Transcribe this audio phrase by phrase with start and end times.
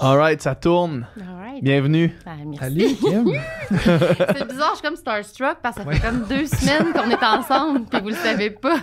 [0.00, 1.06] Alright, ça tourne.
[1.20, 1.62] Alright.
[1.64, 2.14] Bienvenue.
[2.24, 2.64] Ah, merci.
[2.64, 3.32] Allez, Kim.
[3.68, 7.24] C'est bizarre, je suis comme starstruck parce que ça fait comme deux semaines qu'on est
[7.24, 8.76] ensemble puis vous le savez pas.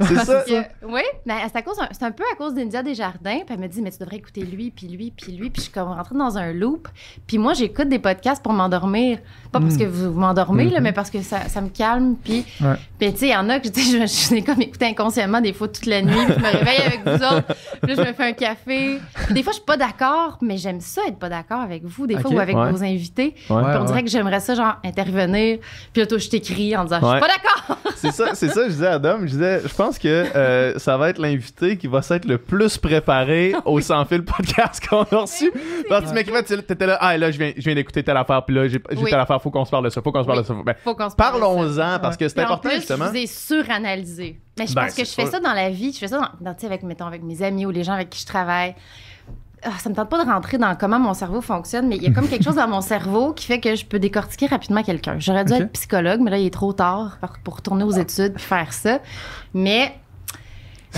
[0.00, 0.42] C'est ça.
[0.46, 3.40] que- oui, mais c'est à cause, c'est un peu à cause d'India Desjardins.
[3.46, 5.50] Puis elle me dit, mais tu devrais écouter lui, puis lui, puis lui.
[5.50, 6.88] Puis je suis comme rentrée dans un loop.
[7.28, 9.18] Puis moi, j'écoute des podcasts pour m'endormir.
[9.58, 9.78] Pas parce Mm.
[9.78, 10.82] que vous, vous m'endormez, là, Mhm.
[10.84, 12.16] mais parce que ça, ça me calme.
[12.22, 12.74] Puis, Ouais.
[12.98, 15.52] puis tu sais, il y en a que je, je suis comme écouter inconsciemment des
[15.52, 16.12] fois toute la nuit.
[16.14, 17.54] Puis je me réveille avec vous autres.
[17.82, 18.98] Puis là, je me fais un café.
[19.26, 22.06] Puis des fois, je suis pas d'accord, mais j'aime ça être pas d'accord avec vous,
[22.06, 22.70] des fois, ou avec Ouais.
[22.70, 23.34] vos invités.
[23.50, 23.56] Ouais.
[23.56, 23.86] Ouais, Puis on ouais.
[23.86, 25.58] dirait que j'aimerais ça, genre, intervenir.
[25.92, 27.78] Puis là, toi, je t'écris en disant, je suis pas d'accord.
[27.96, 30.96] C'est ça, c'est ça, je disais à Adam, je disais, je pense que euh, ça
[30.98, 35.20] va être l'invité qui va s'être le plus préparé au sans fil podcast qu'on a
[35.22, 35.50] reçu.
[35.88, 38.18] Parce que tu m'écrivais, tu étais là, ah là, je viens, je viens d'écouter telle
[38.18, 39.10] affaire, puis là, j'ai j'ai Oui.
[39.10, 40.42] telle affaire, faut qu'on se parle de ça, faut qu'on se parle Oui.
[40.44, 40.54] de ça.
[40.64, 41.46] Ben, Faut qu'on se parle de ça.
[41.46, 43.06] Parlons-en, parce que c'est en important, plus, justement.
[43.12, 44.40] Je ai suranalysé.
[44.58, 45.92] Mais je Ben, pense que je fais ça dans la vie.
[45.92, 48.20] Je fais ça dans, dans, avec, mettons, avec mes amis ou les gens avec qui
[48.20, 48.74] je travaille.
[49.62, 52.06] Ah, ça me tente pas de rentrer dans comment mon cerveau fonctionne, mais il y
[52.08, 55.16] a comme quelque chose dans mon cerveau qui fait que je peux décortiquer rapidement quelqu'un.
[55.18, 58.34] J'aurais dû être psychologue, mais là, il est trop tard pour- pour retourner aux études
[58.34, 58.98] puis faire ça.
[59.54, 59.96] Mais.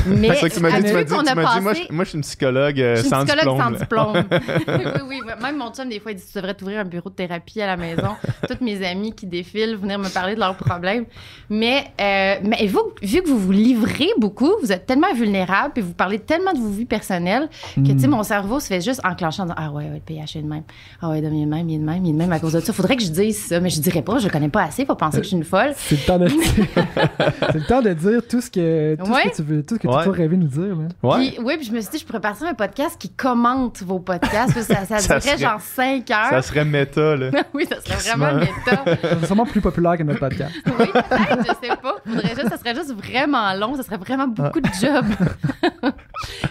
[0.07, 0.35] Mais.
[0.37, 1.73] C'est que tu m'as dit, tu vu m'as dit, qu'on tu a m'as dit, moi,
[1.73, 4.15] passé- je, moi, je suis une psychologue euh, je suis une sans psychologue diplôme.
[4.19, 5.05] sans diplôme.
[5.09, 5.33] oui, oui.
[5.43, 7.67] Même mon chum, des fois, il dit Tu devrais t'ouvrir un bureau de thérapie à
[7.67, 8.11] la maison.
[8.49, 11.05] Toutes mes amies qui défilent, venir me parler de leurs problèmes.
[11.51, 15.81] Mais, euh, mais vous, vu que vous vous livrez beaucoup, vous êtes tellement vulnérable et
[15.81, 18.11] vous parlez tellement de vos vies personnelles que, tu sais, Mm.
[18.11, 20.47] mon cerveau se fait juste enclencher en disant Ah ouais, ouais, le PH est de
[20.49, 20.63] même.
[21.03, 22.39] Ah ouais, il est de même, il est de même, il est de même à
[22.39, 22.73] cause de ça.
[22.73, 25.19] Faudrait que je dise ça, mais je dirais pas, je connais pas assez, faut penser
[25.19, 25.73] que je suis une folle.
[25.77, 26.29] C'est le temps de
[27.53, 29.23] c'est le temps de dire tout ce que tout Ouais.
[29.25, 30.03] ce que tu veux tout ce que Ouais.
[30.05, 30.89] tu peux rêver nous dire là.
[31.03, 31.31] Ouais.
[31.31, 33.99] Puis, oui, puis je me suis dit, je pourrais partir un podcast qui commente vos
[33.99, 34.55] podcasts.
[34.55, 36.31] que ça, ça, Ça durerait serait- genre 5 heures.
[36.31, 37.31] Ça serait méta, là.
[37.55, 38.85] oui, ça serait vraiment méta.
[39.21, 40.53] C'est sûrement plus populaire que notre podcast.
[40.67, 41.97] Oui, peut-être, je sais pas.
[42.07, 45.05] Faudrait juste, ça serait juste vraiment long, ça serait vraiment beaucoup de job.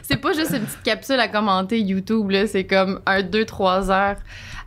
[0.01, 2.47] c'est pas juste une petite capsule à commenter YouTube, là.
[2.47, 4.15] C'est comme un, deux, trois heures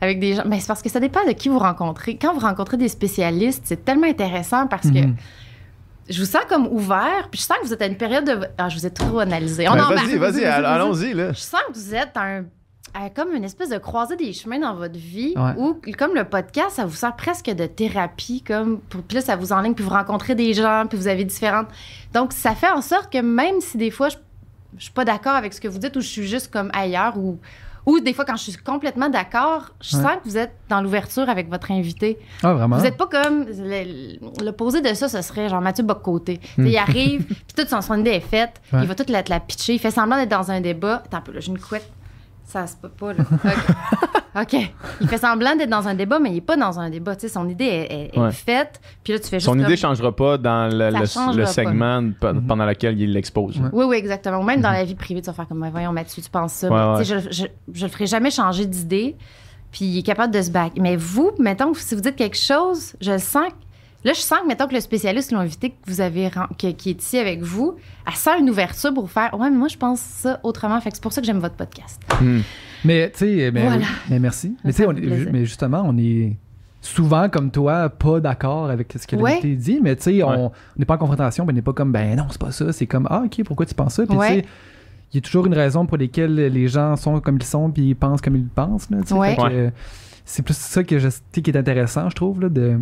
[0.00, 0.42] avec des gens.
[0.46, 2.16] Mais c'est parce que ça dépend de qui vous rencontrez.
[2.16, 5.16] Quand vous rencontrez des spécialistes, c'est tellement intéressant parce que Mhm.
[6.10, 8.40] Je vous sens comme ouvert, puis je sens que vous êtes à une période de.
[8.58, 9.68] Ah, je vous ai trop analysé.
[9.68, 11.32] On Ben, vas-y, vas-y, all- allons-y, là.
[11.32, 12.44] Je sens que vous êtes un,
[12.92, 15.52] à comme une espèce de croisée des chemins dans votre vie Ouais.
[15.56, 19.36] où, comme le podcast, ça vous sert presque de thérapie, comme, pour, puis là, ça
[19.36, 21.68] vous enligne, puis vous rencontrez des gens, puis vous avez différentes.
[22.12, 24.16] Donc, ça fait en sorte que même si des fois, je,
[24.76, 27.16] je suis pas d'accord avec ce que vous dites ou je suis juste comme ailleurs
[27.16, 27.38] ou.
[27.90, 30.02] Ou des fois, quand je suis complètement d'accord, je Ouais.
[30.02, 32.18] sens que vous êtes dans l'ouverture avec votre invité.
[32.42, 32.76] Ah vraiment?
[32.76, 33.46] Vous n'êtes pas comme.
[33.48, 36.40] le- L'opposé de ça, ce serait genre Mathieu Boccoté.
[36.56, 36.66] Hmm.
[36.66, 38.80] Il arrive, puis toute son, son idée est faite, Ouais.
[38.82, 41.02] il va toute la, la pitcher, il fait semblant d'être dans un débat.
[41.04, 41.90] Attends un peu, là, j'ai une couette.
[42.46, 43.24] Ça se peut pas, là.
[44.36, 44.56] OK.
[45.00, 47.16] Il fait semblant d'être dans un débat, mais il n'est pas dans un débat.
[47.16, 48.30] Tu sais, son idée est, est- est Ouais.
[48.30, 49.46] faite, puis là, tu fais juste.
[49.46, 52.14] Son comme- idée changera pas dans le, segment Mhm.
[52.46, 53.58] pendant lequel il l'expose.
[53.58, 53.68] Ouais.
[53.72, 54.38] Oui, oui, exactement.
[54.38, 56.52] Ou Même dans la vie privée, tu vas faire comme, Ouais, voyons, Mathieu, tu penses
[56.52, 56.68] ça.
[56.68, 57.20] Ouais, Mais, ouais.
[57.20, 59.16] tu sais, Je, je le ferai jamais changer d'idée.
[59.72, 60.72] Puis il est capable de se back.
[60.80, 63.48] Mais vous, mettons, si vous dites quelque chose, je le sens.
[63.48, 63.54] que-
[64.08, 66.68] Là, je sens que, mettons, que le spécialiste qui l'a invité, que vous avez, que-
[66.72, 67.76] qui est ici avec vous,
[68.06, 70.80] elle sent une ouverture pour faire Ouais, mais moi, je pense ça autrement.
[70.80, 72.00] Fait que c'est pour ça que j'aime votre podcast.
[72.20, 72.40] Hmm.
[72.84, 73.86] Mais tu sais mais, Voilà.
[74.08, 74.56] mais merci.
[74.64, 76.36] Mais tu Ça sais on est- mais justement on est
[76.80, 79.32] souvent comme toi pas d'accord avec ce que Ouais.
[79.32, 80.34] l'invité dit mais tu sais Ouais.
[80.36, 82.72] on n'est pas en confrontation mais on n'est pas comme ben non c'est pas ça
[82.72, 84.04] c'est comme ah ok pourquoi tu penses ça?
[84.04, 84.28] Puis tu Ouais.
[84.28, 84.44] sais
[85.12, 87.88] il y a toujours une raison pour laquelle les gens sont comme ils sont puis
[87.90, 88.88] ils pensent comme ils pensent.
[89.10, 89.36] Ouais.
[89.40, 89.70] Euh,
[90.24, 92.78] c'est plus ça que je, tu sais, qui est intéressant je trouve là, de,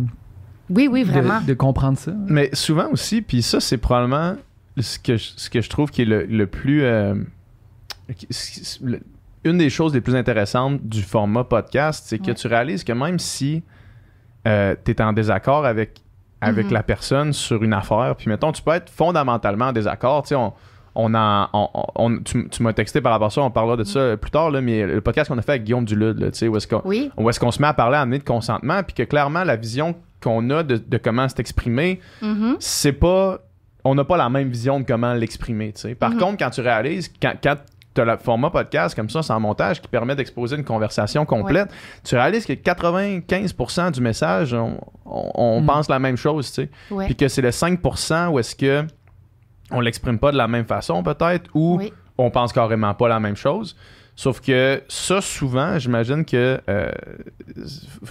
[0.69, 1.41] Oui, oui, vraiment.
[1.41, 4.35] de, comprendre ça Mais souvent aussi, puis ça, c'est probablement
[4.77, 6.83] ce que je, ce que je trouve qui est le, le plus.
[6.83, 7.15] euh,
[8.81, 8.99] le-
[9.43, 12.33] une des choses les plus intéressantes du format podcast, c'est que Ouais.
[12.33, 13.63] tu réalises que même si
[14.45, 16.01] tu es en désaccord avec,
[16.41, 16.73] avec Mhm.
[16.73, 20.23] la personne sur une affaire, puis mettons, tu peux être fondamentalement en désaccord.
[20.23, 20.53] Tu sais, on.
[20.95, 23.83] On en, on- on- tu, tu m'as texté par rapport à ça, on parlera de
[23.83, 26.39] ça plus tard, là, mais le podcast qu'on a fait avec Guillaume Dulude, là, tu
[26.39, 27.11] sais, où est-ce qu'on Oui.
[27.15, 30.49] qu'on se met à parler à amener de consentement, puis que clairement, la vision qu'on
[30.49, 32.55] a de, de comment s'exprimer, Mhm.
[32.59, 33.37] c'est pas.
[33.85, 35.73] On n'a pas la même vision de comment l'exprimer.
[35.97, 36.17] Par Mhm.
[36.19, 37.55] contre, quand tu réalises, quand, quand
[37.95, 41.69] tu as le format podcast comme ça, sans montage, qui permet d'exposer une conversation complète,
[42.03, 45.65] tu réalises que 95% du message, on, on- on Mhm.
[45.67, 46.47] pense la même chose.
[46.51, 46.69] tu sais.
[46.91, 47.05] Ouais.
[47.05, 48.85] Puis que c'est le 5% où est-ce que
[49.71, 51.93] on l'exprime pas de la même façon, peut-être, ou Oui.
[52.17, 53.75] on pense carrément pas la même chose.
[54.21, 56.91] Sauf que ça, souvent, j'imagine que euh,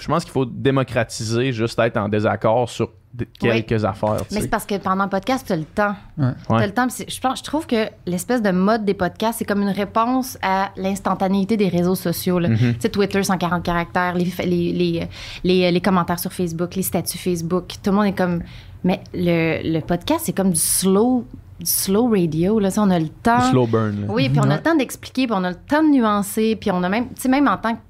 [0.00, 2.92] je pense qu'il faut démocratiser juste être en désaccord sur
[3.38, 4.22] quelques affaires.
[4.32, 5.94] Mais c'est parce que pendant le podcast, tu as le temps.
[6.16, 6.30] Ouais.
[6.46, 6.66] Tu Ouais.
[6.66, 6.86] le temps.
[6.88, 10.70] Je, pense, je trouve que l'espèce de mode des podcasts, c'est comme une réponse à
[10.78, 12.38] l'instantanéité des réseaux sociaux.
[12.38, 12.48] là.
[12.48, 12.56] Mhm.
[12.56, 15.08] Tu sais, Twitter, 140 caractères, les, les, les,
[15.44, 17.66] les, les commentaires sur Facebook, les statuts Facebook.
[17.82, 18.42] Tout le monde est comme.
[18.82, 21.26] Mais le, le podcast, c'est comme du slow
[21.60, 22.58] du slow radio.
[22.58, 23.40] Là, Ça, on a le temps.
[23.50, 24.02] Slow burn.
[24.02, 24.06] là.
[24.12, 24.56] Oui, puis on a Ouais.
[24.56, 27.22] le temps d'expliquer, puis on a le temps de nuancer, puis on a même, tu
[27.22, 27.80] sais, même en tant que,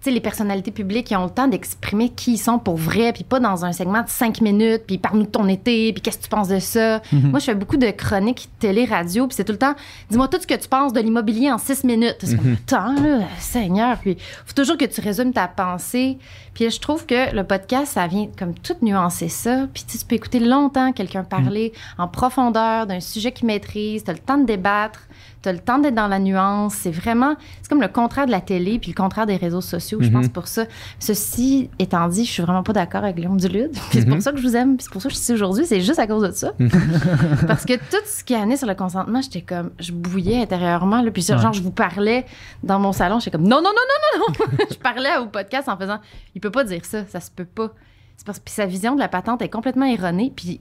[0.00, 3.12] tu sais, les personnalités publiques, ils ont le temps d'exprimer qui ils sont pour vrai,
[3.12, 6.16] puis pas dans un segment de cinq minutes, puis parle-nous de ton été, puis qu'est-ce
[6.16, 7.02] que tu penses de ça.
[7.12, 9.74] Moi, je fais beaucoup de chroniques télé-radio, puis c'est tout le temps,
[10.10, 12.16] dis-moi tout ce que tu penses de l'immobilier en six minutes.
[12.20, 14.16] C'est comme, temps, là, Seigneur, puis
[14.46, 16.16] faut toujours que tu résumes ta pensée.
[16.54, 20.16] Puis je trouve que le podcast, ça vient comme tout nuancer ça, puis tu peux
[20.16, 24.46] écouter longtemps quelqu'un parler en profondeur d'un sujet qu'il maîtrise, tu as le temps de
[24.46, 25.00] débattre.
[25.42, 26.74] Tu as le temps d'être dans la nuance.
[26.74, 29.98] C'est vraiment, c'est comme le contraire de la télé puis le contraire des réseaux sociaux.
[30.02, 30.64] Je pense pour ça.
[30.98, 33.72] Ceci étant dit, je suis vraiment pas d'accord avec Guillaume Dulude.
[33.90, 34.76] Puis c'est pour ça que je vous aime.
[34.76, 35.64] Puis c'est pour ça que je suis ici aujourd'hui.
[35.64, 36.52] C'est juste à cause de ça.
[37.46, 41.00] Parce que tout ce qui année sur le consentement, j'étais comme, je bouillais intérieurement.
[41.02, 41.52] Là, puis genre, Ouais.
[41.52, 42.26] je vous parlais
[42.62, 43.18] dans mon salon.
[43.18, 44.66] J'étais comme, non, non, non, non, non, non.
[44.70, 45.98] je parlais au podcast en faisant,
[46.34, 47.06] il peut pas dire ça.
[47.06, 47.70] Ça se peut pas.
[48.16, 50.30] C'est parce que sa vision de la patente est complètement erronée.
[50.36, 50.60] Puis,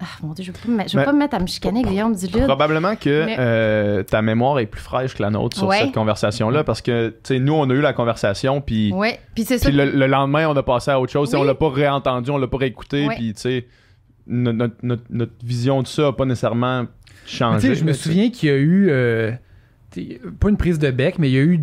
[0.00, 1.40] ah, mon Dieu, je veux pas me mettre, je veux Mais- pas me mettre à
[1.40, 2.44] me chicaner, Guillaume Dulude.
[2.44, 5.80] Probablement que Mais- euh, ta mémoire est plus fraîche que la nôtre sur Ouais.
[5.80, 9.18] cette conversation-là parce que, tu sais, nous, on a eu la conversation, puis Ouais.
[9.36, 11.30] Le, le lendemain, on a passé à autre chose.
[11.32, 11.40] Oui.
[11.40, 13.14] On l'a pas réentendu, on l'a pas réécouté, Ouais.
[13.16, 13.66] puis, tu sais,
[14.26, 16.84] no- notre, notre- notre vision de ça a pas nécessairement
[17.26, 17.68] changé.
[17.68, 19.32] sais, je me souviens qu'il y a eu, euh,
[20.38, 21.60] pas une prise de bec, mais il y a eu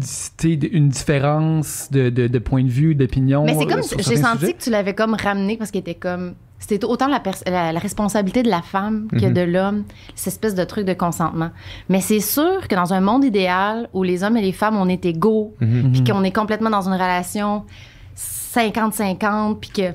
[0.72, 3.46] une différence de, de, de point de vue, d'opinion.
[3.46, 4.54] Mais c'est comme, j'ai senti sujets.
[4.54, 6.34] que tu l'avais comme ramené parce qu'il était comme,
[6.68, 9.34] c'était autant la, pers- la, la responsabilité de la femme que Mhm.
[9.34, 9.84] de l'homme,
[10.16, 11.52] cette espèce de truc de consentement.
[11.90, 14.88] Mais c'est sûr que dans un monde idéal où les hommes et les femmes, on
[14.90, 15.92] est égaux, Mhm.
[15.92, 17.64] puis qu'on est complètement dans une relation
[18.54, 19.92] 50-50, puis que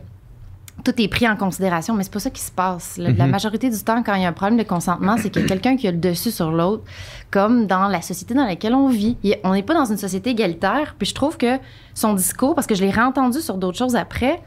[0.83, 2.97] tout est pris en considération, mais c'est pas ça qui se passe.
[2.97, 3.31] La, la Mhm.
[3.33, 5.49] majorité du temps, quand il y a un problème de consentement, c'est qu'il y a
[5.49, 6.85] quelqu'un qui a le dessus sur l'autre,
[7.31, 9.17] comme dans la société dans laquelle on vit.
[9.45, 11.59] On n'est pas dans une société égalitaire, puis je trouve que
[11.95, 14.41] son discours, parce que je l'ai réentendu sur d'autres choses après,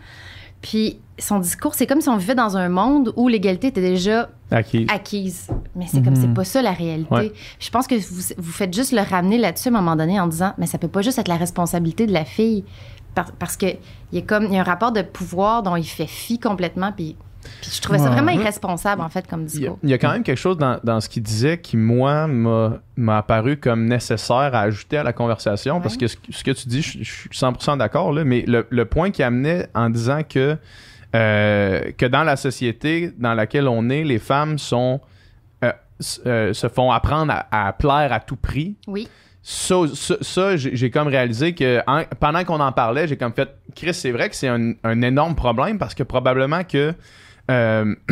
[0.63, 4.29] puis son discours, c'est comme si on vivait dans un monde où l'égalité était déjà
[4.49, 4.87] Acquis.
[4.89, 5.47] acquise.
[5.75, 6.21] Mais c'est comme, Mhm.
[6.21, 7.13] c'est pas ça la réalité.
[7.13, 7.31] Ouais.
[7.59, 10.25] Je pense que vous, vous faites juste le ramener là-dessus à un moment donné en
[10.25, 12.63] disant, mais ça peut pas juste être la responsabilité de la fille.
[13.13, 13.77] Par- parce que il
[14.13, 16.91] y a comme, il y a un rapport de pouvoir dont il fait fi complètement,
[16.91, 17.15] puis,
[17.61, 19.79] puis je trouvais ça vraiment irresponsable, en fait, comme Il y, a, discours.
[19.83, 23.17] il y a quand même quelque chose dans, dans ce qu'il disait qui, moi, m'a
[23.17, 25.79] apparu comme nécessaire à ajouter à la conversation.
[25.81, 28.85] Parce que ce, ce que tu dis, je, je suis 100% d'accord, mais le, le
[28.85, 30.57] point qu'il amenait en disant que,
[31.15, 34.99] euh, que dans la société dans laquelle on est, les femmes sont,
[35.63, 35.71] euh,
[36.25, 38.75] euh, se font apprendre à, à plaire à tout prix.
[38.87, 39.07] Oui.
[39.45, 43.33] Ça, ça, ça, j'ai j'ai comme réalisé que en- pendant qu'on en parlait, j'ai comme
[43.33, 46.93] fait, Chris, c'est vrai que c'est un, un énorme problème parce que probablement que
[47.51, 47.95] euh,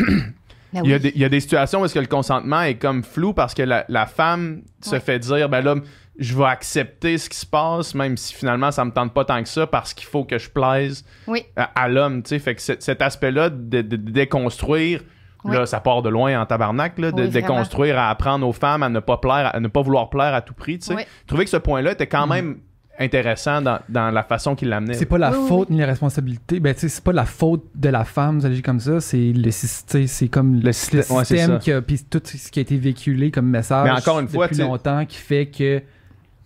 [0.74, 2.62] Ben il, y a des, il y a des situations où est-ce que le consentement
[2.62, 5.00] est comme flou parce que la, la femme se Ouais.
[5.00, 5.74] fait dire ben là
[6.18, 9.42] je vais accepter ce qui se passe même si finalement ça me tente pas tant
[9.42, 11.44] que ça parce qu'il faut que je plaise Oui.
[11.56, 15.02] à, à l'homme tu sais fait que cet, cet aspect-là de, de- de déconstruire
[15.44, 15.54] Oui.
[15.56, 18.88] là ça part de loin en tabarnak là, de déconstruire à apprendre aux femmes à
[18.88, 21.50] ne pas plaire à ne pas vouloir plaire à tout prix tu sais trouvais que
[21.50, 22.60] ce point-là était quand même
[22.98, 25.86] intéressant dans, dans la façon qu'il l'amenait C'est pas la Oui, oui, faute ni la
[25.86, 26.60] responsabilité.
[26.60, 29.00] Ben, tu sais, c'est pas la faute de la femme d'agir comme ça.
[29.00, 29.50] C'est le.
[29.50, 31.56] C'est comme Le le, système- ouais, c'est ça.
[31.58, 31.80] qui a.
[31.82, 33.84] Puis tout ce qui a été véhiculé comme message.
[33.84, 35.82] Mais encore une fois, depuis longtemps qui fait que.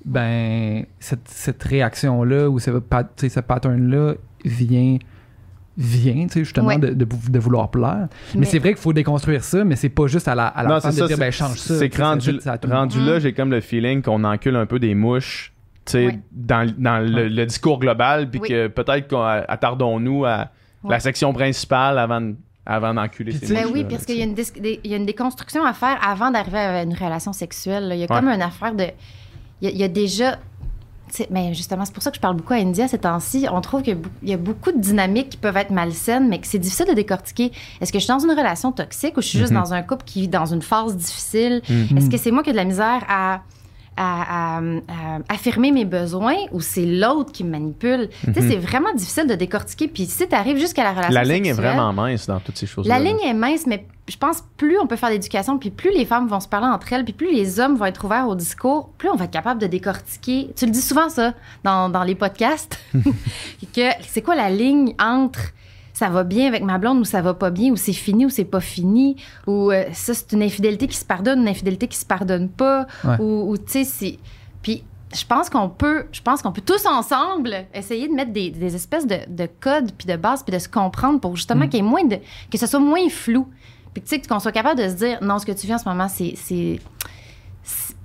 [0.05, 4.99] Ben, cette, cette réaction-là ou ce, pat- tu sais, ce pattern-là vient.
[5.79, 6.79] Vient, tu sais, justement, Ouais.
[6.79, 8.07] de, de, de vouloir plaire.
[8.33, 10.62] Mais, Mais- c'est vrai qu'il faut déconstruire ça, mais c'est pas juste à la, à
[10.62, 11.79] la Non, femme c'est de ça, dire, ben, change ça.
[11.79, 13.05] C'est ça rendu, ça rendu Mm.
[13.07, 15.53] là, j'ai comme le feeling qu'on encule un peu des mouches,
[15.95, 16.21] Ouais.
[16.33, 18.49] dans, dans le, le discours global, puis Oui.
[18.49, 20.49] que peut-être qu'on attardons-nous à
[20.85, 20.90] Ouais.
[20.93, 24.25] la section principale avant, de- avant d'enculer tu sais- Ben oui, parce qu'il y, a
[24.25, 27.33] une dis- des- il y a une déconstruction à faire avant d'arriver à une relation
[27.33, 27.88] sexuelle.
[27.88, 27.95] là.
[27.95, 28.21] Il y a Ouais.
[28.21, 28.85] comme une affaire de.
[29.62, 30.38] Il y a, il y a déjà.
[31.31, 33.47] Mais justement, c'est pour ça que je parle beaucoup à India ces temps-ci.
[33.50, 35.71] On trouve qu'il y a bou- il y a beaucoup de dynamiques qui peuvent être
[35.71, 37.52] malsaines, mais que c'est difficile de décortiquer.
[37.81, 39.59] Est-ce que je suis dans une relation toxique ou je suis juste Mhm.
[39.61, 41.62] dans un couple qui vit dans une phase difficile?
[41.69, 41.97] Mhm.
[41.97, 43.40] Est-ce que c'est moi qui ai de la misère à,
[43.97, 48.09] à- à- à affirmer mes besoins ou c'est l'autre qui me manipule?
[48.25, 48.50] Tu sais, Mhm.
[48.50, 49.88] c'est vraiment difficile de décortiquer.
[49.88, 52.67] Puis si tu arrives jusqu'à la relation La ligne est vraiment mince dans toutes ces
[52.67, 52.99] choses-là.
[52.99, 56.05] la ligne est mince, mais je pense plus on peut faire d'éducation, puis plus les
[56.05, 58.91] femmes vont se parler entre elles, puis plus les hommes vont être ouverts au discours,
[58.99, 60.50] plus on va être capable de décortiquer.
[60.57, 61.33] Tu le dis souvent, ça,
[61.65, 62.79] dans, dans les podcasts,
[63.75, 65.41] que c'est quoi la ligne entre
[65.99, 68.29] ça va bien avec ma blonde ou ça va pas bien, ou c'est fini ou
[68.31, 71.97] c'est pas fini, ou euh, ça, c'est une infidélité qui se pardonne, une infidélité qui
[71.97, 73.17] se pardonne pas, Ouais.
[73.19, 74.19] ou, ou, tu sais, c'est.
[74.62, 74.85] Puis
[75.15, 78.75] je pense qu'on peut, je pense qu'on peut tous ensemble essayer de mettre des, des
[78.75, 81.69] espèces de, de codes puis de bases puis de se comprendre pour justement Mm.
[81.71, 82.17] qu'il y ait moins de,
[82.53, 83.49] que ce soit moins flou.
[83.95, 85.79] Puis tu sais qu'on soit capable de se dire non, ce que tu vis en
[85.79, 86.35] ce moment, c'est-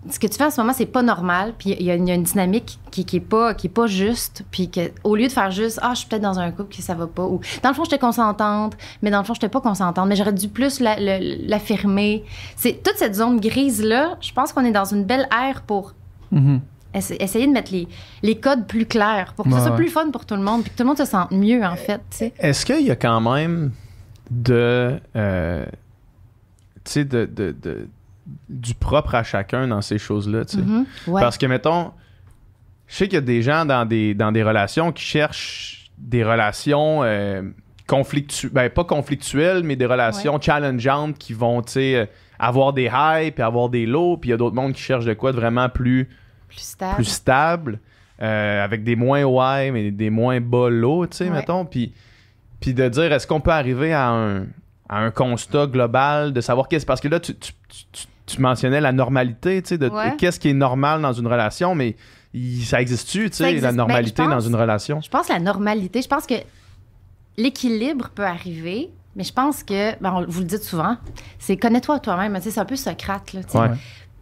[0.10, 2.08] ce que tu fais en ce moment, c'est pas normal, puis il y, a une-
[2.08, 4.92] il y a une dynamique qui, qui est pas qui est pas juste, puis que
[5.04, 7.06] au lieu de faire juste ah, je suis peut-être dans un couple que ça va
[7.06, 10.16] pas ou dans le fond j'étais consentante, mais dans le fond j'étais pas consentante, mais
[10.16, 12.24] j'aurais dû plus la- l'affirmer.
[12.56, 15.94] C'est toute cette zone grise là, je pense qu'on est dans une belle ère pour
[16.32, 16.62] Mhm.
[16.96, 17.88] essa- essayer de mettre les,
[18.24, 19.78] les codes plus clairs pour que Ouais, ce soit ouais.
[19.78, 21.76] plus fun pour tout le monde, puis que tout le monde se sente mieux en
[21.76, 22.02] fait.
[22.40, 23.72] Est-ce qu'il y a quand même
[24.32, 25.00] de.
[25.16, 25.66] euh,
[26.84, 27.88] tu sais, de, de- de-
[28.50, 30.64] du propre à chacun dans ces choses-là, tu sais?
[30.64, 30.86] Mhm.
[31.08, 31.22] Ouais.
[31.22, 31.92] Parce que, mettons,
[32.88, 36.24] je sais qu'il y a des gens dans des, dans des relations qui cherchent des
[36.24, 37.42] relations euh,
[37.88, 42.06] conflictuelles, ben pas conflictuelles, mais des relations challengeantes qui vont, tu sais, euh,
[42.40, 45.06] avoir des highs puis avoir des lows, puis il y a d'autres mondes qui cherchent
[45.06, 46.10] de quoi de vraiment plus,
[46.48, 46.96] plus stable.
[46.96, 47.80] plus stable,
[48.22, 51.30] euh, avec des moins high, mais des moins bas lows, tu sais, Ouais.
[51.32, 51.66] mettons.
[51.66, 51.94] Puis,
[52.60, 54.42] puis de dire, est-ce qu'on peut arriver à un,
[54.90, 56.86] à un constat global de savoir qu'est-ce.
[56.86, 57.54] Parce que là, tu, tu,
[57.92, 60.16] tu- tu- mentionnais la normalité, tu sais, de Ouais.
[60.18, 61.96] qu'est-ce qui est normal dans une relation, mais
[62.34, 63.64] il- ça existe-tu, tu sais, existe.
[63.64, 65.02] la Ben, normalité pense- dans une relation?
[65.02, 66.36] Je pense que la normalité, je pense que
[67.38, 70.98] l'équilibre peut arriver, mais je pense que, ben, on- vous le dites souvent,
[71.40, 72.36] c'est connais-toi toi-même.
[72.36, 73.34] Tu sais, C'est un peu Socrate.
[73.34, 73.58] Là, tu sais.
[73.60, 73.70] Ouais.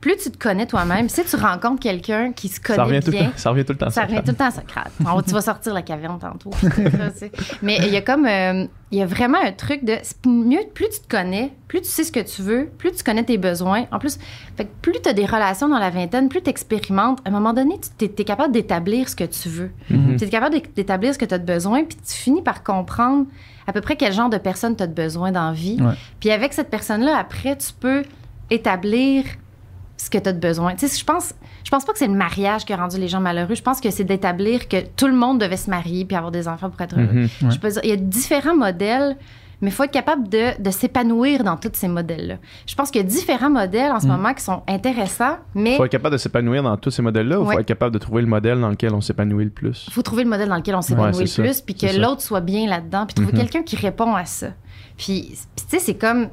[0.01, 3.34] Plus tu te connais toi-même, si tu rencontres quelqu'un qui se Ça connaît le bien,
[3.36, 3.89] ça revient tout le temps.
[3.89, 4.91] ça revient tout le temps Socrate.
[5.06, 6.51] On- tu vas sortir la caverne tantôt.
[6.62, 7.25] ça.
[7.62, 10.88] Mais il y a comme, euh, il y a vraiment un truc de, mieux, plus
[10.89, 13.86] tu te connais, plus tu sais ce que tu veux, plus tu connais tes besoins.
[13.91, 14.18] En plus,
[14.56, 17.20] fait que plus tu as des relations dans la vingtaine, plus tu expérimentes.
[17.25, 19.72] À un moment donné, tu es, capable d'établir ce que tu veux.
[19.89, 20.15] Mhm.
[20.18, 22.63] Tu es capable d'é- d'établir ce que tu as de besoin, puis tu finis par
[22.63, 23.25] comprendre
[23.68, 25.77] à peu près quel genre de personne tu as de besoin dans la vie.
[25.82, 25.94] Ouais.
[26.22, 28.03] Puis avec cette personne-là, après, tu peux
[28.50, 29.25] établir
[30.01, 30.75] ce que tu as de besoin.
[30.75, 31.34] Tu sais, je pense,
[31.65, 33.53] je pense pas que c'est le mariage qui a rendu les gens malheureux.
[33.56, 36.48] Je pense que c'est d'établir que tout le monde devait se marier puis avoir des
[36.48, 37.12] enfants pour être heureux.
[37.12, 37.24] Mhm.
[37.44, 37.51] Ouais.
[37.51, 39.18] Je peux dire, il y a différents modèles,
[39.62, 42.36] mais il faut être capable de, de s'épanouir dans tous ces modèles-là.
[42.65, 44.12] Je pense qu'il y a différents modèles en ce Mm.
[44.12, 47.44] moment qui sont intéressants, mais faut être capable de s'épanouir dans tous ces modèles-là ou
[47.44, 47.60] faut Ouais.
[47.60, 49.84] être capable de trouver le modèle dans lequel on s'épanouit le plus?
[49.89, 52.22] il faut trouver le modèle dans lequel on s'épanouit Ouais, le plus, puis que l'autre
[52.22, 53.38] soit bien là-dedans, puis trouver Mhm.
[53.39, 54.48] quelqu'un qui répond à ça.
[54.98, 56.29] Puis tu sais, c'est comme.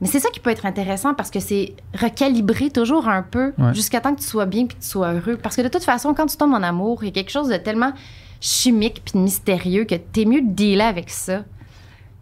[0.00, 3.74] Mais c'est ça qui peut être intéressant parce que c'est recalibrer toujours un peu Ouais.
[3.74, 5.36] jusqu'à temps que tu sois bien puis que tu sois heureux.
[5.36, 7.48] Parce que de toute façon, quand tu tombes en amour, il y a quelque chose
[7.48, 7.92] de tellement
[8.40, 11.44] chimique puis mystérieux que t'es mieux de dealer avec ça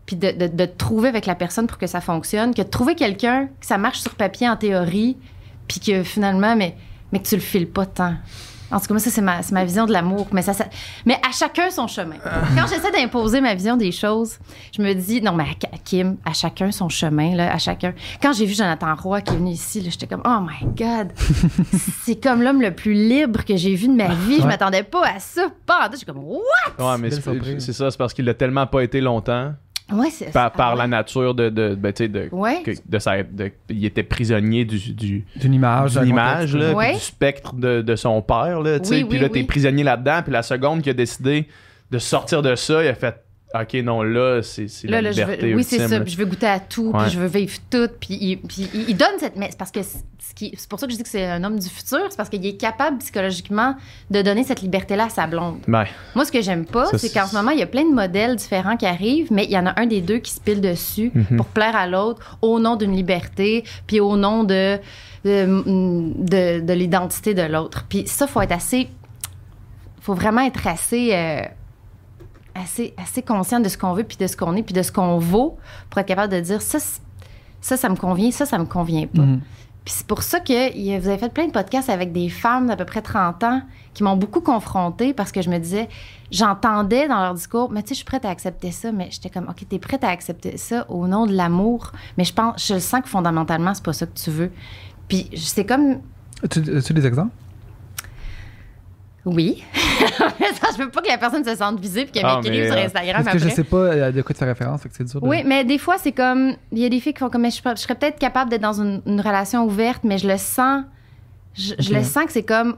[0.06, 2.68] puis de, de, de te trouver avec la personne pour que ça fonctionne que de
[2.68, 5.16] trouver quelqu'un que ça marche sur papier en théorie
[5.68, 6.75] puis que finalement, mais,
[7.12, 8.14] mais que tu le files pas tant.
[8.70, 10.26] En tout cas, moi, ça, c'est ma, c'est ma vision de l'amour.
[10.32, 10.66] Mais, ça, ça-
[11.06, 12.16] mais à chacun son chemin.
[12.54, 14.38] Quand j'essaie d'imposer ma vision des choses,
[14.76, 17.94] je me dis, non, mais à- Kim, à chacun son chemin, là, à chacun.
[18.20, 21.12] Quand j'ai vu Jonathan Roy qui est venu ici, là, j'étais comme, oh my God,
[22.04, 24.37] c'est comme l'homme le plus libre que j'ai vu de ma vie.
[24.37, 24.46] Je Ouais.
[24.48, 25.48] m'attendais pas à ça.
[25.66, 25.92] Pas en tout.
[25.92, 26.38] Je suis comme, what?
[26.92, 29.52] Ouais, mais c'est ça, c'est parce qu'il l'a tellement pas été longtemps
[29.92, 32.62] Ouais, c'est par, par ah la nature de, de, ben, tu sais, de, Ouais.
[32.62, 35.95] que- de sa, de- il était prisonnier du, du, D'une image.
[35.95, 36.92] d'un d'une image, là, Ouais.
[36.95, 38.95] du spectre de, de son père, là, tu sais.
[38.97, 41.49] Oui, puis oui, là, t'es prisonnier là-dedans, puis la seconde qu'il a décidé
[41.90, 43.14] de sortir de ça, il a fait
[43.55, 46.00] OK, non, là, c'est la là, je veux- liberté oui, c'est ça.
[46.00, 47.05] puis je veux goûter à tout, Ouais.
[47.05, 47.88] puis je veux vivre tout.
[47.99, 49.37] Puis il, puis il- il donne cette.
[49.37, 51.67] Mais c'est parce que c'est pour ça que je dis que c'est un homme du
[51.69, 52.00] futur.
[52.11, 53.75] C'est parce qu'il est capable psychologiquement
[54.11, 55.61] de donner cette liberté-là à sa blonde.
[55.67, 55.87] Moi,
[56.26, 58.76] ce que j'aime pas, c'est qu'en ce moment, il y a plein de modèles différents
[58.76, 61.38] qui arrivent, mais il y en a un des deux qui se pile dessus Mhm.
[61.38, 64.78] pour plaire à l'autre au nom d'une liberté, puis au nom de,
[65.25, 65.47] de,
[66.19, 67.87] de- de l'identité de l'autre.
[67.88, 68.88] Puis ça, faut être assez.
[70.02, 71.11] faut vraiment être assez.
[71.14, 71.40] euh,
[72.62, 74.93] assez, assez conscient de ce qu'on veut, puis de ce qu'on est, puis de ce
[74.93, 75.57] qu'on vaut
[75.91, 76.79] pour être capable de dire ça,
[77.61, 79.23] ça, ça me convient, ça, ça me convient pas.
[79.23, 79.41] Mhm.
[79.85, 82.77] Puis c'est pour ça que vous avez fait plein de podcasts avec des femmes d'à
[82.77, 83.62] peu près 30 ans
[83.95, 85.88] qui m'ont beaucoup confrontée parce que je me disais,
[86.31, 89.31] j'entendais dans leur discours, mais tu sais, je suis prête à accepter ça, mais j'étais
[89.31, 92.75] comme, OK, t'es prête à accepter ça au nom de l'amour, mais je pense, je
[92.75, 94.53] le sens que fondamentalement, c'est pas ça que tu veux.
[95.09, 96.00] Puis c'est comme,
[96.45, 97.33] As-tu as-tu des exemples?
[99.35, 99.62] Oui.
[100.40, 102.66] Mais ça, je veux pas que la personne se sente visée puis qu'elle Ah, m'écrive
[102.66, 105.04] sur euh, Instagram Parce que je sais pas euh, de quoi tu fais référence, c'est
[105.04, 105.20] dur.
[105.20, 106.54] de- Oui, mais des fois, c'est comme.
[106.73, 107.42] Il y a des filles qui font comme.
[107.42, 110.37] mais Je, je serais peut-être capable d'être dans une, une relation ouverte, mais je le
[110.38, 110.85] sens.
[111.54, 112.76] Je, le sens que c'est comme.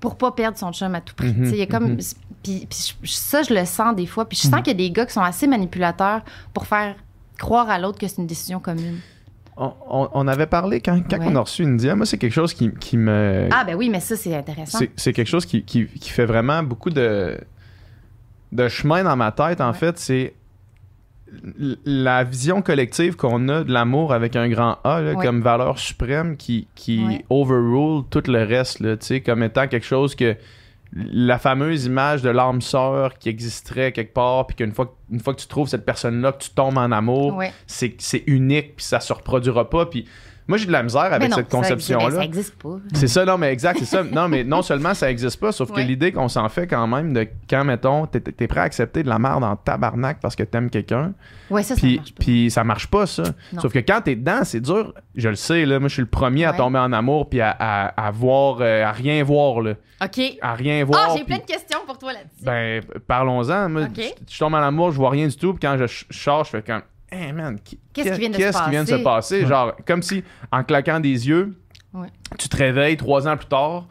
[0.00, 1.28] Pour pas perdre son chum à tout prix.
[1.28, 1.92] Mhm, Tu sais, Il y a comme.
[1.92, 1.98] mhm.
[2.42, 2.68] Puis,
[3.04, 4.28] ça, je le sens des fois.
[4.28, 4.52] Puis je Mhm.
[4.54, 6.20] sens qu'il y a des gars qui sont assez manipulateurs
[6.52, 6.94] pour faire
[7.38, 8.98] croire à l'autre que c'est une décision commune.
[9.56, 11.26] On, on- on avait parlé quand, quand Ouais.
[11.28, 11.94] on a reçu India.
[11.94, 13.48] Moi, c'est quelque chose qui, qui me.
[13.52, 14.78] Ah, ben oui, mais ça, c'est intéressant.
[14.96, 17.38] c'est quelque chose qui, qui- qui fait vraiment beaucoup de,
[18.52, 19.74] de chemin dans ma tête, en Ouais.
[19.78, 19.98] fait.
[19.98, 20.34] C'est
[21.84, 25.24] la vision collective qu'on a de l'amour avec un grand A là, Ouais.
[25.24, 30.36] comme valeur suprême qui, qui overrule tout le reste, là, comme étant quelque chose que
[30.96, 35.20] la fameuse image de l'âme sœur qui existerait quelque part, puis qu'une fois, que- une
[35.20, 37.52] fois que tu trouves cette personne-là, que tu tombes en amour, Ouais.
[37.66, 39.86] c'est unique, puis ça se reproduira pas.
[39.86, 40.06] Puis
[40.46, 42.10] Moi, j'ai de la misère avec non, cette ça conception-là.
[42.10, 42.76] Ça existe pas.
[42.92, 44.02] C'est ça, non, mais exact, c'est ça.
[44.12, 47.14] Non, mais non seulement ça existe pas, sauf que l'idée qu'on s'en fait quand même
[47.14, 50.68] de quand, mettons, t'es, prêt à accepter de la merde en tabarnak parce que t'aimes
[50.70, 51.14] quelqu'un,
[51.50, 52.20] Ouais, ça, ça puis, marche pas.
[52.24, 53.22] puis ça marche pas, ça.
[53.52, 53.60] Non.
[53.62, 54.92] Sauf que quand t'es dedans, c'est dur.
[55.14, 55.78] Je le sais, là.
[55.80, 58.84] Moi, je suis le premier à tomber en amour puis à, à, à voir, euh,
[58.84, 59.72] à rien voir, là.
[60.02, 60.20] OK.
[60.42, 61.00] À rien voir.
[61.06, 62.44] Ah, j'ai puis- plein de questions pour toi là-dessus.
[62.44, 63.68] Ben, parlons-en.
[63.70, 63.90] Moi, Ok.
[64.28, 65.52] je, je tombe en amour, je vois rien du tout.
[65.54, 66.82] Puis quand je charge, je fais comme,
[67.14, 67.58] hey man,
[67.92, 69.42] Qu'est-ce qui vient de se qu'est-ce qui vient de se passer?
[69.42, 69.48] Ouais.
[69.48, 71.54] Genre, comme si, en claquant des yeux,
[71.92, 72.08] Ouais.
[72.38, 73.86] tu te réveilles trois ans plus tard,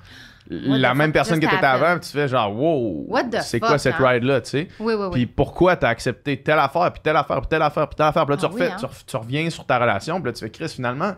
[0.50, 1.84] la même fuck personne que t'étais happened?
[1.84, 3.08] avant, puis tu fais genre, wow,
[3.42, 4.08] c'est quoi cette hein?
[4.10, 4.68] ride-là, tu sais?
[4.80, 5.10] oui, oui, oui.
[5.13, 8.25] Puis pourquoi t'as accepté telle affaire, puis telle affaire, puis telle affaire, puis telle affaire,
[8.25, 8.75] puis là, tu, Ah refais, hein?
[8.77, 11.13] tu, re- tu reviens sur ta relation, puis là, tu fais, Chris, finalement,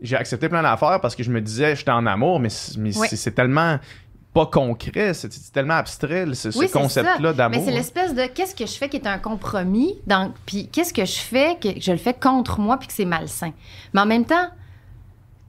[0.00, 3.32] j'ai accepté plein d'affaires parce que je me disais, j'étais en amour, mais, mais c'est
[3.34, 3.78] tellement
[4.34, 7.58] pas concret, c'est tellement abstrait, ce, ce Oui, concept-là d'amour.
[7.60, 10.94] Mais c'est l'espèce de qu'est-ce que je fais qui est un compromis, dans, puis qu'est-ce
[10.94, 13.52] que je fais que je le fais contre moi puis que c'est malsain.
[13.92, 14.48] Mais en même temps,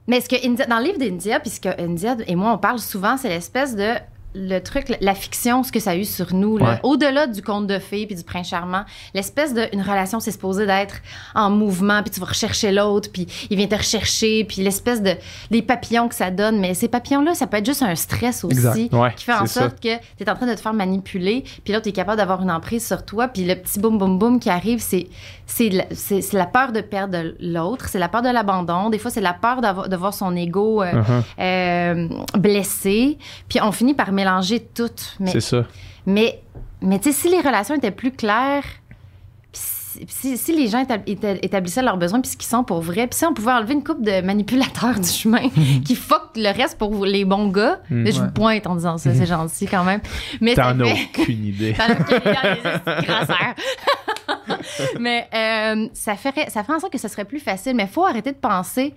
[0.06, 2.58] mais ce que India- dans le livre d'India, puis ce que India et moi on
[2.58, 3.94] parle souvent, c'est l'espèce de
[4.34, 6.58] le truc, la fiction, ce que ça a eu sur nous.
[6.58, 6.78] Ouais.
[6.82, 10.66] au-delà du conte de fées puis du prince charmant, l'espèce de une relation, c'est supposé
[10.66, 10.96] d'être
[11.34, 15.14] en mouvement, puis tu vas rechercher l'autre, puis il vient te rechercher, puis l'espèce de
[15.50, 18.88] des papillons que ça donne, mais ces papillons-là, ça peut être juste un stress aussi.
[18.92, 21.72] Ouais, qui fait en sorte que tu es en train de te faire manipuler, puis
[21.72, 24.40] là, tu es capable d'avoir une emprise sur toi, puis le petit boum boum boum
[24.40, 25.08] qui arrive, c'est
[25.46, 25.84] c'est la,
[26.32, 29.60] la peur de perdre l'autre, c'est la peur de l'abandon, des fois, c'est la peur
[29.60, 31.22] de voir son ego euh, Uh-huh.
[31.40, 34.90] euh, blessé, puis on finit par mélanger tout.
[35.20, 35.64] Mais, C'est ça.
[36.06, 36.40] mais,
[36.80, 38.64] mais tu sais, si les relations étaient plus claires,
[39.52, 42.80] si, si- si les gens étab- éta- établissaient leurs besoins puis ce qu'ils sont pour
[42.80, 45.48] vrai, puis si on pouvait enlever une coupe de manipulateurs du chemin
[45.84, 48.06] qui fuck le reste pour les bons gars, Mm.
[48.06, 48.26] je Ouais.
[48.26, 50.00] vous pointe en disant ça, c'est gentil quand même.
[50.40, 51.20] Mais T'en as fait...
[51.20, 51.74] aucune idée.
[51.74, 53.40] T'en as aucune idée,
[54.98, 57.74] mais euh, ça, ferait, ça ferait en sorte que ce serait plus facile.
[57.76, 58.94] Mais il faut arrêter de penser.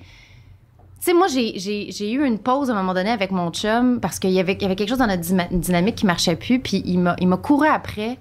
[1.00, 4.20] Tu sais, moi, j'ai- eu une pause à un moment donné avec mon chum parce
[4.20, 6.60] qu'il y avait, y avait quelque chose dans notre dynamique qui marchait plus.
[6.60, 8.18] Puis il m'a il m'a couru après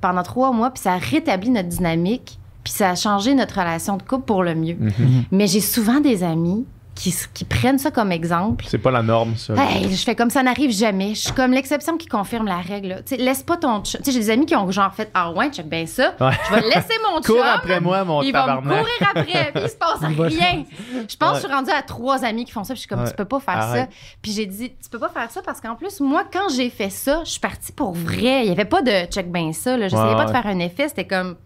[0.00, 0.70] pendant trois mois.
[0.70, 2.38] Puis ça a rétabli notre dynamique.
[2.62, 4.76] Puis ça a changé notre relation de couple pour le mieux.
[4.78, 5.24] Mhm.
[5.32, 6.66] Mais j'ai souvent des amis
[7.00, 8.64] qui, prennent ça comme exemple.
[8.68, 9.54] C'est pas la norme, ça.
[9.56, 11.14] Hey, je fais comme ça n'arrive jamais.
[11.14, 13.02] Je suis comme l'exception qui confirme la règle.
[13.06, 14.00] Tu sais, laisse pas ton chum.
[14.02, 16.14] Tu sais, j'ai des amis qui ont genre fait Ah ouais, check bien ça.
[16.20, 16.32] Ouais.
[16.48, 17.36] Je vais laisser mon chum.
[17.36, 18.78] Cours après moi, mon Il va me tabarnak.
[18.78, 20.64] courir après, puis il se passe rien.
[21.08, 22.88] Je pense que je suis rendue à trois amis qui font ça, puis je suis
[22.88, 23.08] comme, Ouais.
[23.10, 23.90] tu peux pas faire Arrête.
[23.90, 23.96] ça.
[24.20, 26.90] Puis j'ai dit, tu peux pas faire ça parce qu'en plus, moi, quand j'ai fait
[26.90, 28.42] ça, je suis partie pour vrai.
[28.44, 29.78] Il y avait pas de check bien ça.
[29.78, 31.36] J'essayais Ouais, pas de faire un effet, c'était comme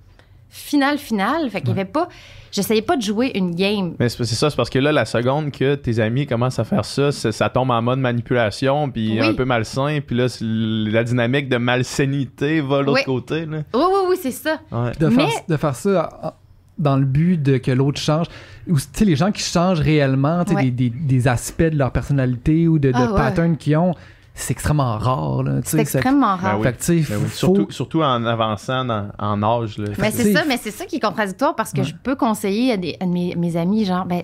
[0.48, 1.48] final, final.
[1.50, 2.08] Fait qu'il y avait pas.
[2.54, 3.94] J'essayais pas de jouer une game.
[3.98, 6.84] Mais c'est ça, c'est parce que là, la seconde que tes amis commencent à faire
[6.84, 9.26] ça, ça tombe en mode manipulation, puis Oui.
[9.26, 13.04] un peu malsain, puis là, la dynamique de malsainité va de l'autre Oui.
[13.04, 13.46] côté.
[13.46, 13.58] Là.
[13.74, 14.60] Oui, oui, oui, c'est ça.
[14.70, 14.92] Ouais.
[15.00, 16.32] de, faire, Mais- de faire ça en-
[16.78, 18.26] dans le but de que l'autre change.
[18.68, 20.70] Ou, tu sais, les gens qui changent réellement, tu sais, Ouais.
[20.70, 23.16] des, des, des aspects de leur personnalité ou de, de Ah ouais.
[23.16, 23.94] patterns qu'ils ont,
[24.34, 25.42] c'est extrêmement rare.
[25.44, 26.58] là, tu C'est extrêmement Ben rare.
[26.58, 26.64] oui.
[26.66, 27.28] Fait que, tu sais, Ben oui.
[27.28, 29.78] faut- Surtout, surtout en avançant dans- en âge.
[29.78, 29.90] Là.
[29.98, 31.84] Mais que c'est ça, mais c'est ça qui est contradictoire parce que Ouais.
[31.86, 34.22] je peux conseiller à, des, à mes, mes amis, genre, ben,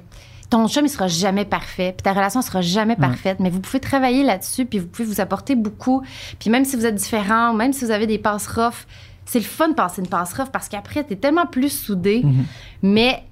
[0.51, 3.79] ton chum, il sera jamais parfait, puis ta relation sera jamais parfaite, mais vous pouvez
[3.79, 6.03] travailler là-dessus, puis vous pouvez vous apporter beaucoup.
[6.40, 8.85] Puis même si vous êtes différents, ou même si vous avez des passes rough,
[9.27, 12.44] c'est le fun de passer une passe rough parce qu'après, t'es tellement plus soudé, Mhm.
[12.83, 13.23] mais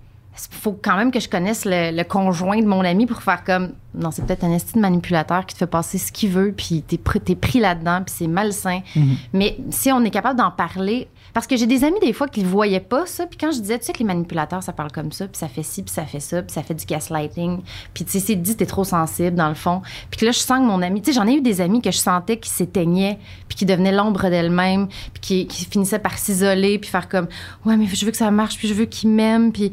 [0.50, 3.72] faut quand même que je connaisse le, le conjoint de mon ami pour faire comme
[3.94, 6.82] non c'est peut-être un esti de manipulateur qui te fait passer ce qu'il veut puis
[6.86, 9.16] t'es pr- t'es pris là-dedans puis c'est malsain Mhm.
[9.32, 12.42] mais si on est capable d'en parler parce que j'ai des amis des fois qui
[12.42, 14.90] ne voyaient pas ça puis quand je disais tu sais que les manipulateurs ça parle
[14.90, 17.60] comme ça puis ça fait ci puis ça fait ça puis ça fait du gaslighting
[17.94, 20.58] puis tu sais c'est dit t'es trop sensible dans le fond puis là je sens
[20.58, 23.20] que mon ami tu sais j'en ai eu des amis que je sentais qui s'éteignaient
[23.46, 27.28] puis qui devenaient l'ombre d'elles-mêmes puis qui, finissaient par s'isoler puis faire comme
[27.64, 29.70] ouais mais je veux que ça marche puis je veux qu'ils m'aiment puis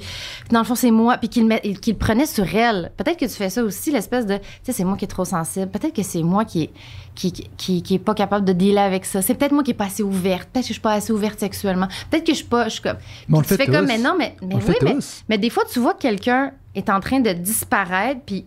[0.52, 1.48] dans le fond, c'est moi, puis qu'il
[1.80, 2.92] qu'il le prenait sur elle.
[2.98, 5.26] Peut-être que tu fais ça aussi, l'espèce de, tu sais, c'est moi qui est trop
[5.26, 5.70] sensible.
[5.70, 6.70] Peut-être que c'est moi qui
[7.16, 9.22] qui, qui, qui est pas capable de dealer avec ça.
[9.22, 10.50] C'est peut-être moi qui est pas assez ouverte.
[10.50, 11.88] Peut-être que je suis pas assez ouverte sexuellement.
[12.10, 12.98] Peut-être que je suis pas, je suis comme.
[13.44, 13.88] Tu fais comme, tous.
[13.88, 14.96] mais non, mais, mais oui, mais,
[15.30, 18.46] mais des fois, tu vois que quelqu'un est en train de disparaître, puis.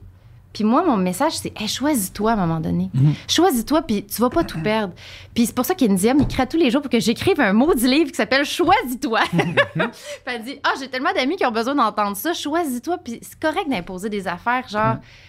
[0.50, 2.90] Puis moi, mon message, c'est hey, choisis-toi à un moment donné.
[2.94, 3.14] Mhm.
[3.28, 4.94] Choisis-toi, puis tu vas pas tout perdre.
[5.34, 8.10] Puis c'est pour ça qu'India m'écrit tous les jours pour que j'écrive un maudit livre
[8.10, 9.20] qui s'appelle Choisis-toi.
[9.32, 9.44] Puis
[10.26, 12.32] elle dit Ah, j'ai tellement d'amis qui ont besoin d'entendre ça.
[12.32, 12.98] Choisis-toi.
[13.04, 14.66] Puis c'est correct d'imposer des affaires.
[14.68, 15.27] Genre, c'est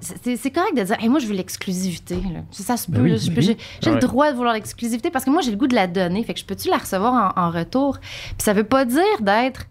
[0.00, 2.18] c'est correct de dire Hey, Moi, je veux l'exclusivité.
[2.50, 3.08] Ça, ça se Ben peut.
[3.08, 3.56] ben oui.
[3.82, 3.94] J'ai Ouais.
[3.96, 6.22] le droit de vouloir l'exclusivité parce que moi, j'ai le goût de la donner.
[6.24, 7.98] Fait que je peux-tu la recevoir en, en retour?
[8.00, 9.66] Puis ça veut pas dire d'être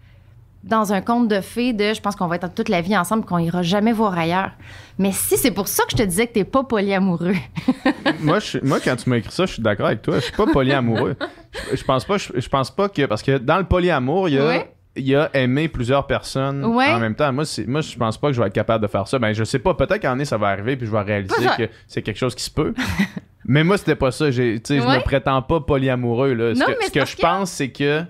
[0.62, 3.24] dans un conte de fées de je pense qu'on va être toute la vie ensemble
[3.24, 4.50] qu'on ira jamais voir ailleurs.
[4.98, 7.34] Mais si c'est pour ça que je te disais que t'es pas polyamoureux.
[8.20, 10.16] moi, je, moi, quand tu m'as écrit ça, je suis d'accord avec toi.
[10.16, 11.16] Je suis pas polyamoureux.
[11.72, 14.34] je, je pense pas, je, je pense pas que parce que dans le polyamour, il
[14.34, 14.56] y a, Oui.
[15.00, 16.88] Il a aimé plusieurs personnes Ouais.
[16.92, 17.32] en même temps.
[17.32, 19.18] Moi, moi, je pense pas que je vais être capable de faire ça.
[19.18, 19.74] Ben, je sais pas.
[19.74, 22.44] Peut-être qu'en année, ça va arriver, puis je vais réaliser que c'est quelque chose qui
[22.44, 22.74] se peut.
[23.44, 24.30] mais moi, c'était pas ça.
[24.30, 24.98] J'ai, je Ouais.
[24.98, 26.34] me prétends pas polyamoureux.
[26.34, 26.54] Là.
[26.54, 28.02] Ce que, ce je que- pense, c'est que.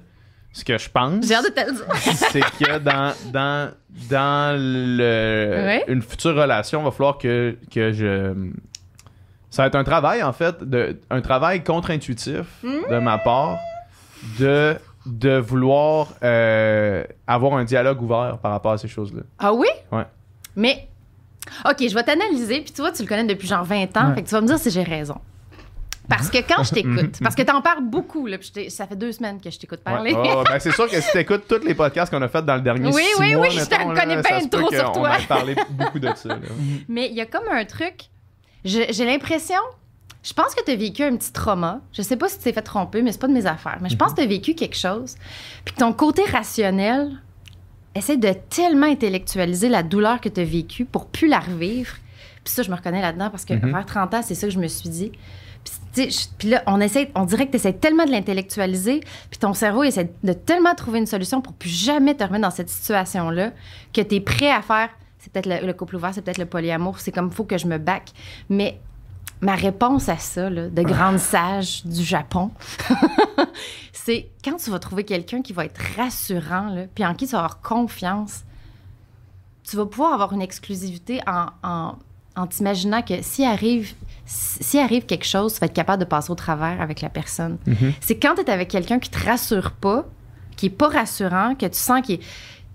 [0.52, 1.36] Ce que je pense, J'ai
[2.12, 3.70] c'est que dans, dans,
[4.10, 5.84] dans le, Ouais.
[5.86, 8.34] une future relation, il va falloir que, que je.
[9.48, 13.58] Ça va être un travail, en fait, de, un travail contre-intuitif de ma part
[14.40, 14.74] de,
[15.06, 19.22] de vouloir euh, avoir un dialogue ouvert par rapport à ces choses-là.
[19.38, 19.68] Ah oui?
[19.92, 20.04] Ouais.
[20.56, 20.88] Mais,
[21.64, 24.14] OK, je vais t'analyser, puis tu vois, tu le connais depuis genre 20 ans, Ouais.
[24.16, 25.16] fait que tu vas me dire si j'ai raison.
[26.08, 29.12] Parce que quand je t'écoute, parce que t'en parles beaucoup, là, puis ça fait deux
[29.12, 30.12] semaines que je t'écoute parler.
[30.12, 30.30] Ouais.
[30.36, 32.62] Oh, ben, c'est sûr que si t'écoutes tous les podcasts qu'on a fait dans le
[32.62, 35.18] dernier Oui, six oui, mois, oui, je mettons, là, connais bien trop sur toi.
[35.18, 36.28] ait parlé beaucoup de ça.
[36.30, 36.36] là.
[36.88, 38.06] Mais il y a comme un truc,
[38.64, 39.60] j'ai l'impression,
[40.22, 41.80] je pense que tu as vécu un petit trauma.
[41.92, 43.78] Je sais pas si tu t'es fait tromper, mais c'est pas de mes affaires.
[43.80, 45.16] Mais je pense que tu as vécu quelque chose.
[45.64, 47.10] Puis que ton côté rationnel
[47.94, 51.94] essaie de tellement intellectualiser la douleur que tu as vécue pour plus la revivre.
[52.44, 53.72] Puis ça, je me reconnais là-dedans parce que Mhm.
[53.72, 55.12] vers 30 ans, c'est ça que je me suis dit.
[55.92, 56.10] Puis,
[56.42, 59.82] je- là, on, essaie, on dirait que tu essaies tellement de l'intellectualiser, puis ton cerveau
[59.82, 63.50] essaie de tellement trouver une solution pour plus jamais te remettre dans cette situation-là,
[63.92, 64.88] que tu es prêt à faire.
[65.18, 67.58] C'est peut-être le, le couple ouvert, c'est peut-être le polyamour, c'est comme il faut que
[67.58, 68.10] je me back.
[68.48, 68.80] Mais
[69.40, 72.50] ma réponse à ça, là, de grande sage du Japon,
[73.92, 77.32] c'est quand tu vas trouver quelqu'un qui va être rassurant, là, puis en qui tu
[77.32, 78.44] vas avoir confiance,
[79.68, 81.94] tu vas pouvoir avoir une exclusivité en, en,
[82.36, 83.94] en t'imaginant que s'il arrive,
[84.26, 87.58] s'il arrive quelque chose, tu vas être capable de passer au travers avec la personne.
[87.66, 87.92] Mhm.
[88.00, 90.06] C'est quand tu es avec quelqu'un qui te rassure pas,
[90.56, 92.22] qui est pas rassurant, que tu sens qu'il est.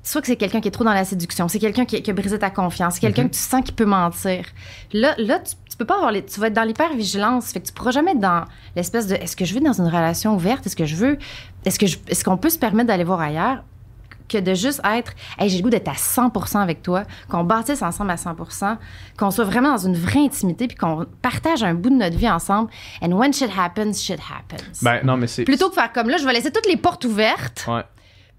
[0.08, 2.14] Soit que c'est quelqu'un qui est trop dans la séduction, c'est quelqu'un qui, qui a
[2.14, 3.30] brisé ta confiance, c'est quelqu'un Mhm.
[3.32, 4.46] que tu sens qui peut mentir.
[4.94, 7.66] Là, là tu, tu peux pas avoir les, tu vas être dans l'hypervigilance, fait que
[7.66, 10.66] tu pourras jamais être dans l'espèce de est-ce que je veux dans une relation ouverte,
[10.68, 11.18] est-ce que je veux
[11.66, 13.64] est-ce que est-ce qu'on peut se permettre d'aller voir ailleurs
[14.30, 17.82] que de juste être hey, j'ai le goût d'être à 100% avec toi, qu'on bâtisse
[17.82, 18.78] ensemble à 100%,
[19.18, 22.30] qu'on soit vraiment dans une vraie intimité puis qu'on partage un bout de notre vie
[22.30, 22.70] ensemble
[23.02, 24.82] and when shit happens, shit happens.
[24.84, 25.44] Ben, non, mais c'est.
[25.44, 27.66] Plutôt que faire comme là, je vais laisser toutes les portes ouvertes.
[27.68, 27.84] Ouais.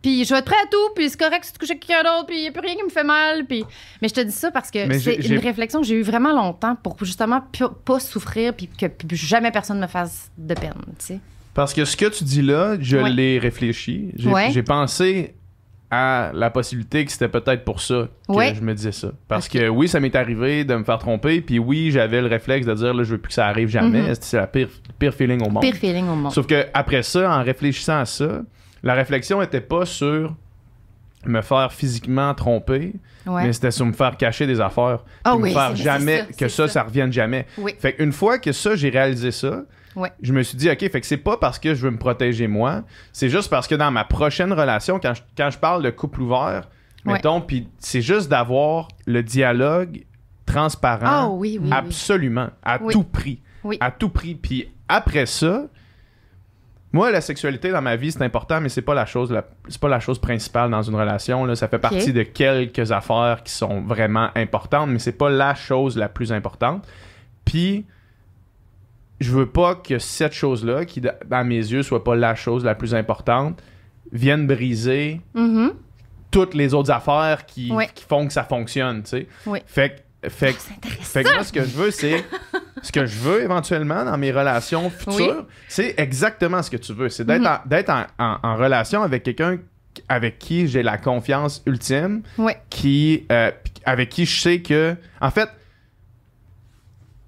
[0.07, 2.05] Puis je vais être prêt à tout, puis c'est correct si tu couches avec quelqu'un
[2.05, 3.45] d'autre, puis il n'y a plus rien qui me fait mal.
[3.45, 3.65] Puis...
[4.01, 6.77] Mais je te dis ça parce que c'est une réflexion que j'ai eue vraiment longtemps
[6.81, 7.43] pour justement
[7.85, 11.21] pas souffrir, puis que plus jamais personne me fasse de peine, tu sais.
[11.55, 13.11] Parce que ce que tu dis là, je Ouais.
[13.11, 14.13] l'ai réfléchi.
[14.15, 14.51] J'ai Ouais.
[14.53, 15.35] j'ai pensé
[15.91, 18.55] à la possibilité que c'était peut-être pour ça que Ouais.
[18.55, 19.09] je me disais ça.
[19.27, 22.65] Parce que oui, ça m'est arrivé de me faire tromper, puis oui, j'avais le réflexe
[22.65, 24.03] de dire là, je veux plus que ça arrive jamais.
[24.03, 24.15] Mhm.
[24.21, 24.69] C'est la pire,
[25.01, 25.63] pire feeling au monde.
[25.63, 26.33] Pire feeling au monde.
[26.33, 28.43] Sauf que après ça, en réfléchissant à ça,
[28.87, 30.35] la réflexion était pas sur
[31.25, 32.93] me faire physiquement tromper,
[33.27, 33.45] Ouais.
[33.45, 35.01] mais c'était sur me faire cacher des affaires.
[35.27, 36.73] Me oui, faire c'est- jamais ça, que ça, ça.
[36.75, 37.47] ça revienne jamais.
[37.59, 37.75] Oui.
[37.79, 39.63] Fait qu'une fois que ça, j'ai réalisé ça,
[39.97, 40.13] Ouais.
[40.23, 42.47] je me suis dit, OK, fait que c'est pas parce que je veux me protéger
[42.47, 45.91] moi, c'est juste parce que dans ma prochaine relation, quand je, quand je parle de
[45.91, 46.69] couple ouvert,
[47.05, 47.15] Ouais.
[47.15, 50.05] mettons, puis c'est juste d'avoir le dialogue
[50.45, 53.41] transparent, Ah oui, absolument, à tout prix.
[53.65, 53.79] Oui.
[53.81, 54.37] À tout prix.
[54.37, 55.65] Puis après ça,
[56.97, 59.33] moi, la sexualité dans ma vie, c'est important, mais c'est pas la chose,
[59.69, 61.45] c'est pas la chose principale dans une relation.
[61.45, 61.55] Là.
[61.55, 65.97] Ça fait partie de quelques affaires qui sont vraiment importantes, mais c'est pas la chose
[65.97, 66.87] la plus importante.
[67.45, 67.85] Puis,
[69.21, 72.75] je veux pas que cette chose-là, qui dans mes yeux soit pas la chose la
[72.75, 73.63] plus importante,
[74.13, 75.73] vienne briser Mhm.
[76.31, 77.89] toutes les autres affaires qui, Ouais.
[77.95, 79.27] qui font que ça fonctionne, tu sais.
[79.67, 80.53] Fait que, fait
[81.01, 82.25] fait que moi, ce que je veux, c'est.
[82.83, 87.09] ce que je veux éventuellement dans mes relations futures, c'est exactement ce que tu veux.
[87.09, 87.47] C'est d'être Mhm.
[87.47, 89.59] en, d'être en, en- en relation avec quelqu'un
[90.09, 92.23] avec qui j'ai la confiance ultime,
[92.69, 93.51] qui, euh,
[93.87, 94.95] avec qui je sais que.
[95.23, 95.49] En fait,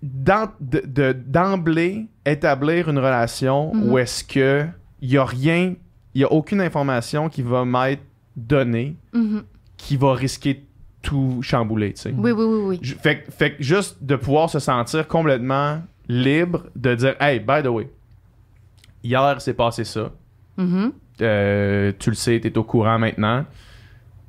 [0.02, 3.90] d'en- de- de- d'emblée, établir une relation Mhm.
[3.90, 4.66] où est-ce que
[5.00, 5.74] il y a rien,
[6.14, 8.02] il y a aucune information qui va m'être
[8.36, 9.42] donnée Mhm.
[9.76, 10.64] qui va risquer
[11.02, 12.14] tout chambouler, tu sais.
[12.16, 12.78] Oui, oui, oui, oui.
[12.82, 17.68] Je- Fait, fait juste de pouvoir se sentir complètement libre de dire Hey, by the
[17.68, 17.88] way,
[19.04, 20.10] hier c'est passé ça.
[20.56, 20.92] Mhm.
[21.20, 23.44] Euh, tu le sais, t'es au courant maintenant.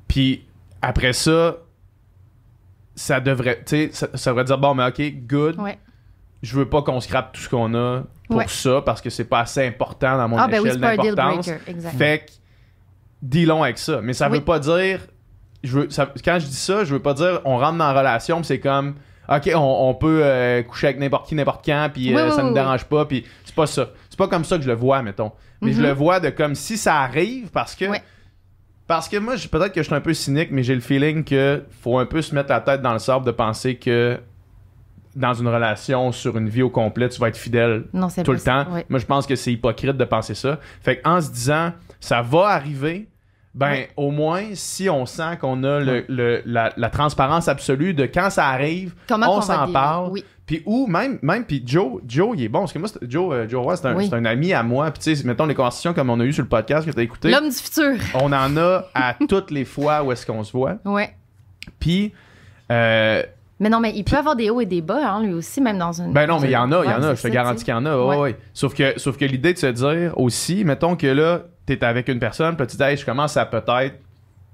[0.08, 0.44] Puis
[0.82, 1.56] après ça,
[2.94, 5.58] ça devrait, tu sais, ça, ça devrait dire Bon, mais ok, good.
[5.58, 5.78] Ouais.
[6.42, 8.46] Je veux pas qu'on scrape tout ce qu'on a pour Ouais.
[8.48, 11.14] ça parce que c'est pas assez important dans mon Ah, ben oui, échelle un deal
[11.14, 11.50] d'importance.
[11.98, 12.32] Fait que,
[13.22, 14.00] dealons avec ça.
[14.02, 14.38] Mais ça Oui.
[14.38, 15.00] veut pas dire.
[15.62, 17.98] Je veux, ça- quand je dis ça, je veux pas dire on rentre dans la
[17.98, 18.94] relation, c'est comme.
[19.28, 19.58] Ok, on,
[19.90, 22.48] on peut euh, coucher avec n'importe qui, n'importe quand, puis euh, oui, ça oui, me
[22.48, 22.54] oui.
[22.54, 23.90] dérange pas, puis c'est pas ça.
[24.08, 25.30] C'est pas comme ça que je le vois, mettons.
[25.60, 25.86] Mais je Mhm.
[25.86, 27.84] le vois de comme si ça arrive, parce que.
[27.84, 28.02] Ouais.
[28.88, 31.22] Parce que moi, je- peut-être que je suis un peu cynique, mais j'ai le feeling
[31.22, 34.18] que faut un peu se mettre la tête dans le sable de penser que
[35.14, 38.40] dans une relation, sur une vie au complet, tu vas être fidèle Non, tout le
[38.40, 38.66] temps.
[38.72, 38.84] Ouais.
[38.88, 40.58] Moi, je pense que c'est hypocrite de penser ça.
[40.82, 43.08] Fait qu'en se disant, ça va arriver,
[43.54, 43.78] ben Oui.
[43.96, 48.30] au moins, si on sent qu'on a le, le- la, la transparence absolue de quand
[48.30, 50.10] ça arrive, Comment on s'en parle.
[50.12, 50.24] Oui.
[50.46, 52.60] Puis ou même, même puis Joe, Joe, il est bon.
[52.60, 54.08] Parce que moi, Joe, euh, Joe Roy, c'est un, Oui.
[54.12, 54.90] un ami à moi.
[54.90, 56.98] Puis tu sais, mettons les conversations comme on a eu sur le podcast que tu
[56.98, 57.94] as écouté, L'homme du futur.
[58.14, 60.78] on en a à toutes les fois où est-ce qu'on se voit.
[60.84, 61.14] Ouais.
[61.78, 62.12] Puis,
[62.70, 63.22] euh,
[63.60, 65.78] Mais non, mais il peut avoir des hauts et des bas, hein, lui aussi, même
[65.78, 66.12] dans une.
[66.12, 67.14] ben non, mais il y en a, il y en a.
[67.14, 67.96] Je te garantis qu'il y en a.
[67.96, 68.16] Ouais.
[68.18, 68.36] ouais.
[68.54, 72.18] Sauf que, sauf que l'idée de se dire aussi, mettons que là, t'es avec une
[72.18, 73.96] personne, puis tu dis, Hey, je commence à peut-être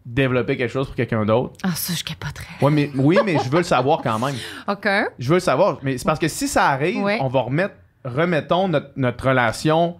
[0.04, 1.54] développer quelque chose pour quelqu'un d'autre.
[1.64, 2.46] Ah, ça, je capoterais.
[2.62, 4.36] Ouais, mais, oui, mais je veux le savoir quand même.
[4.68, 4.88] OK.
[5.18, 5.78] Je veux le savoir.
[5.82, 7.18] Mais c'est parce que si ça arrive, Ouais.
[7.20, 9.96] on va remettre, remettons notre, notre relation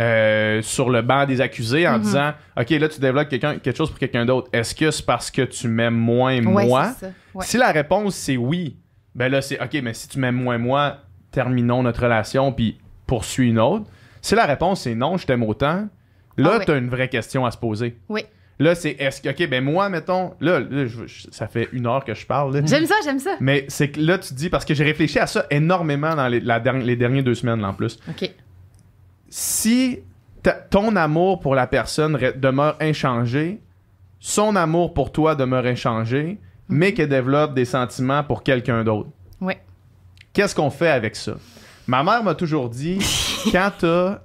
[0.00, 2.02] euh, sur le banc des accusés en Mhm.
[2.02, 4.48] disant OK, là, tu développes quelqu'un- quelque chose pour quelqu'un d'autre.
[4.54, 6.92] Est-ce que c'est parce que tu m'aimes moins Ouais, moi?
[6.98, 7.12] c'est ça.
[7.34, 7.44] Ouais.
[7.44, 8.78] Si la réponse c'est oui,
[9.14, 10.96] ben là, c'est OK, mais si tu m'aimes moins moi,
[11.30, 13.84] terminons notre relation puis poursuis une autre.
[14.22, 15.88] Si la réponse c'est non, je t'aime autant,
[16.36, 16.64] là, Ah oui.
[16.64, 17.96] tu as une vraie question à se poser.
[18.08, 18.22] Oui.
[18.58, 21.86] Là, c'est est-ce que, OK, ben moi, mettons, là, là, je- je- ça fait une
[21.86, 22.54] heure que je parle.
[22.54, 22.60] là.
[22.64, 23.34] J'aime ça, j'aime ça.
[23.40, 26.38] Mais c'est que là, tu dis, parce que j'ai réfléchi à ça énormément dans les,
[26.40, 27.98] la derni- les dernières deux semaines, là, en plus.
[28.08, 28.30] OK.
[29.28, 30.00] Si
[30.70, 33.60] ton amour pour la personne re- demeure inchangé,
[34.20, 39.08] son amour pour toi demeure inchangé, mais qu'elle développe des sentiments pour quelqu'un d'autre,
[39.40, 39.60] Ouais.
[40.32, 41.34] qu'est-ce qu'on fait avec ça?
[41.86, 42.98] Ma mère m'a toujours dit,
[43.52, 44.20] quand t'as.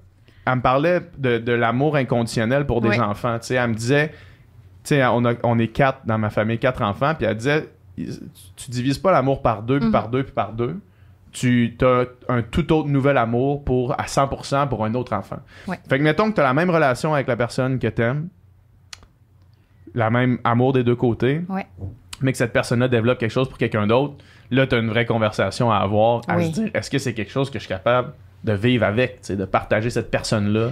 [0.50, 3.38] Elle me parlait de, de l'amour inconditionnel pour des enfants.
[3.40, 6.58] Tu sais, elle me disait, tu sais, on, a- on est quatre dans ma famille,
[6.58, 9.92] quatre enfants, puis elle disait, tu, divises pas l'amour par deux, puis Mhm.
[9.92, 10.80] par deux, puis par deux.
[11.34, 15.40] Tu as un tout autre nouvel amour pour, à 100% pour un autre enfant.
[15.90, 18.30] Fait que mettons que tu as la même relation avec la personne que t'aimes,
[19.94, 21.42] la même amour des deux côtés,
[22.22, 24.16] mais que cette personne-là développe quelque chose pour quelqu'un d'autre,
[24.52, 27.32] là, tu as une vraie conversation à avoir, à se dire, est-ce que c'est quelque
[27.32, 28.14] chose que je suis capable
[28.48, 30.72] de vivre avec, de partager cette personne-là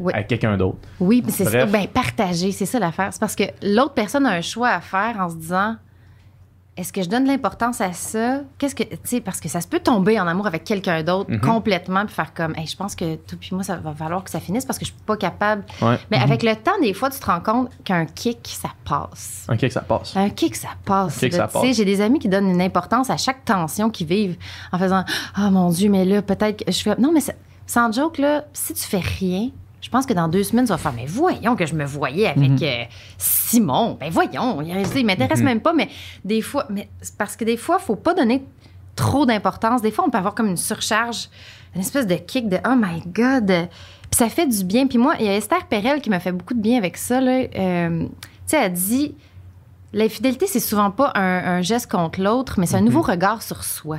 [0.00, 0.12] Oui.
[0.14, 0.78] avec quelqu'un d'autre.
[1.00, 1.66] Oui, mais c'est ça.
[1.66, 3.08] Ben, partager, c'est ça l'affaire.
[3.12, 5.76] C'est parce que l'autre personne a un choix à faire en se disant
[6.76, 8.40] est-ce que je donne de l'importance à ça?
[8.58, 8.82] Qu'est-ce que.
[8.82, 11.40] Tu sais, parce que ça se peut tomber en amour avec quelqu'un d'autre Mhm.
[11.40, 14.30] complètement, puis faire comme Hey, je pense que toi puis moi, ça va falloir que
[14.30, 15.64] ça finisse parce que je suis pas capable.
[15.80, 15.98] Ouais.
[16.10, 19.46] Mais avec le temps, des fois, tu te rends compte qu'un kick, ça passe.
[19.46, 19.52] Ça passe.
[19.52, 20.16] Un kick, ça passe.
[20.16, 21.76] Un kick, ça Tu sais, passe.
[21.76, 24.36] J'ai des amis qui donnent une importance à chaque tension qu'ils vivent
[24.72, 26.94] en faisant Ah mon Dieu, mais là, peut-être que je fais.
[26.98, 27.32] Non, mais ça-
[27.66, 29.48] sans joke, là, si tu fais rien,
[29.86, 32.26] je pense que dans deux semaines, tu vas faire Mais voyons que je me voyais
[32.26, 32.58] avec Mhm.
[32.62, 32.82] euh,
[33.18, 33.96] Simon.
[34.00, 35.44] Ben voyons, il, m'intéresse Mhm.
[35.44, 35.88] même pas, mais
[36.24, 38.42] des fois, mais parce que des fois, faut pas donner
[38.96, 39.82] trop d'importance.
[39.82, 41.28] Des fois, on peut avoir comme une surcharge,
[41.76, 43.46] une espèce de kick de Oh my God.
[43.46, 44.88] Puis ça fait du bien.
[44.88, 47.20] Puis moi, il y a Esther Perel qui m'a fait beaucoup de bien avec ça.
[47.20, 47.44] Là.
[47.56, 48.08] Euh, tu
[48.46, 49.14] sais, elle dit
[49.96, 53.64] L'infidélité, c'est souvent pas un, un geste contre l'autre, mais c'est un nouveau regard sur
[53.64, 53.98] soi.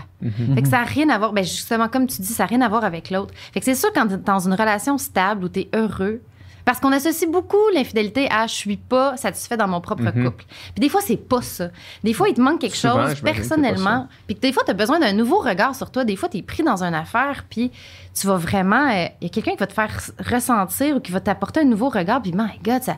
[0.53, 2.61] Fait que ça n'a rien à voir, ben justement, comme tu dis, ça n'a rien
[2.61, 3.33] à voir avec l'autre.
[3.51, 6.21] Fait que c'est sûr, quand tu es dans une relation stable où tu es heureux,
[6.65, 10.25] parce qu'on associe beaucoup l'infidélité à je suis pas satisfait dans mon propre Mhm.
[10.25, 10.45] couple.
[10.75, 11.69] Puis des fois, c'est pas ça.
[12.03, 14.07] Des fois, il te manque quelque Souvent, chose que personnellement.
[14.27, 16.03] Puis des fois, tu as besoin d'un nouveau regard sur toi.
[16.03, 17.71] Des fois, tu es pris dans une affaire, puis
[18.13, 18.87] tu vas vraiment.
[18.89, 19.89] euh, Il y a quelqu'un qui va te faire
[20.29, 22.97] ressentir ou qui va t'apporter un nouveau regard, puis my God, ça.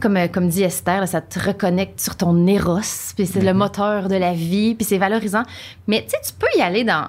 [0.00, 2.80] Comme, euh, comme dit Esther, là, ça te reconnecte sur ton éros,
[3.16, 5.42] puis c'est le moteur de la vie, puis c'est valorisant.
[5.86, 7.08] Mais tu sais, tu peux y aller dans.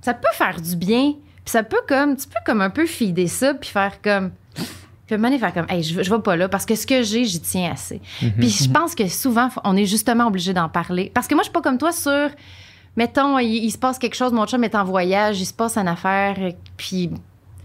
[0.00, 2.16] Ça peut faire du bien, puis ça peut comme.
[2.16, 4.32] Tu peux comme un peu fider ça, puis faire comme.
[5.06, 7.24] Puis à faire comme, hey, je, je vais pas là parce que ce que j'ai,
[7.24, 8.00] j'y tiens assez.
[8.18, 11.12] Puis je pense que souvent, on est justement obligé d'en parler.
[11.14, 12.28] Parce que moi, je suis pas comme toi sur,
[12.96, 15.76] mettons, il, il se passe quelque chose, mon chum est en voyage, il se passe
[15.76, 16.36] une affaire,
[16.76, 17.10] puis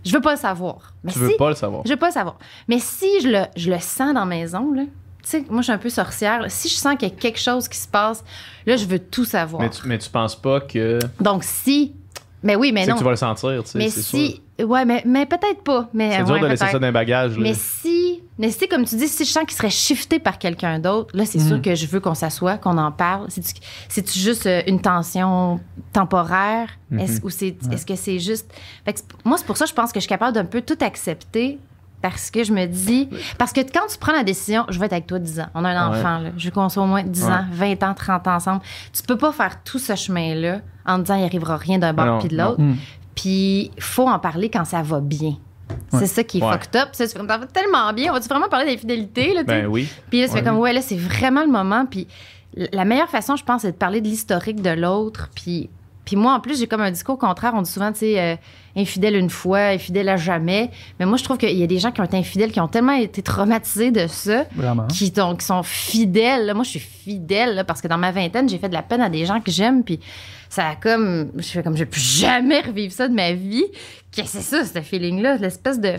[0.05, 0.93] je veux pas le savoir.
[1.03, 1.83] Mais Tu si, veux pas le savoir.
[1.85, 2.37] je veux pas le savoir.
[2.67, 5.65] Mais si je le, je le sens dans la maison, là, tu sais, moi, je
[5.65, 6.41] suis un peu sorcière.
[6.41, 6.49] là.
[6.49, 8.23] Si je sens qu'il y a quelque chose qui se passe,
[8.65, 9.61] là, je veux tout savoir.
[9.61, 11.93] Mais tu, mais tu penses pas que, Donc, si.
[12.43, 12.93] Mais oui, mais non.
[12.93, 14.01] que tu vas le sentir, tu sais, mais si.
[14.59, 14.67] sûr.
[14.69, 15.89] Ouais, mais, mais peut-être pas.
[15.93, 17.35] Mais, C'est dur de laisser ça dans les bagages.
[17.37, 17.43] là.
[17.43, 17.80] Mais si,
[18.41, 21.25] mais si, comme tu dis, si je sens qu'il serait shifté par quelqu'un d'autre, là,
[21.25, 23.27] c'est sûr que je veux qu'on s'assoie, qu'on en parle.
[23.87, 25.59] C'est-tu, juste euh, une tension
[25.93, 26.67] temporaire?
[26.89, 26.99] Mhm.
[26.99, 28.51] Est-ce, ou c'est, est-ce que c'est juste?
[28.85, 30.45] Fait que c'est- moi, c'est pour ça que je pense que je suis capable d'un
[30.45, 31.59] peu tout accepter
[32.01, 33.07] parce que je me dis.
[33.37, 35.47] Parce que quand tu prends la décision, je vais être avec toi 10 ans.
[35.53, 35.97] On a un Ouais.
[35.99, 36.29] enfant, là.
[36.35, 37.31] Je veux qu'on soit au moins 10 Ouais.
[37.31, 38.61] ans, 20 ans, 30 ans ensemble.
[38.91, 42.17] Tu peux pas faire tout ce chemin-là en te disant il arrivera rien d'un bord
[42.19, 42.59] puis de l'autre.
[42.59, 42.75] Mm.
[43.13, 45.35] Puis, faut en parler quand ça va bien.
[45.93, 45.99] Ouais.
[45.99, 46.51] C'est ça qui est Ouais.
[46.53, 46.89] fucked up.
[46.93, 48.11] Ça, tu fais comme, tellement bien.
[48.11, 49.43] On va-tu vraiment parler d'infidélité, là?
[49.43, 49.87] Ben oui.
[50.09, 51.85] Puis là, tu fais comme, ouais, là, c'est vraiment le moment.
[51.85, 52.07] Puis
[52.55, 55.29] la meilleure façon, je pense, c'est de parler de l'historique de l'autre.
[55.35, 55.69] Puis,
[56.05, 57.53] puis moi, en plus, j'ai comme un discours contraire.
[57.55, 58.35] On dit souvent, tu sais, euh,
[58.75, 60.71] infidèle une fois, infidèle à jamais.
[60.99, 62.67] Mais moi, je trouve qu'il y a des gens qui ont été infidèles, qui ont
[62.67, 64.87] tellement été traumatisés de ça, Vraiment.
[64.87, 66.51] qui, sont- qui sont fidèles.
[66.55, 69.01] Moi, je suis fidèle là, parce que dans ma vingtaine, j'ai fait de la peine
[69.01, 69.83] à des gens que j'aime.
[69.83, 69.99] Puis
[70.49, 71.31] ça a comme.
[71.37, 73.63] Je fais comme, je vais plus jamais revivre ça de ma vie.
[74.11, 75.37] Qu'est-ce que c'est ça, ce feeling-là?
[75.37, 75.93] L'espèce de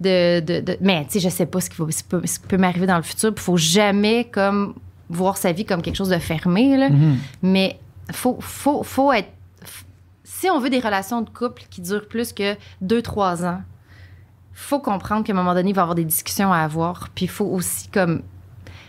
[0.00, 2.20] de, de, de- mais tu sais, je sais pas ce qui, va, ce qui peut,
[2.24, 3.32] ce qui peut m'arriver dans le futur.
[3.36, 4.74] Il faut jamais comme
[5.08, 6.88] voir sa vie comme quelque chose de fermé, là.
[6.90, 7.18] Mhm.
[7.42, 7.78] Mais
[8.12, 9.28] faut, faut, faut être.
[10.24, 13.62] Si on veut des relations de couple qui durent plus que 2-3 ans,
[14.52, 17.08] faut comprendre qu'à un moment donné, il va y avoir des discussions à avoir.
[17.14, 18.22] Puis il faut aussi comme.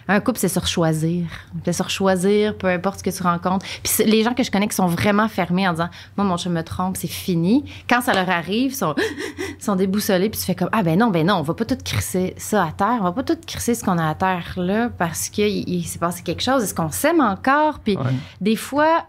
[0.06, 1.28] Un couple, c'est se choisir.
[1.64, 3.66] C'est se choisir, peu importe ce que tu rencontres.
[3.84, 6.52] Puis les gens que je connais qui sont vraiment fermés en disant Moi, mon chum
[6.52, 7.64] me trompe, c'est fini.
[7.90, 8.96] Quand ça leur arrive, ils sont,
[9.60, 10.30] sont déboussolés.
[10.30, 12.66] Puis tu fais comme Ah, ben non, ben non, on va pas tout crisser ça
[12.66, 12.98] à terre.
[13.00, 16.00] On va pas tout crisser ce qu'on a à terre là parce qu'il il s'est
[16.00, 16.64] passé quelque chose.
[16.64, 17.80] Est-ce qu'on s'aime encore?
[17.80, 18.04] Puis Ouais.
[18.42, 19.06] des fois,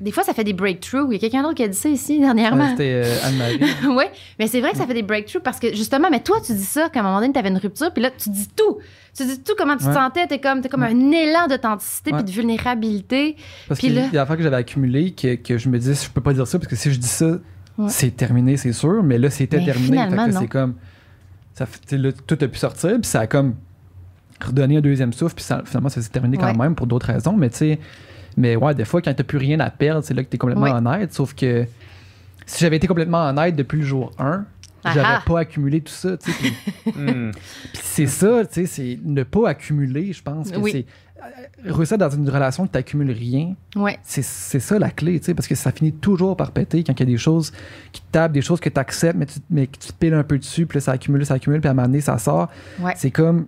[0.00, 1.06] des fois, ça fait des breakthroughs.
[1.10, 2.64] Il y a quelqu'un d'autre qui a dit ça ici dernièrement.
[2.64, 3.60] Ouais, C'était euh, Anne-Marie.
[3.96, 4.04] oui,
[4.38, 6.64] mais c'est vrai que ça fait des breakthroughs parce que justement, mais toi, tu dis
[6.64, 8.78] ça qu'à un moment donné, tu avais une rupture, puis là, tu dis tout.
[9.16, 10.26] Tu dis tout comment tu te sentais.
[10.26, 13.36] T'es comme, t'es comme un élan d'authenticité puis de vulnérabilité.
[13.68, 15.78] Parce Puis qu'il là- y a des affaires que j'avais accumulées que, que je me
[15.78, 17.38] disais, je peux pas dire ça parce que si je dis ça,
[17.88, 19.02] c'est terminé, c'est sûr.
[19.02, 19.96] Mais là, c'était terminé.
[20.08, 20.74] que c'est comme.
[21.54, 23.54] Ça, tu là, tout a pu sortir, puis ça a comme
[24.44, 27.36] redonné un deuxième souffle, puis ça- finalement, ça s'est terminé quand même pour d'autres raisons.
[27.36, 27.78] Mais tu sais,
[28.36, 30.64] mais ouais, des fois, quand t'as plus rien à perdre, c'est là que t'es complètement
[30.64, 30.70] Ouais.
[30.72, 31.12] honnête.
[31.12, 31.64] Sauf que
[32.46, 34.44] si j'avais été complètement honnête depuis le jour 1,
[34.84, 35.22] Ah j'aurais ah.
[35.24, 36.16] pas accumulé tout ça.
[36.16, 36.52] tu puis-
[36.84, 37.32] puis
[37.82, 40.70] c'est ça, tu sais, c'est ne pas accumuler, je pense que Oui.
[40.72, 40.86] c'est.
[41.22, 43.96] euh, Réussir dans une relation que t'accumules rien, Ouais.
[44.02, 46.92] c'est c'est ça la clé, tu sais, parce que ça finit toujours par péter quand
[46.94, 47.52] il y a des choses
[47.92, 50.14] qui te tapent, des choses que tu acceptes, mais, tu, mais que tu te piles
[50.14, 52.18] un peu dessus, puis là, ça accumule, ça accumule, puis à un moment donné, ça
[52.18, 52.48] sort.
[52.80, 52.94] Ouais.
[52.96, 53.46] C'est comme.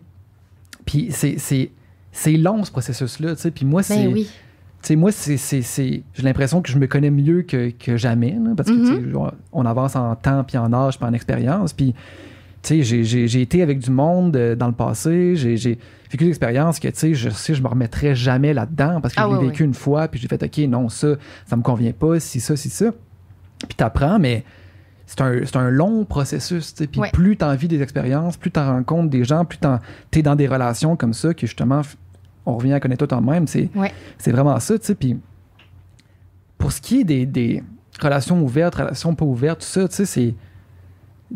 [0.86, 1.70] Puis c'est- c'est
[2.12, 3.50] c'est long, ce processus-là, tu sais.
[3.50, 4.04] Puis moi, c'est.
[4.06, 4.30] Ben oui.
[4.84, 7.96] Tu sais, moi, c'est, c'est, c'est- j'ai l'impression que je me connais mieux que, que
[7.96, 9.12] jamais, là, parce que, Mhm.
[9.12, 9.16] tu
[9.50, 11.72] on, avance en temps, puis en âge, puis en expérience.
[11.72, 11.94] Puis,
[12.62, 15.78] tu sais, j'ai, été avec du monde euh, dans le passé, j'ai,
[16.10, 19.20] vécu des expériences que, tu sais, je sais, je me remettrais jamais là-dedans, parce que
[19.22, 21.14] Ah je l'ai oui, vécu une fois, puis j'ai fait, OK, non, ça,
[21.46, 22.92] ça me convient pas, si ça, si ça.
[23.66, 24.44] Puis t'apprends, mais
[25.06, 25.22] c'est
[25.56, 26.86] un, long processus, tu.
[26.88, 27.10] Puis Ouais.
[27.10, 29.78] plus t'en vis des expériences, plus t'en rencontres des gens, plus t'en,
[30.10, 31.80] t'es dans des relations comme ça, que justement,
[32.46, 33.70] on revient à connaître tout en même, c'est...
[33.74, 33.92] Ouais.
[34.26, 34.94] Vraiment ça, tu sais.
[34.94, 35.18] Puis
[36.64, 37.62] pour ce qui est des, des
[38.00, 40.34] relations ouvertes, relations pas ouvertes, tout ça, tu sais, c'est.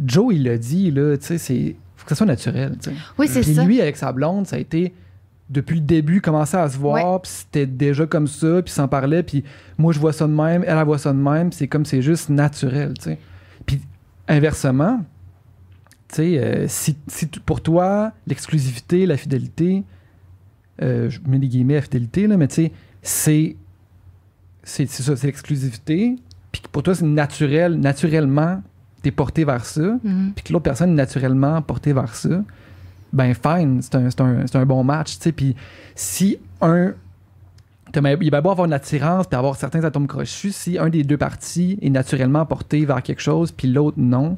[0.05, 1.77] Joe, il l'a dit, là, tu sais, c'est.
[1.97, 2.97] Faut que ça soit naturel, tu sais.
[3.19, 3.65] Oui, c'est Puis ça.
[3.65, 4.95] lui, avec sa blonde, ça a été.
[5.51, 9.23] Depuis le début, commencer à se voir, puis c'était déjà comme ça, puis s'en parlait,
[9.23, 9.45] puis
[9.79, 12.03] moi, je vois ça de même, elle, elle voit ça de même, c'est comme c'est
[12.03, 13.19] juste naturel, tu sais.
[13.65, 13.81] Puis
[14.29, 15.01] inversement,
[16.09, 19.85] tu sais, euh, si, si pour toi, l'exclusivité, la fidélité,
[20.83, 23.57] euh, je mets des guillemets à fidélité, là, mais tu sais, c'est
[24.63, 26.17] c'est c'est ça, c'est l'exclusivité.
[26.53, 28.63] Puis pour toi, c'est naturel, naturellement,
[29.03, 29.99] t'es porté vers ça.
[30.03, 30.33] Mhm.
[30.35, 32.43] Puis que l'autre personne est naturellement portée vers ça.
[33.13, 35.33] Ben, fine, c'est un, c'est un, c'est un bon match, tu sais.
[35.33, 35.57] Puis
[35.95, 36.93] si un.
[37.95, 40.53] Il va beau avoir une attirance puis avoir certains atomes crochus.
[40.53, 44.37] Si un des deux parties est naturellement porté vers quelque chose, puis l'autre non,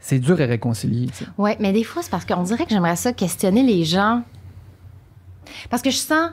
[0.00, 1.08] c'est dur à réconcilier.
[1.38, 4.22] Ouais, mais des fois, c'est parce qu'on dirait que j'aimerais ça questionner les gens.
[5.70, 6.30] Parce que je sens,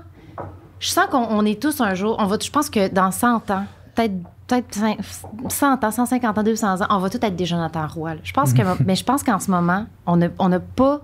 [0.79, 3.51] je sens qu'on on est tous un jour, on va, je pense que dans 100
[3.51, 4.13] ans, peut-être
[4.47, 4.97] peut-être cin-
[5.49, 8.15] 100 ans, 150 ans, 200 ans, on va tous être des Jonathan Roy.
[8.15, 8.21] là.
[8.23, 10.99] Je pense que, mais je pense qu'en ce moment, on n'a on pas,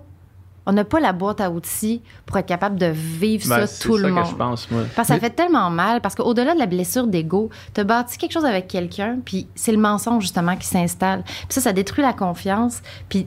[0.66, 3.96] on n'a pas la boîte à outils pour être capable de vivre Ben, ça tout
[3.96, 4.24] le ça monde.
[4.26, 4.82] que je pense, moi.
[4.94, 8.34] Parce que ça fait tellement mal, parce qu'au-delà de la blessure d'ego, tu bâti quelque
[8.34, 11.24] chose avec quelqu'un, puis c'est le mensonge justement qui s'installe.
[11.24, 13.26] Puis ça, ça détruit la confiance, puis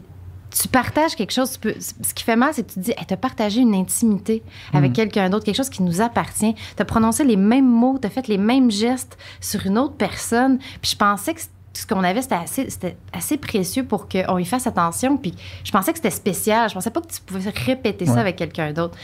[0.55, 2.93] tu partages quelque chose, tu peux- ce qui fait mal, c'est que tu te dis,
[3.09, 4.97] tu as partagé une intimité avec Mhm.
[4.97, 6.55] quelqu'un d'autre, quelque chose qui nous appartient.
[6.55, 9.95] Tu as prononcé les mêmes mots, tu as fait les mêmes gestes sur une autre
[9.95, 10.59] personne.
[10.81, 11.41] Puis je pensais que
[11.75, 15.17] ce qu'on avait, c'était assez, c'était assez précieux pour qu'on y fasse attention.
[15.17, 15.35] Puis
[15.65, 16.69] je pensais que c'était spécial.
[16.69, 18.97] Je pensais pas que tu pouvais répéter ça avec quelqu'un d'autre.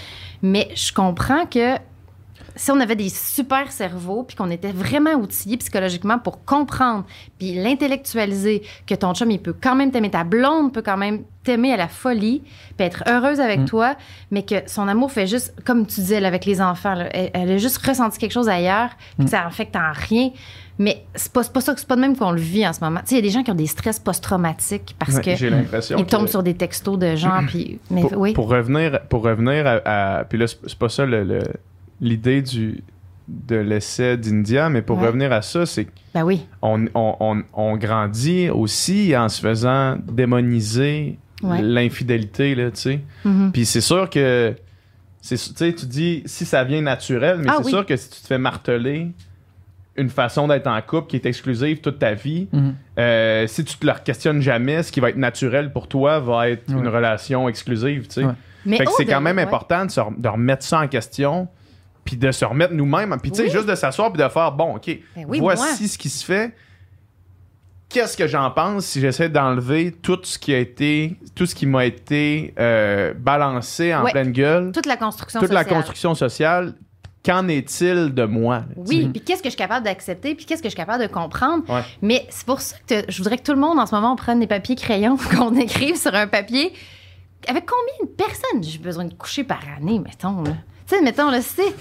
[0.43, 1.77] Mais je comprends que
[2.59, 7.05] si on avait des super cerveaux, puis qu'on était vraiment outillés psychologiquement pour comprendre,
[7.39, 11.23] puis l'intellectualiser, que ton chum, il peut quand même t'aimer, ta blonde peut quand même
[11.45, 12.43] t'aimer à la folie,
[12.77, 13.65] puis être heureuse avec Mm.
[13.65, 13.97] toi,
[14.31, 17.31] mais que son amour fait juste, comme tu disais là, avec les enfants, là, elle,
[17.33, 20.31] elle a juste ressenti quelque chose ailleurs, puis que ça affecte en rien.
[20.81, 23.01] Mais c'est pas, pas ça, c'est pas de même qu'on le vit en ce moment.
[23.01, 25.31] Tu sais, il y a des gens qui ont des stress post-traumatiques parce Ouais, que
[25.31, 27.81] ils que- tombent sur des textos de gens, puis...
[27.91, 28.33] Mais pour, oui.
[28.33, 31.43] pour revenir, pour revenir à, à- Puis là, c'est c'est pas ça le- le-
[32.01, 32.83] l'idée du
[33.29, 35.07] de l'essai d'India, mais pour Ouais.
[35.09, 36.47] revenir à ça, c'est Ben oui.
[36.63, 41.61] qu'on on, on, on grandit aussi en se faisant démoniser Ouais.
[41.63, 43.01] l'infidélité, là, tu sais.
[43.25, 43.53] Mhm.
[43.53, 44.55] Puis c'est sûr que.
[45.21, 47.71] c'est Tu sais, tu dis si ça vient naturel, mais Ah c'est oui.
[47.71, 49.09] sûr que si tu te fais marteler
[49.97, 52.75] une façon d'être en couple qui est exclusive toute ta vie, Mhm.
[52.99, 56.49] euh, si tu te le questionnes jamais, ce qui va être naturel pour toi va
[56.49, 56.81] être Ouais.
[56.81, 58.25] une relation exclusive, tu sais.
[58.25, 58.33] Ouais.
[58.65, 59.43] Mais Fait que c'est quand même ouais.
[59.43, 61.47] important de, se rem- de remettre ça en question,
[62.05, 63.51] puis de se remettre nous-mêmes, puis tu sais, Oui.
[63.51, 64.87] juste de s'asseoir puis de faire, bon, OK,
[65.17, 65.89] Ben oui, voici moi.
[65.89, 66.55] ce qui se fait.
[67.89, 71.65] qu'est-ce que j'en pense si j'essaie d'enlever tout ce qui a été, tout ce qui
[71.67, 74.11] m'a été euh, balancé en Ouais.
[74.13, 75.77] pleine gueule, Toute la construction toute la sociale.
[75.79, 76.75] construction sociale,
[77.25, 78.65] qu'en est-il de moi?
[78.77, 81.09] Oui, puis qu'est-ce que je suis capable d'accepter, puis qu'est-ce que je suis capable de
[81.13, 81.63] comprendre?
[81.69, 81.81] Ouais.
[82.03, 84.41] Mais c'est pour ça que je voudrais que tout le monde en ce moment prenne
[84.41, 86.73] des papiers crayons, qu'on écrive sur un papier.
[87.47, 90.53] Avec combien de personnes j'ai besoin de coucher par année, mettons, là?
[90.89, 91.63] Tu sais, mettons, là, c'est.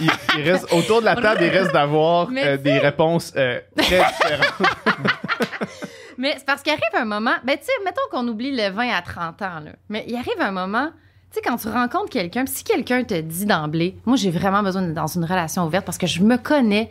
[0.00, 4.04] Il, il reste, autour de la table, il reste d'avoir euh, des réponses euh, très
[4.04, 4.68] différentes.
[6.18, 7.34] Mais c'est parce qu'il arrive un moment.
[7.44, 9.72] Ben, tu sais, mettons qu'on oublie le 20 à 30 ans, là.
[9.88, 10.88] Mais il arrive un moment.
[11.30, 14.82] Tu sais, quand tu rencontres quelqu'un, si quelqu'un te dit d'emblée, moi, j'ai vraiment besoin
[14.82, 16.88] d'être dans une relation ouverte parce que je me connais,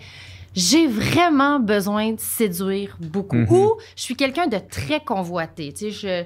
[0.56, 3.36] j'ai vraiment besoin de séduire beaucoup.
[3.36, 3.52] Mhm.
[3.52, 5.74] Ou je suis quelqu'un de très convoité.
[5.74, 6.26] Tu sais,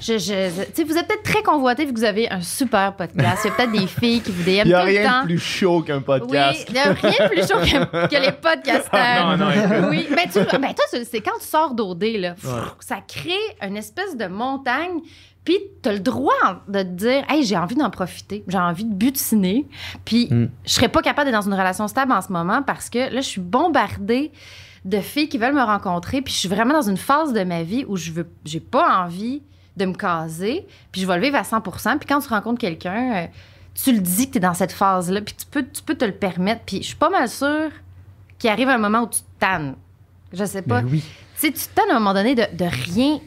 [0.00, 2.40] je, je, je- tu sais, vous êtes peut-être très convoité vu que vous avez un
[2.40, 3.42] super podcast.
[3.44, 5.38] Il y a peut-être des filles qui vous DM Il n'y a rien de plus
[5.38, 6.58] chaud qu'un podcast.
[6.60, 8.88] Oui, il n'y a rien de plus chaud que, que les podcasteurs.
[8.92, 12.44] Ah, non, non, oui, ben, tu, ben toi, c'est quand tu sors d'OD, là, pff,
[12.44, 12.60] Ouais.
[12.80, 13.32] ça crée
[13.66, 15.00] une espèce de montagne.
[15.44, 16.32] Puis tu as le droit
[16.68, 19.66] de te dire, hey, j'ai envie d'en profiter, j'ai envie de butiner.
[20.04, 20.48] Puis Mm.
[20.64, 23.20] je serais pas capable d'être dans une relation stable en ce moment parce que là,
[23.20, 24.32] je suis bombardée
[24.84, 26.22] de filles qui veulent me rencontrer.
[26.22, 29.02] Puis je suis vraiment dans une phase de ma vie où je veux, j'ai pas
[29.04, 29.42] envie
[29.76, 30.66] de me caser.
[30.92, 33.26] Puis je vais le vivre à 100 Puis quand tu rencontres quelqu'un, euh,
[33.74, 36.04] tu le dis que tu es dans cette phase-là, puis tu peux, tu peux te
[36.04, 36.62] le permettre.
[36.64, 37.70] Puis je suis pas mal sûre
[38.38, 39.74] qu'il arrive un moment où tu te tannes.
[40.32, 40.80] Je sais pas.
[40.82, 41.02] Ben oui.
[41.40, 43.18] Tu sais, tu te tannes à un moment donné de, de rien.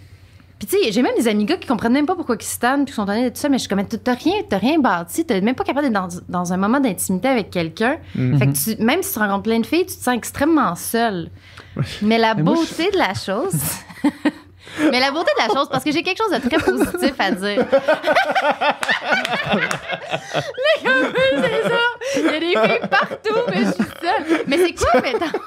[0.60, 2.58] Puis tu sais, j'ai même des amis gars qui comprennent même pas pourquoi ils se
[2.58, 4.58] tannent, puis qui sont tannés de tout ça, mais je suis comme, t'as rien, t'as
[4.58, 7.98] rien bâti, t'es même pas capable d'être dans, dans un moment d'intimité avec quelqu'un.
[8.16, 8.40] Mhm.
[8.40, 11.30] Fait que tu- même si tu rencontres plein de filles, tu te sens extrêmement seul.
[12.02, 13.54] Mais la Mais moi, beauté de la chose.
[14.92, 17.32] Mais la beauté de la chose, parce que j'ai quelque chose de très positif à
[17.32, 17.66] dire.
[19.54, 21.80] Les gars, c'est ça.
[22.18, 24.44] Il y a des filles partout, mais je suis seule.
[24.48, 25.40] Mais c'est quoi, mettons?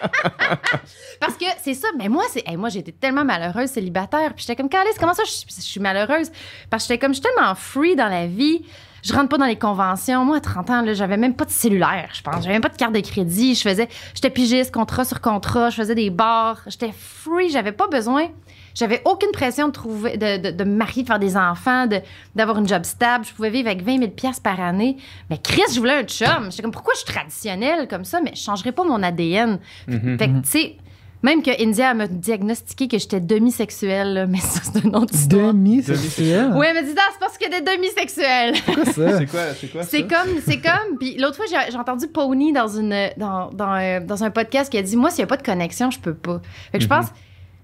[1.20, 2.44] Parce que c'est ça, mais moi, c'est.
[2.56, 4.34] moi, j'étais tellement malheureuse célibataire.
[4.34, 6.30] Puis j'étais comme, Calice, comment ça, je, suis- malheureuse?
[6.70, 8.64] Parce que j'étais comme, je suis tellement free dans la vie.
[9.02, 10.24] Je rentre pas dans les conventions.
[10.24, 12.36] Moi, à 30 ans, j'avais même pas de cellulaire, je pense.
[12.36, 13.54] J'avais même pas de carte de crédit.
[13.54, 13.88] Je faisais.
[14.14, 15.68] J'étais pigiste, contrat sur contrat.
[15.70, 16.60] Je faisais des bars.
[16.66, 17.50] J'étais free.
[17.50, 18.28] J'avais pas besoin.
[18.74, 22.00] J'avais aucune pression de trouver, de, de, de me marier, de faire des enfants, de,
[22.34, 23.24] d'avoir une job stable.
[23.24, 24.96] Je pouvais vivre avec 20 000 piastres par année.
[25.30, 26.50] Mais Chris, je voulais un chum.
[26.50, 28.20] J'étais comme, pourquoi je suis traditionnelle comme ça?
[28.20, 29.58] Mais je changerais pas mon ADN.
[29.86, 30.18] Mhm.
[30.18, 30.76] Fait que, tu sais,
[31.22, 35.54] même que India m'a diagnostiqué que j'étais demisexuelle, là, mais ça, c'est une autre histoire.
[35.54, 36.50] Demi-sexuel.
[36.54, 38.54] Oui, elle m'a dit, ah, c'est parce que t'es demisexuelle.
[38.56, 39.18] C'est quoi ça?
[39.18, 40.98] C'est quoi, c'est quoi C'est comme, c'est comme.
[40.98, 44.70] Puis l'autre fois, j'ai j'ai entendu Pony dans, une, dans, dans, un, dans un podcast
[44.70, 46.40] qui a dit Moi, s'il n'y a pas de connexion, je peux pas.
[46.72, 46.96] Fait que je Mhm.
[47.00, 47.06] pense,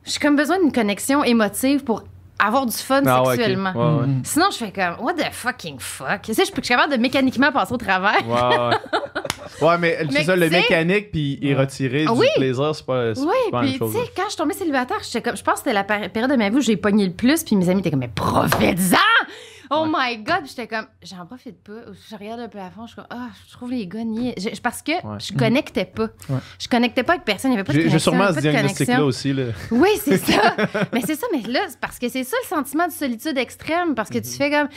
[0.04, 2.02] j'ai comme besoin d'une connexion émotive pour
[2.38, 3.72] avoir du fun Ah, ouais, sexuellement.
[3.74, 4.06] Ouais, ouais.
[4.06, 4.22] Mhm.
[4.24, 6.22] Sinon, je fais comme What the fucking fuck?
[6.22, 8.16] Tu sais, je je suis capable de mécaniquement passer au travers.
[8.26, 9.68] Ouais, ouais.
[9.68, 12.26] Ouais, mais c'est Mais ça, le mécanique puis y retirer Ah du oui.
[12.36, 15.36] plaisir, c'est pas, c'est Oui, pas puis tu sais, quand je suis tombée célibataire, comme,
[15.36, 17.44] je pense que c'était la péri- période de ma vie où j'ai pogné le plus,
[17.44, 18.96] puis mes amis étaient comme, mais profite-en!
[19.72, 20.40] Oh my god!
[20.46, 21.82] J'étais comme, j'en profite pas.
[22.10, 24.34] Je regarde le plafond, je suis comme, ah, je trouve les gars niais.
[24.36, 25.18] Je- Parce que Ouais.
[25.20, 26.08] je connectais pas.
[26.28, 26.38] Ouais.
[26.58, 27.98] Je connectais pas avec personne, il n'y avait pas de connexion.
[27.98, 29.32] j'ai sûrement ce diagnostic-là aussi.
[29.32, 29.44] Là.
[29.70, 30.56] Oui, c'est ça.
[30.92, 33.94] mais c'est ça, mais là, c'est parce que c'est ça le sentiment de solitude extrême,
[33.94, 34.68] parce que tu fais comme,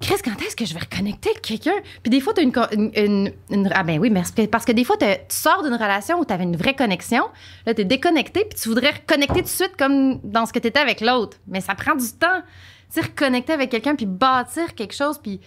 [0.00, 1.80] Chris, quand est-ce que je vais reconnecter avec quelqu'un?
[2.02, 4.72] Puis des fois, tu as une, une, une- une- Ah ben oui, mais parce que,
[4.72, 7.24] des fois, tu sors d'une relation où tu avais une vraie connexion,
[7.64, 10.58] là, tu es déconnecté, puis tu voudrais reconnecter tout de suite comme dans ce que
[10.58, 11.38] tu étais avec l'autre.
[11.48, 12.42] Mais ça prend du temps.
[13.00, 15.40] Reconnecter avec quelqu'un, puis bâtir quelque chose, puis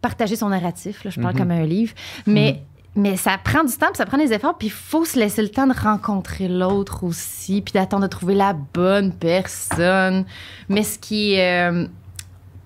[0.00, 1.04] partager son narratif.
[1.04, 1.38] Là, je parle Mhm.
[1.40, 1.94] comme un livre.
[2.26, 2.62] Mais.
[2.96, 5.40] Mais ça prend du temps, puis ça prend des efforts, puis il faut se laisser
[5.42, 10.24] le temps de rencontrer l'autre aussi, puis d'attendre de trouver la bonne personne.
[10.68, 11.86] Mais ce qui est, euh,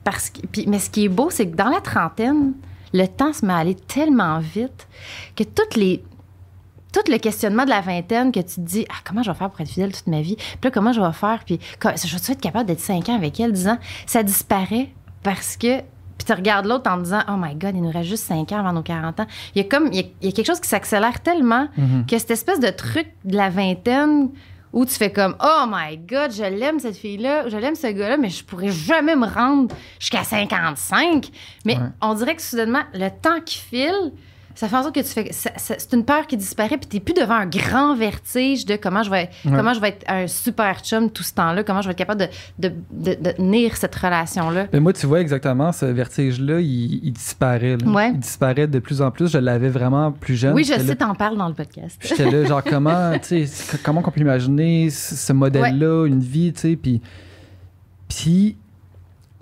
[0.04, 2.54] parce que, puis- mais ce qui est beau, c'est que dans la trentaine,
[2.94, 4.86] le temps se met à aller tellement vite
[5.36, 6.02] que toutes les
[6.92, 9.50] tout le questionnement de la vingtaine que tu te dis ah, comment je vais faire
[9.50, 10.36] pour être fidèle toute ma vie?
[10.36, 11.40] Puis là comment je vais faire?
[11.46, 14.90] Puis je vais être capable d'être cinq ans avec elle 10 ans ça disparaît
[15.22, 15.78] parce que
[16.18, 18.52] puis tu regardes l'autre en te disant oh my god il nous reste juste 5
[18.52, 20.32] ans avant nos 40 ans il y a comme il y a, il y a
[20.32, 22.04] quelque chose qui s'accélère tellement Mhm.
[22.06, 24.28] que cette espèce de truc de la vingtaine
[24.74, 27.86] où tu fais comme oh my god je l'aime cette fille là je l'aime ce
[27.88, 31.28] gars là mais je pourrais jamais me rendre jusqu'à 55
[31.64, 31.82] mais Ouais.
[32.02, 34.12] on dirait que soudainement le temps qui file
[34.54, 37.14] ça fait en sorte que tu fais c'est une peur qui disparaît puis t'es plus
[37.14, 39.52] devant un grand vertige de comment je vais Ouais.
[39.56, 42.20] comment je vais être un super chum tout ce temps-là comment je vais être capable
[42.20, 42.28] de,
[42.68, 47.04] de, de, de tenir cette relation là Ben moi, tu vois exactement ce vertige-là, il,
[47.04, 47.76] il disparaît.
[47.76, 47.90] là.
[47.90, 48.10] Ouais.
[48.10, 49.30] Il disparaît de plus en plus.
[49.32, 50.54] Je l'avais vraiment plus jeune.
[50.54, 54.02] oui je sais t'en parles dans le podcast J'étais là, genre, comment, tu sais, comment
[54.02, 57.00] qu'on peut imaginer ce modèle-là, une vie, tu sais, puis...
[58.08, 58.56] Puis,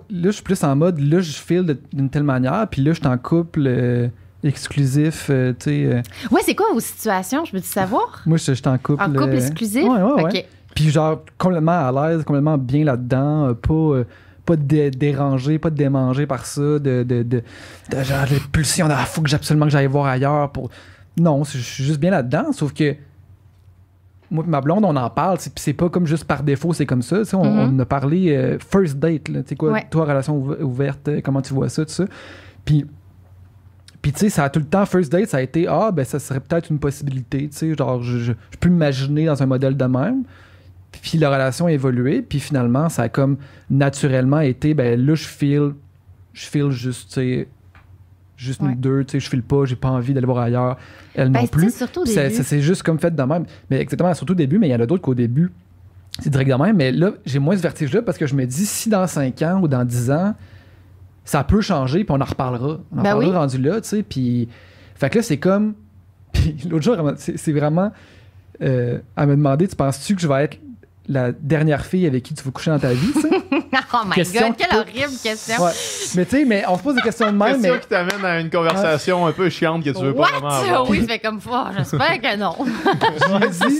[0.09, 2.99] là, je suis plus en mode, là, je file d'une telle manière, puis là, je
[2.99, 4.07] suis en couple euh,
[4.43, 5.85] exclusif, euh, tu sais.
[5.85, 7.45] euh, ouais c'est quoi vos situations?
[7.45, 8.21] Je veux te savoir?
[8.25, 9.01] Moi, je suis en couple...
[9.03, 9.83] en couple euh, exclusif?
[9.83, 10.47] Ouais, ouais, ouais.
[10.75, 14.03] Puis genre, complètement à l'aise, complètement bien là-dedans, pas,
[14.45, 19.05] pas dé- dérangé, pas démangé par ça, de, de, de, de genre, les pulsions, il
[19.05, 20.69] faut que j'ai absolument que j'aille voir ailleurs pour...
[21.19, 22.95] Non, je suis juste bien là-dedans, sauf que
[24.29, 26.71] moi et ma blonde, on en parle, c'est- puis c'est pas comme juste par défaut,
[26.71, 27.25] c'est comme ça.
[27.25, 29.85] sais, On, a parlé euh, first date, tu sais quoi, Ouais.
[29.91, 32.05] toi, relation ouv- ouverte, comment tu vois ça, tout ça.
[32.63, 32.85] Puis,
[34.01, 36.03] puis tu sais, ça a tout le temps, first date, ça a été, ah, ben
[36.05, 39.45] ça serait peut-être une possibilité, tu sais, genre, je, je, je peux m'imaginer dans un
[39.45, 40.23] modèle de même.
[41.01, 43.37] Puis la relation a évolué, puis finalement, ça a comme
[43.69, 45.71] naturellement été, ben là, je feel,
[46.33, 47.47] je feel juste, tu sais,
[48.37, 48.69] juste Ouais.
[48.69, 50.77] nous deux, tu sais, je file pas, j'ai pas envie d'aller voir ailleurs,
[51.13, 51.69] elle Ben, non plus.
[51.71, 53.45] s'est juste comme fait de même.
[53.69, 55.51] Mais exactement, surtout au début, mais il y en a d'autres qu'au début,
[56.19, 56.75] c'est direct de même.
[56.75, 59.61] Mais là, j'ai moins ce vertige-là parce que je me dis, si dans 5 ans
[59.61, 60.33] ou dans 10 ans,
[61.25, 62.79] ça peut changer, puis on en reparlera.
[62.91, 63.35] On en Ben parlera oui.
[63.37, 64.03] rendu là, tu sais.
[64.03, 64.49] Puis,
[64.95, 65.75] fait que là, c'est comme.
[66.33, 67.91] Puis l'autre jour, c'est vraiment.
[68.61, 70.57] Euh, à me demander, tu penses-tu que je vais être
[71.07, 73.29] la dernière fille avec qui tu vas coucher dans ta vie, tu sais?
[73.93, 75.61] Oh my Question god, quelle horrible question.
[75.61, 75.71] Ouais.
[76.15, 77.79] Mais tu sais, mais on se pose des questions de même, Question mais.
[77.81, 80.89] qui t'amène à une conversation un peu chiante que tu veux pas vraiment avoir.
[80.89, 82.55] Oui, tu fais comme oh, j'espère que non.
[83.51, 83.79] J'ai dit,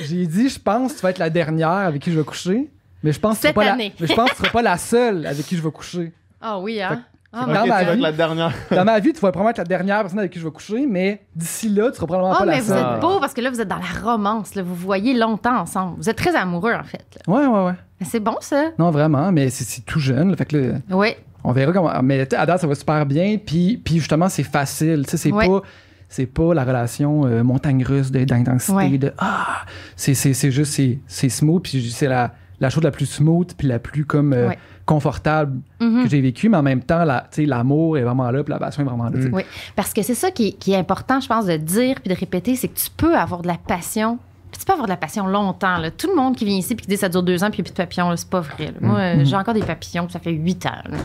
[0.00, 2.70] j'ai dit, je pense que tu vas être la dernière avec qui je vais coucher,
[3.02, 3.92] mais je pense que tu seras pas la, année.
[4.00, 6.12] mais je pense que tu seras pas la seule avec qui je vais coucher.
[6.40, 7.02] Ah oui, hein?
[7.32, 8.00] Ah, mais- dans ma tu vas être vie.
[8.02, 8.52] la dernière.
[8.72, 10.84] Dans ma vie, tu vas probablement être la dernière personne avec qui je vais coucher,
[10.88, 12.94] mais d'ici là, tu seras probablement Ah, pas mais la vous seule.
[12.94, 14.56] êtes beau parce que là, vous êtes dans la romance.
[14.56, 14.62] Là.
[14.64, 15.94] Vous voyez longtemps ensemble.
[15.98, 17.04] Vous êtes très amoureux, en fait.
[17.24, 17.32] là.
[17.32, 17.74] Ouais, ouais, ouais.
[18.00, 18.70] Mais C'est bon, ça.
[18.80, 20.30] Non, vraiment, mais c'est- c'est tout jeune.
[20.30, 21.14] là, fait que là, Oui.
[21.44, 21.92] on verra comment.
[22.02, 23.36] Mais à date, ça va super bien.
[23.38, 25.04] Puis, puis justement, c'est facile.
[25.04, 25.62] Tu sais, c'est pas.
[26.08, 28.98] C'est pas la relation euh, montagne russe de- d'intensité, Ouais.
[28.98, 29.60] de Ah!
[29.94, 31.62] C'est c'est- c'est juste, c'est- c'est smooth.
[31.62, 34.58] Puis c'est la, la chose la plus smooth, puis la plus comme euh, Ouais.
[34.86, 36.04] confortable Mhm.
[36.04, 36.48] que j'ai vécue.
[36.48, 39.18] Mais en même temps, la- l'amour est vraiment là, puis la passion est vraiment là.
[39.32, 39.42] Oui,
[39.76, 42.18] parce que c'est ça qui est, qui est important, je pense, de dire puis de
[42.18, 44.18] répéter, c'est que tu peux avoir de la passion.
[44.58, 45.78] Tu peux avoir de la passion longtemps.
[45.78, 45.90] Là.
[45.90, 47.58] Tout le monde qui vient ici puis qui dit que ça dure deux ans puis
[47.60, 48.66] il n'y a plus de papillons, c'est pas vrai.
[48.66, 48.72] là.
[48.80, 49.24] Moi, Mhm.
[49.26, 50.82] j'ai encore des papillons, ça fait huit ans.
[50.84, 50.96] là.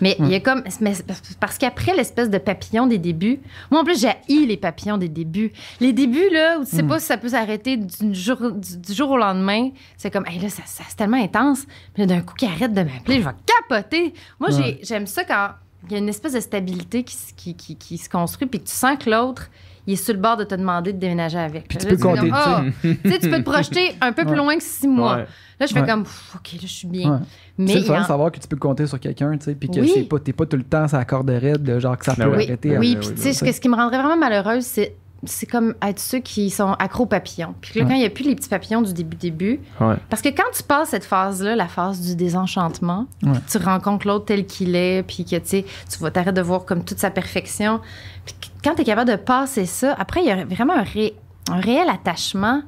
[0.00, 0.62] Mais il y a comme.
[0.80, 1.06] mais c'est
[1.38, 3.40] parce qu'après l'espèce de papillon des débuts,
[3.70, 5.52] moi en plus, j'ai haï les papillons des débuts.
[5.80, 6.88] Les débuts, là, où tu sais Mhm.
[6.88, 10.38] pas si ça peut s'arrêter du jour, du, du jour au lendemain, c'est comme, hey,
[10.38, 11.66] là, ça, ça- c'est tellement intense.
[11.96, 13.34] Là, d'un coup, qui arrête de m'appeler, je vais
[13.68, 14.14] capoter.
[14.40, 14.78] Moi, Ouais.
[14.82, 15.50] j'aime ça quand
[15.86, 18.60] il y a une espèce de stabilité qui, se- qui, qui, qui se construit, puis
[18.60, 19.50] que tu sens que l'autre,
[19.86, 21.68] il est sur le bord de te demander de déménager avec.
[21.68, 22.62] Puis tu peux comme, compter, tu Ah!
[22.82, 24.36] tu sais, tu peux te projeter un peu plus Ouais.
[24.36, 25.16] loin que six mois.
[25.16, 25.26] Ouais.
[25.60, 25.86] Là, je fais Ouais.
[25.88, 27.10] comme, Pff, OK, là, je suis bien.
[27.12, 27.18] Ouais.
[27.58, 29.68] Mais c'est le en- de savoir que tu peux compter sur quelqu'un, tu sais, puis
[29.68, 29.92] que Oui.
[29.94, 32.14] c'est pas, t'es pas tout le temps sur la corde raide, de genre que ça
[32.16, 32.44] Ben peut oui.
[32.44, 32.76] Arrêter.
[32.76, 34.96] à- oui, Ah, puis tu sais, ce que- ce qui me rendrait vraiment malheureuse, c'est
[35.24, 37.54] c'est comme être ceux qui sont accros aux papillons.
[37.60, 37.90] Puis là, Ouais.
[37.92, 39.94] quand il n'y a plus les petits papillons du début-début, Ouais.
[40.10, 43.30] parce que quand tu passes cette phase-là, la phase du désenchantement, Ouais.
[43.48, 46.64] tu rencontres l'autre tel qu'il est, puis que tu sais, tu vas t'arrêter de voir
[46.64, 47.78] comme toute sa perfection.
[48.24, 48.34] Puis
[48.64, 51.14] quand tu es capable de passer ça, après, il y a vraiment un, ré-
[51.50, 52.62] un réel attachement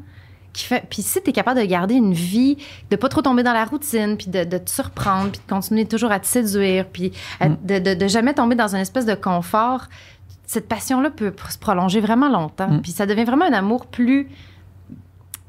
[0.53, 0.84] qui fait.
[0.88, 2.57] Puis si tu es capable de garder une vie,
[2.90, 5.84] de pas trop tomber dans la routine, puis de, de te surprendre, puis de continuer
[5.86, 7.57] toujours à te séduire, puis à- Mm.
[7.64, 9.86] de, de- de jamais tomber dans une espèce de confort,
[10.47, 12.68] cette passion-là peut se prolonger vraiment longtemps.
[12.68, 12.82] Mm.
[12.82, 14.28] Puis ça devient vraiment un amour plus,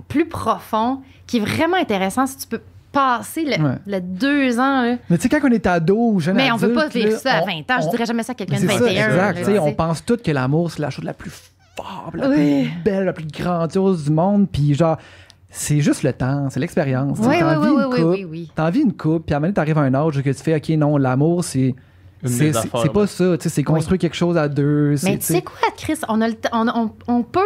[0.07, 2.61] plus profond, qui est vraiment intéressant si tu peux
[2.95, 3.75] passer le, Ouais.
[3.85, 4.81] le deux ans.
[4.83, 4.95] là.
[5.09, 7.19] Mais tu sais, quand on est ado ou jeune Mais on veut pas adulte, vivre
[7.19, 7.81] ça à on- 20 ans.
[7.81, 9.09] Je on- dirais jamais ça à quelqu'un de C'est 21.
[9.11, 9.59] ça, exact.
[9.61, 11.31] On pense tous que l'amour, c'est la chose la plus
[11.75, 12.63] forte, la Oui.
[12.69, 14.47] plus belle, la plus grandiose du monde.
[14.51, 14.97] Puis genre,
[15.49, 17.17] c'est juste le temps, c'est l'expérience.
[17.21, 18.51] Oui, T'as oui, envie oui, oui, coupe, oui, oui.
[18.55, 20.55] T'as envie une coupe, puis à un moment t'arrives à un âge que tu fais,
[20.55, 21.75] OK, non, l'amour, c'est...
[22.23, 22.51] C'est
[22.91, 24.95] pas ça, tu sais, c'est construire quelque chose à deux.
[25.03, 27.39] Mais tu sais quoi, Chris, on, a le t- on, on- on peut,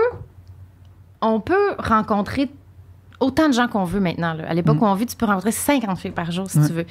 [1.21, 2.49] on peut rencontrer
[3.19, 4.33] autant de gens qu'on veut maintenant.
[4.33, 4.45] là.
[4.49, 4.83] À l'époque Mm.
[4.83, 6.67] où on vit, tu peux rencontrer 50 filles par jour si Ouais.
[6.67, 6.85] tu veux.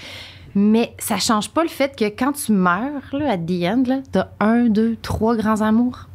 [0.54, 3.96] Mais ça change pas le fait que quand tu meurs, là, à the end, là,
[4.10, 6.08] t'as un, deux, trois grands amours.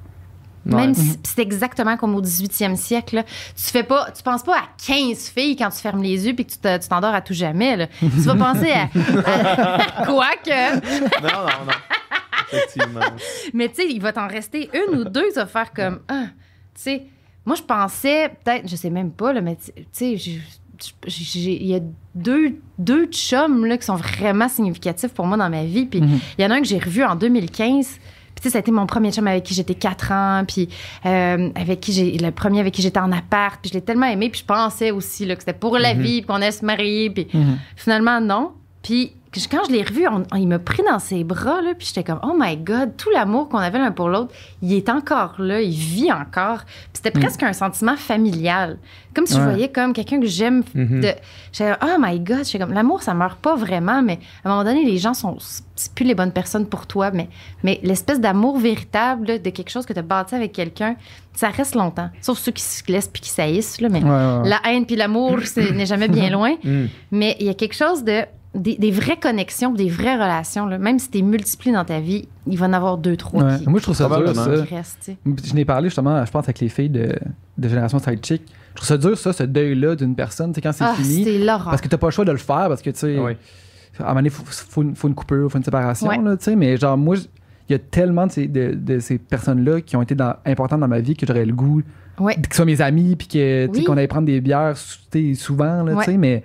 [0.65, 0.75] Ouais.
[0.75, 3.15] Même si c'est exactement comme au 18e siècle.
[3.17, 3.23] là.
[3.23, 6.45] Tu fais pas, tu penses pas à 15 filles quand tu fermes les yeux puis
[6.45, 7.75] que tu te- tu t'endors à tout jamais.
[7.75, 7.87] là.
[7.99, 10.75] Tu vas penser à, à- quoi que?
[11.21, 11.73] Non, non, non.
[12.51, 12.99] Effectivement.
[13.53, 16.25] Mais tu sais, il va t'en rester une ou deux, tu vas faire comme ah,
[16.75, 17.07] tu sais,
[17.45, 20.13] moi je pensais peut-être, je sais même pas là, mais tu sais,
[21.07, 21.79] il y a
[22.15, 25.85] deux, deux chums là, qui sont vraiment significatifs pour moi dans ma vie.
[25.85, 26.19] Puis il Mhm.
[26.39, 27.99] y en a un que j'ai revu en 2015.
[28.35, 30.67] Puis tu sais, ça a été mon premier chum avec qui j'étais 4 ans, puis
[31.05, 34.07] euh, avec qui j'ai le premier avec qui j'étais en appart, puis je l'ai tellement
[34.07, 36.01] aimé, puis je pensais aussi là, que c'était pour la Mhm.
[36.01, 37.57] vie, puis qu'on allait se marier, puis Mhm.
[37.75, 38.51] Finalement, non.
[38.81, 39.13] Puis
[39.51, 42.03] quand je l'ai revu, on- on- il m'a pris dans ses bras, là, puis j'étais
[42.03, 45.61] comme, oh my God, tout l'amour qu'on avait l'un pour l'autre, il est encore là,
[45.61, 46.59] il vit encore.
[46.65, 48.77] Puis c'était presque un sentiment familial.
[49.15, 50.63] Comme si je voyais comme quelqu'un que j'aime.
[51.01, 51.09] De
[51.51, 54.63] J'étais oh my God, j'étais comme, l'amour, ça meurt pas vraiment, mais à un moment
[54.63, 55.37] donné, les gens sont,
[55.75, 57.29] c'est plus les bonnes personnes pour toi, mais,
[57.63, 60.95] mais l'espèce d'amour véritable là, de quelque chose que tu as bâti avec quelqu'un,
[61.33, 62.09] ça reste longtemps.
[62.21, 64.49] Sauf ceux qui se laissent puis qui saillissent, là, mais Ouais, ouais, ouais.
[64.49, 66.55] la haine puis l'amour, n'est jamais bien loin.
[66.63, 66.85] Mm.
[67.11, 68.21] Mais il y a quelque chose de.
[68.55, 70.67] Des, des vraies connexions, des vraies relations.
[70.67, 70.77] là.
[70.77, 73.57] Même si tu es multiplié dans ta vie, il va en avoir deux, trois Ouais.
[73.59, 74.47] qui, Moi, je trouve ça dur, ça.
[75.03, 75.15] tu.
[75.43, 77.15] Je n'ai parlé justement, je pense, avec les filles de,
[77.57, 78.43] de Génération Sidechick.
[78.71, 81.23] Je trouve ça dur, ça, ce deuil-là d'une personne, tu sais, quand c'est Ah, fini.
[81.23, 81.65] c'est l'horreur.
[81.71, 83.33] Parce que t'as pas le choix de le faire, parce que, tu sais, oui.
[83.99, 86.19] à un moment donné, faut, faut, une, faut une coupure, faut une séparation, Ouais.
[86.21, 86.55] là, tu sais.
[86.55, 87.15] Mais genre, moi,
[87.69, 90.79] il y a tellement de ces, de, de ces personnes-là qui ont été dans- importantes
[90.79, 91.81] dans ma vie que j'aurais le goût
[92.19, 92.35] Ouais.
[92.35, 93.83] qu'ils soient mes amis, puis que, tu sais, Oui.
[93.83, 94.75] qu'on allait prendre des bières
[95.11, 96.05] tu souvent, là, Ouais.
[96.05, 96.17] tu sais.
[96.17, 96.43] Mais,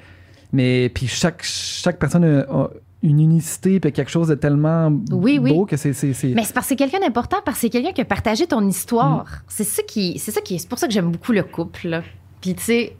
[0.53, 2.70] mais puis chaque, chaque personne a, a
[3.03, 5.53] une unicité, puis quelque chose de tellement Oui, oui.
[5.53, 5.92] beau que c'est.
[5.92, 8.05] c'est- c'est- Mais c'est parce que c'est quelqu'un d'important, parce que c'est quelqu'un qui a
[8.05, 9.24] partagé ton histoire.
[9.24, 9.42] Mm.
[9.49, 12.03] C'est ça qui, c'est ça qui, c'est pour ça que j'aime beaucoup le couple.
[12.40, 12.96] Puis tu sais,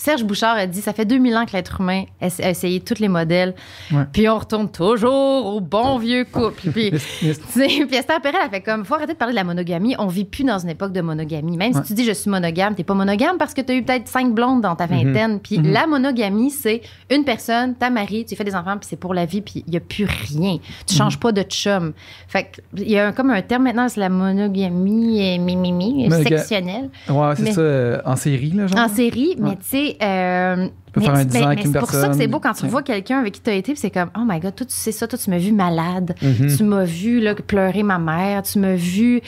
[0.00, 3.08] Serge Bouchard a dit, ça fait 2000 ans que l'être humain a essayé tous les
[3.08, 3.54] modèles,
[3.92, 4.04] Ouais.
[4.12, 6.70] puis on retourne toujours au bon vieux couple.
[6.70, 9.96] Puis Tu Puis Esther Perel, elle fait comme, faut arrêter de parler de la monogamie.
[9.98, 11.56] On vit plus dans une époque de monogamie.
[11.56, 11.80] Même Ouais.
[11.82, 14.32] si tu dis je suis monogame, t'es pas monogame parce que t'as eu peut-être cinq
[14.32, 15.40] blondes dans ta vingtaine.
[15.40, 15.72] Puis Mhm.
[15.72, 19.24] la monogamie, c'est une personne, ta mari, tu fais des enfants, puis c'est pour la
[19.26, 20.58] vie, puis il y a plus rien.
[20.86, 20.98] Tu Mhm.
[20.98, 21.92] changes pas de chum.
[22.28, 26.38] Fait il y a un- comme un terme maintenant, c'est la monogamie euh, mimimi, Monoga-
[26.38, 26.90] sectionnelle.
[27.08, 28.78] Ouais, c'est ça, euh, en série, là, genre?
[28.78, 29.87] En série, mais tu sais.
[30.02, 32.08] Euh, peux mais faire un c'est- 10 ans mais- avec mais une c'est pour ça
[32.08, 32.68] que c'est beau quand tu Ouais.
[32.70, 34.74] vois quelqu'un avec qui tu as été, puis c'est comme, oh my god, toi tu
[34.74, 36.56] sais ça, toi tu m'as vu malade, Mhm.
[36.56, 39.20] tu m'as vu là, pleurer ma mère, tu m'as vu.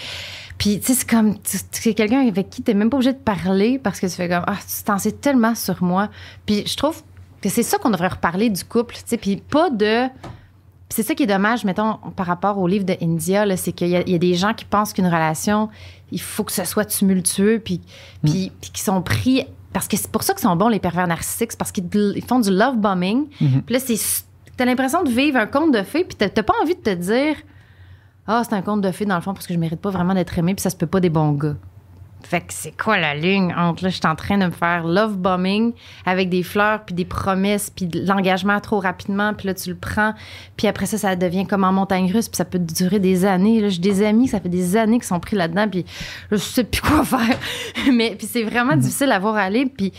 [0.58, 3.18] Puis tu sais, c'est comme, tu- c'est quelqu'un avec qui tu même pas obligé de
[3.18, 6.11] parler parce que tu fais comme, ah, tu t'en sais tellement sur moi.
[6.44, 7.02] Puis je trouve
[7.40, 10.06] que c'est ça qu'on devrait reparler du couple, tu sais, puis pas de.
[10.92, 13.96] C'est ça qui est dommage, mettons, par rapport au livre de India, c'est qu'il y,
[13.96, 15.68] a- il y a des gens qui pensent qu'une relation,
[16.11, 17.80] il faut que ce soit tumultueux, puis,
[18.24, 19.46] puis, puis qui sont pris.
[19.73, 22.41] Parce que c'est pour ça qu'ils sont bons, les pervers narcissiques, parce qu'ils ils font
[22.41, 23.29] du love bombing.
[23.41, 23.62] Mhm.
[23.62, 24.25] Puis là, c'est,
[24.57, 26.95] t'as l'impression de vivre un conte de fées, puis t'as, t'as pas envie de te
[26.95, 27.37] dire
[28.27, 30.14] Ah, c'est un conte de fées dans le fond parce que je mérite pas vraiment
[30.14, 31.57] d'être aimé, puis ça se peut pas des bons gars.
[32.23, 34.85] Fait que c'est quoi la ligne entre là, je suis en train de me faire
[34.87, 35.73] love bombing
[36.07, 39.75] avec des fleurs, puis des promesses, puis de l'engagement trop rapidement, puis là, tu le
[39.75, 40.14] prends,
[40.57, 43.61] puis après ça, ça devient comme en montagne russe, puis ça peut durer des années.
[43.61, 45.85] Là, j'ai des amis, ça fait des années qui sont pris là-dedans, puis
[46.31, 47.39] je sais plus quoi faire.
[47.93, 49.93] Mais puis c'est vraiment difficile à voir aller, puis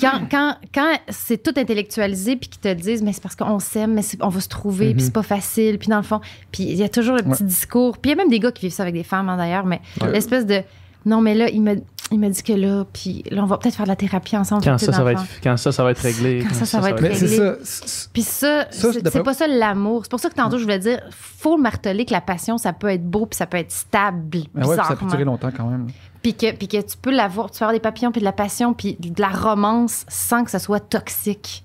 [0.00, 3.94] quand, quand, quand c'est tout intellectualisé, puis qu'ils te disent, mais c'est parce qu'on s'aime,
[3.94, 6.20] mais on va se trouver, puis c'est pas facile, puis dans le fond,
[6.52, 8.52] puis il y a toujours le petit discours, puis il y a même des gars
[8.52, 10.12] qui vivent ça avec des femmes, hein, d'ailleurs, mais Ouais.
[10.12, 10.62] l'espèce de,
[11.06, 11.76] non, mais là, il me,
[12.12, 14.62] il me dit que là, puis là, on va peut-être faire de la thérapie ensemble.
[14.72, 16.44] Quand ça, ça va être, quand ça, ça va être réglé.
[16.46, 17.36] Quand ça, ça va être réglé.
[17.36, 17.54] ça.
[17.62, 20.00] c'est- Puis ça, Ça, c'est pas ça l'amour.
[20.04, 22.88] C'est pour ça que tantôt, je voulais dire, faut marteler que la passion, ça peut
[22.88, 24.22] être beau, puis ça peut être stable,
[24.54, 25.86] Ben ouais, puis ça peut durer longtemps quand même.
[26.22, 28.32] Puis que, puis que tu peux l'avoir, tu peux avoir des papillons, puis de la
[28.32, 31.64] passion, puis de la romance sans que ça soit toxique.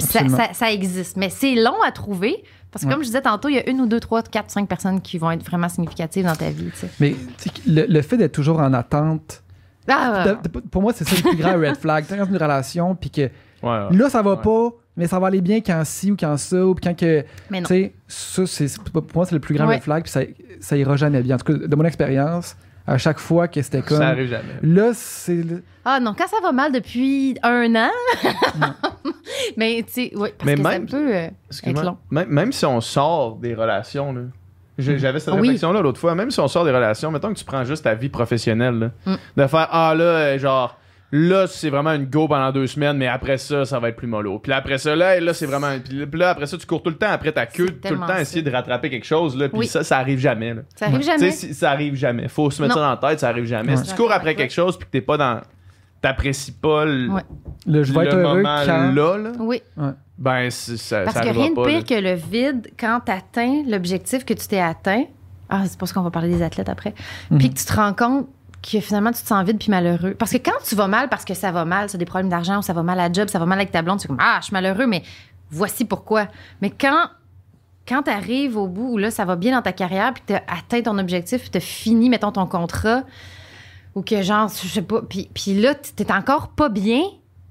[0.00, 1.16] Ça- ça existe.
[1.16, 2.42] Mais c'est long à trouver.
[2.72, 2.94] Parce que, Ouais.
[2.94, 5.18] comme je disais tantôt, il y a une ou deux, trois, quatre, cinq personnes qui
[5.18, 6.70] vont être vraiment significatives dans ta vie.
[7.00, 7.14] Mais
[7.66, 9.42] le, le fait d'être toujours en attente,
[9.88, 12.04] Ah, de- de- pour moi, c'est ça le plus grand red flag.
[12.06, 13.28] Tu sais, dans une relation, puis que Ouais,
[13.62, 13.96] ouais.
[13.96, 14.42] là, ça va Ouais.
[14.42, 17.24] pas, mais ça va aller bien quand ci ou quand ça, ou puis quand que.
[17.50, 17.66] mais non.
[17.66, 19.74] Tu sais, ça, c'est, pour moi, c'est le plus grand Ouais.
[19.76, 20.20] red flag, puis ça,
[20.60, 21.34] ça ira jamais bien.
[21.34, 22.56] En tout cas, de mon expérience,
[22.86, 23.98] à chaque fois que c'était comme.
[23.98, 24.54] Ça arrive jamais.
[24.62, 25.44] Là, c'est.
[25.84, 27.90] Ah non, quand ça va mal depuis un an.
[29.56, 31.82] mais tu sais, oui, parce Mais que même- ça peut euh, Excuse-moi.
[31.82, 31.96] être long.
[32.10, 34.22] Même, même si on sort des relations, là.
[34.78, 35.40] J'ai- J'avais cette Oui.
[35.40, 36.14] réflexion-là l'autre fois.
[36.14, 38.90] Même si on sort des relations, mettons que tu prends juste ta vie professionnelle, là,
[39.12, 39.16] Mm.
[39.42, 40.78] de faire Ah là, euh, genre,
[41.12, 44.06] là, c'est vraiment une go pendant deux semaines, mais après ça, ça va être plus
[44.06, 44.38] mollo.
[44.38, 45.68] Puis là, après ça, là, là c'est vraiment.
[45.78, 48.00] Puis là- après ça, tu cours tout le temps après ta queue, C'est tout le
[48.00, 48.20] temps ça.
[48.22, 49.50] essayer de rattraper quelque chose, là.
[49.50, 49.66] Puis Oui.
[49.66, 50.62] ça, ça arrive jamais, là.
[50.74, 51.30] Ça arrive jamais.
[51.32, 52.28] si- ça arrive jamais.
[52.28, 52.80] Faut se mettre Non.
[52.82, 53.76] ça dans la tête, ça arrive jamais.
[53.76, 55.42] Si tu cours après quelque chose, puis que t'es pas dans.
[56.02, 57.22] T'apprécies pas le, Ouais.
[57.66, 58.92] Le je vais être heureux moment quand.
[58.92, 59.62] là, là, Oui,
[60.18, 61.82] ben, c'est- ça, parce ça que rien de pas, pire là.
[61.84, 65.04] que le vide quand tu atteins l'objectif que tu t'es atteint.
[65.48, 66.92] Ah, c'est pour ça qu'on va parler des athlètes après.
[67.30, 67.38] Mhm.
[67.38, 68.26] Puis que tu te rends compte
[68.62, 70.14] que finalement, tu te sens vide puis malheureux.
[70.14, 72.28] Parce que quand tu vas mal parce que ça va mal, ça a des problèmes
[72.30, 74.06] d'argent ou ça va mal à la job, ça va mal avec ta blonde, tu
[74.06, 75.02] es comme Ah, je suis malheureux, mais
[75.50, 76.26] voici pourquoi.
[76.62, 77.06] Mais quand,
[77.86, 80.32] quand tu arrives au bout où là, ça va bien dans ta carrière puis tu
[80.34, 83.02] as atteint ton objectif puis tu as fini, mettons, ton contrat
[83.94, 87.02] ou que genre, je sais pas, puis, puis là, t'es encore pas bien.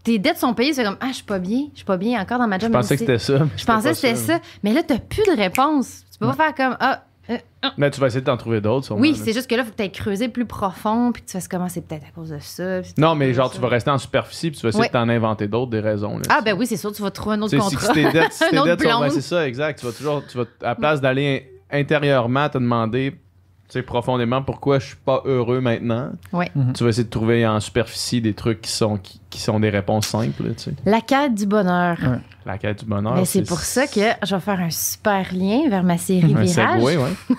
[0.04, 2.20] Tes dettes sont payées, c'est comme Ah, je suis pas bien, je suis pas bien
[2.20, 2.72] encore dans ma Je job.
[2.72, 3.46] pensais même que c'était ça.
[3.56, 4.40] je pensais que c'était ça.
[4.64, 6.04] Mais là, t'as plus de réponse.
[6.12, 7.38] Tu peux pas faire comme Ah, Euh,
[7.78, 9.66] Mais tu vas essayer de t'en trouver d'autres, sûrement, Oui, c'est juste que là, il
[9.66, 12.12] faut que tu ailles creuser plus profond, puis que tu fasses comment c'est peut-être à
[12.12, 12.82] cause de ça.
[12.98, 14.88] Non, mais genre, tu vas rester en superficie puis tu vas essayer Ouais.
[14.88, 16.18] de t'en inventer d'autres, des raisons.
[16.18, 17.94] là, Ah, ben oui, c'est sûr, tu vas trouver un autre contrat.
[17.94, 19.80] si t'es dead, si Un t'es autre dead sur- ben, c'est ça, exact.
[19.80, 23.16] Tu vas toujours, tu vas, à la place d'aller intérieurement te demander,
[23.72, 26.52] tu sais, profondément pourquoi je suis pas heureux maintenant, Ouais.
[26.76, 29.70] tu vas essayer de trouver en superficie des trucs qui sont, qui, qui sont des
[29.70, 30.74] réponses simples, tu sais.
[30.86, 31.98] La quête du bonheur.
[32.02, 32.18] Ouais.
[32.46, 33.14] La quête du bonheur.
[33.16, 36.42] Ben, c'est pour ça que je vais faire un super lien vers ma série Un
[36.44, 36.50] Virage.
[36.82, 37.10] segway, ouais.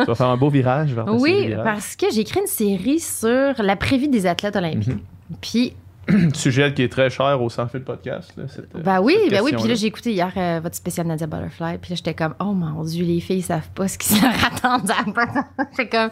[0.00, 1.64] tu vas faire un beau virage vers ta série Oui, Virage.
[1.64, 4.88] parce que j'ai écrit une série sur la prévie des athlètes olympiques.
[4.88, 5.00] Mhm.
[5.40, 5.74] Puis,
[6.34, 8.32] Sujet qui est très cher au Sans Fil Podcast.
[8.36, 9.52] Là, cette, euh, bah oui, cette bah oui.
[9.52, 11.78] Puis là, j'ai écouté hier euh, votre spécial Nadia Butterfly.
[11.78, 14.78] Puis là, j'étais comme, oh mon Dieu, les filles savent pas ce qui leur attend.
[15.70, 16.10] J'étais comme,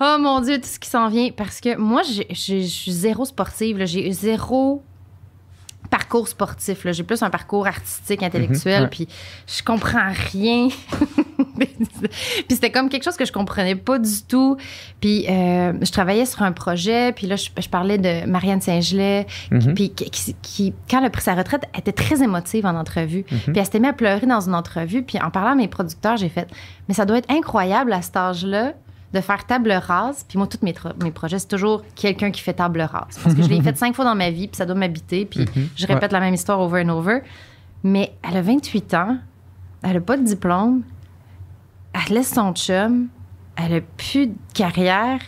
[0.00, 1.30] oh mon Dieu, tout ce qui s'en vient.
[1.36, 3.84] Parce que moi, je suis zéro sportive.
[3.84, 4.82] J'ai zéro
[5.90, 6.86] parcours sportif.
[6.90, 8.76] J'ai plus un parcours artistique, intellectuel.
[8.76, 8.88] Mhm, ouais.
[8.90, 9.08] Puis
[9.46, 10.68] je comprends rien.
[11.58, 11.68] puis
[12.50, 14.56] c'était comme quelque chose que je comprenais pas du tout.
[15.00, 17.12] Puis euh, je travaillais sur un projet.
[17.12, 19.26] Puis là, je, je parlais de Marianne Saint-Gelais.
[19.50, 19.74] Mhm.
[19.74, 22.74] Puis qui, qui- qui- quand elle a pris sa retraite, elle était très émotive en
[22.76, 23.24] entrevue.
[23.30, 23.38] Mhm.
[23.38, 25.02] Puis elle s'était mise à pleurer dans une entrevue.
[25.02, 26.48] Puis en parlant à mes producteurs, j'ai fait
[26.88, 28.74] Mais ça doit être incroyable à cet âge-là
[29.12, 30.24] de faire table rase.
[30.28, 33.18] Puis moi, tous mes, mes projets, c'est toujours quelqu'un qui fait table rase.
[33.22, 35.24] Parce que je l'ai fait cinq fois dans ma vie, puis ça doit m'habiter.
[35.24, 35.68] Puis Mhm.
[35.76, 37.20] je répète la même histoire over and over.
[37.84, 39.16] Mais elle a 28 ans,
[39.82, 40.82] elle n'a pas de diplôme,
[41.94, 43.08] elle laisse son chum,
[43.56, 45.20] elle a plus de carrière.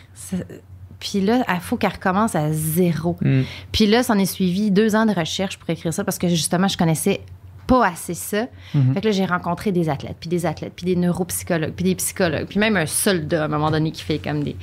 [0.99, 3.17] Puis là, il faut qu'elle recommence à zéro.
[3.23, 3.43] Mm.
[3.73, 6.69] Puis là, s'en est suivi deux ans de recherche pour écrire ça parce que justement,
[6.69, 7.23] je connaissais
[7.71, 8.47] pas assez ça.
[8.75, 8.95] Mhm.
[8.95, 11.95] Fait que là, j'ai rencontré des athlètes, puis des athlètes, puis des neuropsychologues, puis des
[11.95, 14.57] psychologues, puis même un soldat à un moment donné qui fait comme des.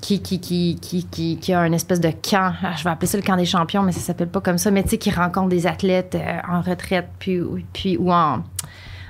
[0.00, 3.06] Qui, qui, qui, qui, qui, qui a une espèce de camp, ah, je vais appeler
[3.06, 5.10] ça le camp des champions, mais ça s'appelle pas comme ça, mais tu sais, qui
[5.10, 8.42] rencontre des athlètes euh, en retraite, puis, ou- puis, ou en,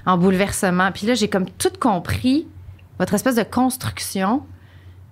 [0.05, 0.91] en bouleversement.
[0.93, 2.49] Puis là, j'ai comme tout compris,
[2.99, 4.43] votre espèce de construction.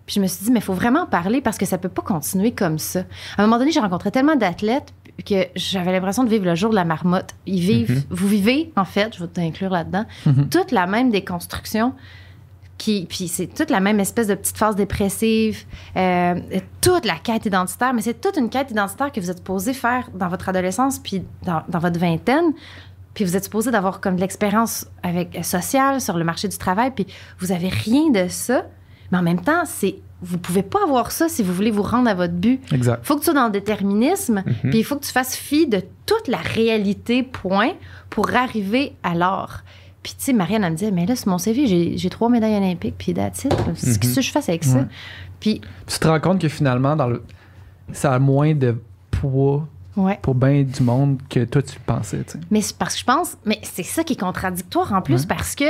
[0.04, 1.88] Puis je me suis dit, mais il faut vraiment en parler parce que ça peut
[1.90, 3.00] pas continuer comme ça.
[3.36, 4.92] À un moment donné, j'ai rencontré tellement d'athlètes
[5.24, 7.34] que j'avais l'impression de vivre le jour de la marmotte.
[7.46, 8.02] Ils vivent, Mhm.
[8.10, 10.48] vous vivez, en fait, je vais t'inclure là-dedans, Mhm.
[10.48, 11.92] toute la même déconstruction.
[12.76, 15.64] Qui, puis c'est toute la même espèce de petite phase dépressive,
[15.96, 16.36] euh,
[16.80, 20.08] toute la quête identitaire, mais c'est toute une quête identitaire que vous êtes supposé faire
[20.14, 22.52] dans votre adolescence puis dans, dans votre vingtaine.
[23.14, 26.56] Puis vous êtes supposé d'avoir comme de l'expérience avec euh, sociale sur le marché du
[26.56, 27.08] travail, puis
[27.40, 28.64] vous avez rien de ça.
[29.12, 32.08] Mais en même temps, c'est vous pouvez pas avoir ça si vous voulez vous rendre
[32.10, 32.60] à votre but.
[32.72, 33.04] Exact.
[33.04, 34.70] faut que tu sois dans le déterminisme, Mhm.
[34.70, 37.70] puis il faut que tu fasses fi de toute la réalité, point,
[38.10, 39.58] pour arriver à l'or.
[40.02, 42.56] Puis, tu sais, Marianne, elle me dit, mais là, sur mon CV, j'ai- trois médailles
[42.56, 43.54] olympiques, puis that's it.
[43.54, 44.14] Qu'est-ce Mhm.
[44.16, 44.78] que je fasse avec ça?
[44.78, 44.84] Ouais.
[45.38, 47.22] Puis, Tu te rends compte que finalement, dans le...
[47.92, 48.76] ça a moins de
[49.12, 50.18] poids ouais.
[50.22, 52.24] pour bien du monde que toi, tu le pensais.
[52.50, 55.26] Mais c'est parce que je pense, mais c'est ça qui est contradictoire en plus, Ouais.
[55.28, 55.64] parce que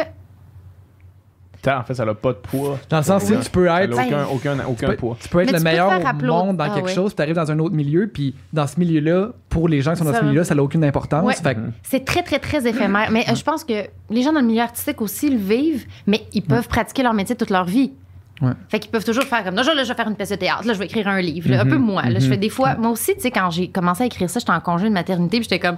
[1.67, 2.79] En fait, ça n'a pas de poids.
[2.89, 3.93] Dans le sens où tu peux être.
[3.93, 5.17] aucun, Ben, aucun, Tu aucun peux, poids.
[5.21, 6.95] tu peux être Mais le tu peux te meilleur au monde dans Ah quelque ouais.
[6.95, 9.93] chose, puis tu arrives dans un autre milieu, puis dans ce milieu-là, pour les gens
[9.93, 11.25] qui sont dans Ça ce milieu-là, ça n'a aucune importance.
[11.25, 11.35] Ouais.
[11.35, 11.73] Fait que- Mhm.
[11.83, 13.11] c'est très, très, très éphémère.
[13.11, 16.23] Mais euh, je pense que les gens dans le milieu artistique aussi le vivent, mais
[16.33, 17.93] ils peuvent pratiquer leur métier toute leur vie.
[18.41, 18.53] Ouais.
[18.69, 20.65] Fait qu'ils peuvent toujours faire comme, non, là, je vais faire une pièce de théâtre,
[20.67, 21.71] là, je vais écrire un livre, là, un Mhm.
[21.71, 22.03] peu moi.
[22.03, 22.31] Là, je Mhm.
[22.31, 24.61] fais des fois, moi aussi, tu sais, quand j'ai commencé à écrire ça, j'étais en
[24.61, 25.77] congé de maternité, puis j'étais comme,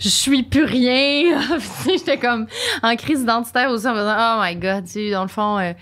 [0.00, 1.38] je suis plus rien.
[1.58, 2.46] Puis, tu sais, j'étais comme
[2.82, 5.72] en crise identitaire aussi, en faisant, oh my god, tu dans le fond, euh,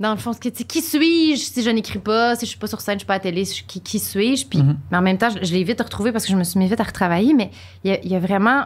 [0.00, 2.50] dans le fond, ce que- tu sais, qui suis-je si je n'écris pas, si je
[2.50, 4.46] suis pas sur scène, je suis pas à la télé, si je- qui, qui suis-je?
[4.46, 4.78] Puis, Mhm.
[4.90, 6.66] mais en même temps, je, je l'ai vite retrouvé parce que je me suis mis
[6.68, 7.50] vite à retravailler, mais
[7.84, 8.64] il y a, il y a vraiment,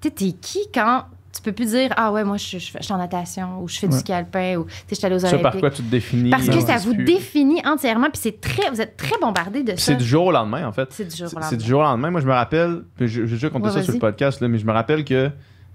[0.00, 1.02] tu sais, t'es qui quand
[1.36, 3.68] tu peux plus dire, ah ouais, moi, je, je, fais- je suis en natation, ou
[3.68, 5.42] je fais du ski alpin, ou tu sais, je suis allée aux Ça, Olympiques.
[5.42, 6.30] par quoi tu te définis.
[6.30, 9.72] Parce que ça vous plus- définit entièrement, puis c'est très, vous êtes très bombardé de
[9.72, 9.92] Puis ça.
[9.92, 10.88] c'est du jour au lendemain, en fait.
[10.92, 11.46] C'est du jour au lendemain.
[11.50, 12.10] c'est du jour au lendemain.
[12.10, 14.66] Moi, je me rappelle, j'ai déjà compté Ouais, ça sur le podcast, là, mais je
[14.66, 15.30] me rappelle que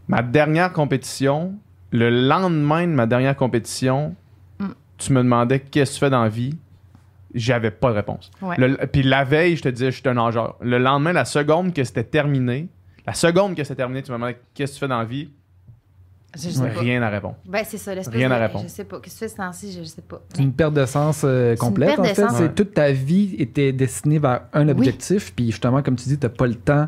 [0.08, 1.54] ma dernière compétition,
[1.92, 4.16] le lendemain de ma dernière compétition,
[4.60, 4.66] Mm.
[4.98, 6.56] tu me demandais qu'est-ce que tu fais dans la vie.
[7.34, 8.30] J'avais pas de réponse.
[8.42, 8.56] Ouais.
[8.58, 10.58] Le- puis la veille, je te disais, je suis un nageur.
[10.62, 12.68] Le lendemain, la seconde que c'était terminé,
[13.08, 15.30] la seconde que c'était terminé, tu me demandais qu'est-ce que tu fais dans la vie,
[16.36, 16.80] Je sais pas.
[16.80, 17.36] rien à répondre.
[17.46, 18.64] Ben, c'est ça, l'espèce Rien de- à répondre.
[18.66, 19.00] Je sais pas.
[19.02, 19.78] Qu'est-ce que tu fais ce temps-ci?
[19.78, 20.22] Je, sais pas.
[20.34, 22.22] C'est une perte de sens euh, une complète, perte en de fait.
[22.22, 22.40] sens.
[22.40, 22.50] Ouais.
[22.54, 26.48] toute ta vie était destinée vers un objectif, puis justement, comme tu dis, t'as pas
[26.48, 26.88] le temps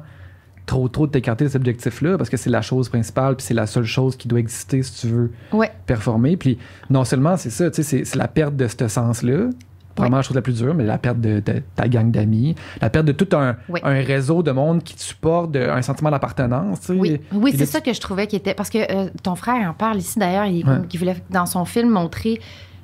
[0.66, 3.54] trop trop de t'écarter de cet objectif-là, parce que c'est la chose principale, puis c'est
[3.54, 5.70] la seule chose qui doit exister si tu veux Ouais.
[5.86, 6.38] performer.
[6.38, 6.58] Puis
[6.90, 9.50] non seulement c'est ça, tu sais, c'est- c'est la perte de ce sens-là,
[9.98, 12.90] Vraiment la chose la plus dure, mais la perte de, de ta gang d'amis, la
[12.90, 13.80] perte de tout un, Oui.
[13.84, 16.80] un réseau de monde qui te supporte, de- un sentiment d'appartenance.
[16.82, 16.94] tu sais.
[16.94, 18.54] Oui, oui c'est ça que je trouvais qui était.
[18.56, 20.78] Parce que euh, ton frère en parle ici d'ailleurs, il, Ouais.
[20.92, 22.40] il voulait dans son film montrer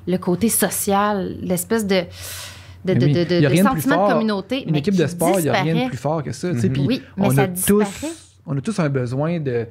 [0.06, 2.02] le côté social, l'espèce de,
[2.84, 4.64] de, Mais de, de- sentiment de communauté.
[4.64, 6.52] Une mais équipe qui de sport, il n'y a rien de plus fort que ça.
[6.52, 6.68] tu sais.
[6.68, 6.72] Mhm.
[6.72, 7.84] Puis Oui, mais on, ça a disparaît.
[8.00, 8.06] tous,
[8.46, 9.66] on a tous un besoin de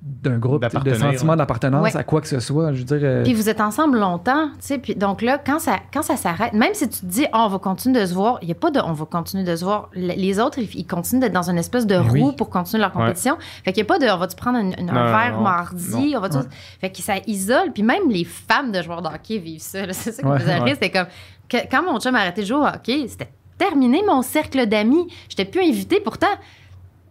[0.00, 1.96] d'un groupe, de sentiment d'appartenance Ouais.
[1.96, 2.72] à quoi que ce soit.
[2.72, 4.78] Je veux dire, euh, Puis vous êtes ensemble longtemps, tu sais.
[4.78, 7.48] Puis donc là, quand ça, quand ça s'arrête, même si tu te dis, oh, on
[7.48, 9.64] va continuer de se voir, il n'y a pas de, on va continuer de se
[9.64, 9.88] voir.
[9.94, 12.22] Le- Les autres, ils, ils continuent d'être dans une espèce de oui.
[12.22, 13.36] roue pour continuer leur compétition.
[13.64, 16.20] Fait qu'il n'y a pas de, on va-tu prendre un, Non, verre non, mardi, on
[16.20, 16.44] va Ouais.
[16.80, 17.72] Fait que ça isole.
[17.72, 19.80] Puis même les femmes de joueurs de hockey vivent ça.
[19.92, 20.58] C'est ça faisait ouais.
[20.60, 20.74] rire.
[20.80, 21.06] C'était comme,
[21.48, 25.08] que- quand mon chum a arrêté de jouer au hockey, c'était terminé mon cercle d'amis.
[25.28, 25.98] J'étais plus invitée.
[25.98, 26.28] Pourtant,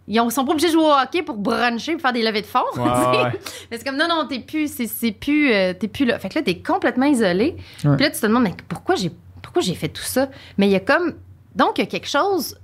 [0.08, 2.42] ils ont- sont pas obligés de jouer au hockey pour bruncher, pour faire des levées
[2.42, 2.60] de fond.
[2.76, 3.32] Ouais, ouais.
[3.72, 6.18] Mais c'est comme, non, non, t'es plus, c'est, plus, euh, t'es plus là.
[6.20, 7.56] Fait que là, t'es complètement isolé.
[7.84, 7.96] Ouais.
[7.96, 10.30] Puis là, tu te demandes, mais pourquoi j'ai, pourquoi j'ai fait tout ça?
[10.58, 11.14] Mais il y a comme,
[11.56, 12.58] donc, il y a quelque chose,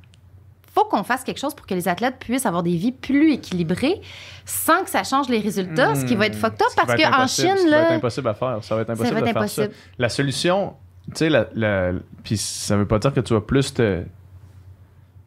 [0.74, 4.02] faut qu'on fasse quelque chose pour que les athlètes puissent avoir des vies plus équilibrées
[4.46, 6.70] sans que ça change les résultats, ce qui va être fucked up Hmm.
[6.70, 8.60] Ce qui parce qu'en Chine, ce qui va être là, impossible à faire.
[8.64, 9.64] Ça va être ça impossible va être de faire ça.
[10.00, 10.74] La solution,
[11.08, 11.92] tu sais, la, la-
[12.24, 14.04] puis ça veut pas dire que tu vas plus te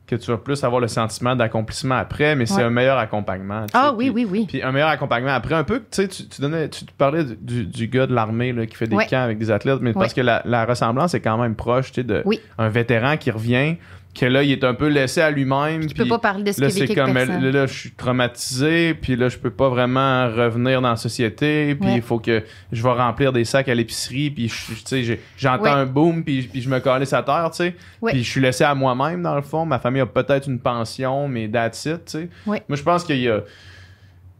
[0.06, 3.66] que tu vas plus avoir le sentiment d'accomplissement après, mais c'est un meilleur accompagnement.
[3.74, 4.46] Ah oui, Puis- oui, oui.
[4.48, 5.32] Puis un meilleur accompagnement.
[5.34, 8.86] Après, un peu, tu sais, tu, donnais, tu parlais du, gars de l'armée qui fait
[8.86, 9.06] des Ouais.
[9.06, 12.02] camps avec des athlètes, mais parce que la, la ressemblance est quand même proche, tu
[12.02, 12.40] sais, de Oui.
[12.58, 13.76] un vétéran qui revient,
[14.18, 15.88] que là, il est un peu laissé à lui-même.
[15.88, 17.48] Je peux pas parler de ce Là, c'est comme, là, personne.
[17.50, 21.94] là, je suis traumatisé, puis là, je peux pas vraiment revenir dans la société, puis
[21.96, 22.42] il faut que
[22.72, 24.50] je vais remplir des sacs à l'épicerie, puis
[24.88, 25.70] tu j'entends Ouais.
[25.70, 27.76] un boom, puis, puis je me calisse à terre, tu sais.
[28.00, 28.12] Ouais.
[28.12, 29.64] Puis je suis laissé à moi-même, dans le fond.
[29.66, 32.28] Ma famille a peut-être une pension, mais that's it, tu sais.
[32.46, 33.40] Moi, je pense qu'il y a,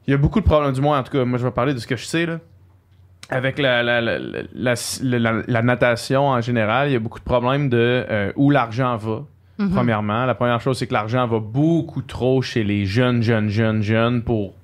[0.06, 1.74] il y a beaucoup de problèmes, du moins, en tout cas, moi, je vais parler
[1.74, 2.38] de ce que je sais, là.
[3.28, 7.18] Avec la, la, la, la, la- la- la natation en général, il y a beaucoup
[7.18, 9.24] de problèmes de euh, où l'argent va.
[9.58, 9.70] Mhm.
[9.70, 13.82] Premièrement, la première chose, c'est que l'argent va beaucoup trop chez les jeunes, jeunes, jeunes,
[13.82, 14.54] jeunes pour,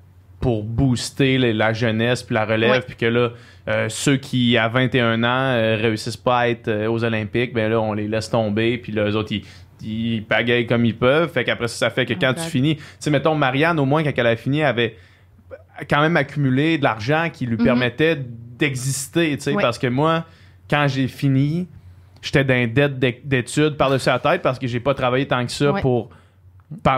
[0.40, 2.84] pour booster les- la jeunesse puis la relève.
[2.86, 3.30] Puis que là,
[3.68, 7.70] euh, ceux qui, à 21 ans, euh, réussissent pas à être euh, aux Olympiques, ben
[7.70, 8.76] là, on les laisse tomber.
[8.78, 9.44] Puis là, eux autres, ils,
[9.82, 11.30] ils pagayent comme ils peuvent.
[11.32, 12.76] Fait qu'après ça, ça fait que quand tu finis...
[12.76, 14.96] Tu sais, mettons, Marianne, au moins, quand elle a fini, elle avait
[15.88, 17.64] quand même accumulé de l'argent qui lui Mhm.
[17.64, 18.18] permettait
[18.58, 19.54] d'exister, tu sais.
[19.60, 20.24] Parce que moi,
[20.68, 21.66] quand j'ai fini,
[22.22, 25.44] j'étais dans une dette d'é- d'études par-dessus la tête parce que j'ai pas travaillé tant
[25.44, 25.80] que ça Ouais.
[25.82, 26.08] pour,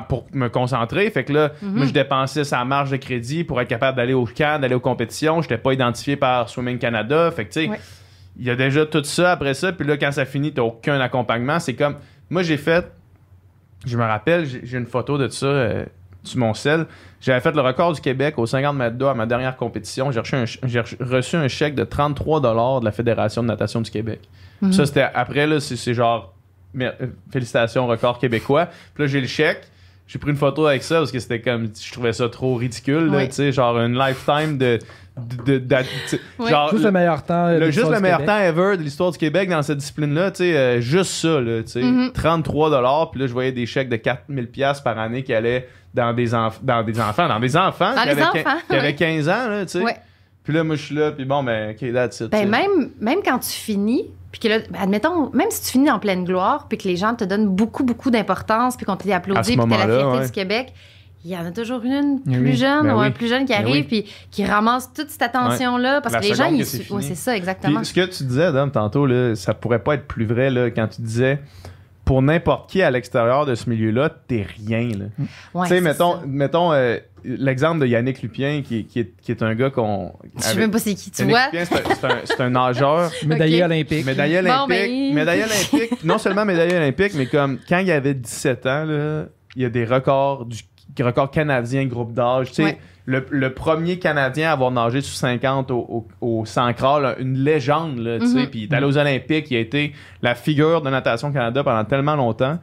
[0.08, 1.10] pour me concentrer.
[1.10, 1.74] Fait que là, Mhm.
[1.74, 4.80] moi, je dépensais sa marge de crédit pour être capable d'aller au camp, d'aller aux
[4.80, 5.42] compétitions.
[5.42, 7.30] J'étais pas identifié par Swimming Canada.
[7.32, 7.80] Fait que, tu sais, Ouais.
[8.38, 9.72] il y a déjà tout ça après ça.
[9.72, 11.58] Puis là, quand ça finit, t'as aucun accompagnement.
[11.58, 11.96] C'est comme,
[12.30, 12.86] moi, j'ai fait,
[13.84, 15.84] je me rappelle, j'ai une photo de ça euh,
[16.22, 16.86] sur mon sel.
[17.20, 20.10] J'avais fait le record du Québec aux 50 mètres d'eau à ma dernière compétition.
[20.12, 23.80] J'ai reçu, un, ch- j'ai reçu un chèque de 33 de la Fédération de natation
[23.80, 24.20] du Québec.
[24.62, 24.72] Mhm.
[24.72, 26.32] Ça, c'était après, là, c'est c'est genre,
[26.80, 26.90] euh,
[27.32, 28.66] félicitations, record québécois.
[28.94, 29.62] Puis là, j'ai le chèque.
[30.06, 33.06] J'ai pris une photo avec ça parce que c'était comme, je trouvais ça trop ridicule,
[33.06, 33.28] là, Ouais.
[33.28, 34.78] tu sais, genre une lifetime de.
[35.46, 35.62] de,
[36.48, 37.48] genre, juste le meilleur temps.
[37.48, 38.34] le- juste le meilleur Québec.
[38.34, 41.62] temps ever de l'histoire du Québec dans cette discipline-là, tu sais, euh, juste ça, là,
[41.62, 42.10] tu sais, Mhm.
[42.12, 46.12] 33 puis là, je voyais des chèques de 4000 pièces par année qui allaient dans
[46.12, 48.86] des, enf- dans des enfants, dans des enfants, Dans qui, les avaient, enfants, qui avaient
[48.88, 48.94] ouais.
[48.94, 49.84] 15 ans, là, tu sais.
[50.44, 52.24] Puis là, moi, je suis là, puis bon, ben, OK, that's it.
[52.24, 55.70] tu Ben, même, même quand tu finis, puis que là, ben, admettons, même si tu
[55.72, 58.96] finis en pleine gloire, puis que les gens te donnent beaucoup, beaucoup d'importance, puis qu'on
[58.96, 60.26] te dit applaudit, puis t'es la fierté ouais.
[60.26, 60.72] du Québec,
[61.24, 62.54] il y en a toujours une plus oui.
[62.56, 63.10] jeune Ben ou un oui.
[63.12, 64.02] plus jeune qui Ben arrive, oui.
[64.02, 66.58] puis qui ramasse toute cette attention-là, parce La que les gens, ils.
[66.58, 67.02] que c'est Ouais, fini.
[67.04, 67.76] c'est ça, exactement.
[67.80, 70.70] Puis ce que tu disais, Adam, tantôt, là, ça pourrait pas être plus vrai là,
[70.70, 71.40] quand tu disais
[72.04, 74.88] pour n'importe qui à l'extérieur de ce milieu-là, t'es rien.
[75.54, 76.22] Ouais, tu sais, mettons, ça.
[76.26, 80.12] mettons euh, l'exemple de Yannick Lupien, qui, qui est, qui est un gars qu'on.
[80.36, 81.46] Je sais même pas c'est qui, tu Yannick vois?
[81.46, 83.10] Lupien, c'est un, c'est un- nageur.
[83.26, 84.04] Médaillé olympique.
[84.04, 84.68] Médaillé Bon, olympique.
[84.68, 86.04] ben- Médaillé olympique.
[86.04, 89.24] Non seulement médaillé olympique, mais comme quand il avait 17 ans, là,
[89.56, 90.58] il y a des records du
[91.00, 92.48] record canadien groupe d'âge.
[92.48, 92.78] Tu sais, Ouais.
[93.06, 97.38] le, le premier Canadien à avoir nagé sur 50 au, au, au 100 crawl, une
[97.38, 98.38] légende, là, tu sais.
[98.42, 98.46] Mhm.
[98.50, 101.84] Puis il est allé aux Olympiques, il a été la figure de Natation Canada pendant
[101.84, 102.58] tellement longtemps.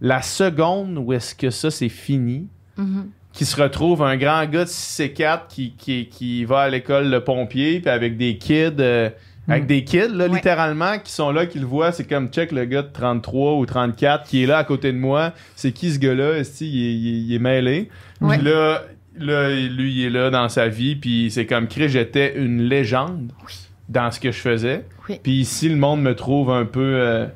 [0.00, 3.08] La seconde où est-ce que ça c'est fini, Mhm.
[3.32, 6.68] qui se retrouve un grand gars de 6 et 4 qui, qui, qui va à
[6.68, 9.10] l'école le pompier, puis avec des kids, euh,
[9.48, 9.66] avec Mm.
[9.66, 10.34] des kids, là, Ouais.
[10.34, 11.92] littéralement, qui sont là, qui le voient.
[11.92, 14.98] C'est comme check le gars de 33 ou 34 qui est là à côté de
[14.98, 15.32] moi.
[15.54, 16.38] C'est qui ce gars-là?
[16.38, 17.88] Esti, il, est- il est- il est mêlé?
[18.20, 18.36] Ouais.
[18.38, 18.82] Puis là,
[19.18, 23.30] là, lui, il est là dans sa vie, puis c'est comme Chris, j'étais une légende
[23.88, 24.84] dans ce que je faisais.
[25.08, 25.20] Oui.
[25.22, 26.80] Puis ici, le monde me trouve un peu.
[26.82, 27.26] euh,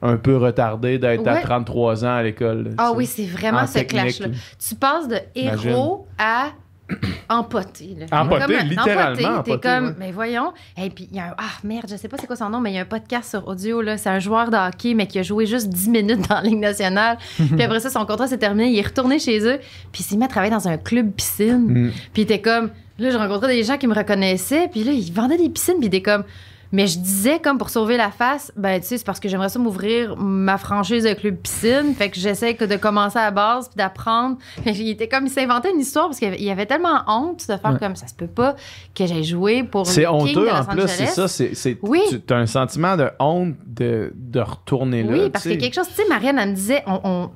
[0.00, 1.42] un peu retardé d'être à Ouais.
[1.42, 2.70] 33 ans à l'école.
[2.78, 4.28] Ah oui, c'est vraiment En ce clash-là.
[4.28, 4.32] là.
[4.64, 6.50] Tu passes de héros à
[7.28, 7.96] empoté.
[7.98, 8.06] là.
[8.22, 9.94] Empoté, Comme un- littéralement T'es empoté, comme, ouais.
[9.98, 10.52] mais voyons.
[10.82, 11.34] Et puis, il y a un.
[11.38, 13.30] Ah, merde, je sais pas c'est quoi son nom, mais il y a un podcast
[13.30, 13.96] sur audio, là.
[13.98, 16.58] C'est un joueur de hockey, mais qui a joué juste 10 minutes dans la Ligue
[16.58, 17.18] nationale.
[17.36, 18.70] puis après ça, son contrat s'est terminé.
[18.70, 19.58] Il est retourné chez eux.
[19.92, 21.66] Puis il s'est mis à travailler dans un club piscine.
[21.86, 21.90] Mm.
[22.12, 22.70] Puis il était comme.
[22.98, 24.68] Là, je rencontrais des gens qui me reconnaissaient.
[24.68, 25.74] Puis là, ils vendaient des piscines.
[25.78, 26.24] Puis il était comme.
[26.70, 29.48] Mais je disais, comme pour sauver la face, ben, tu sais, c'est parce que j'aimerais
[29.48, 31.94] ça m'ouvrir ma franchise de club piscine.
[31.96, 34.36] Fait que j'essaie que de commencer à la base puis d'apprendre.
[34.66, 37.56] Il était comme, il s'inventait une histoire parce qu'il avait, il avait tellement honte de
[37.56, 37.78] faire Ouais.
[37.78, 38.54] comme ça se peut pas
[38.94, 41.26] que j'ai joué pour C'est honteux en plus, c'est ça.
[41.28, 42.00] c'est Oui.
[42.26, 45.12] Tu as un sentiment de honte de, de retourner là.
[45.12, 47.30] Oui, parce que quelque chose, tu sais, Marianne, elle me disait, on,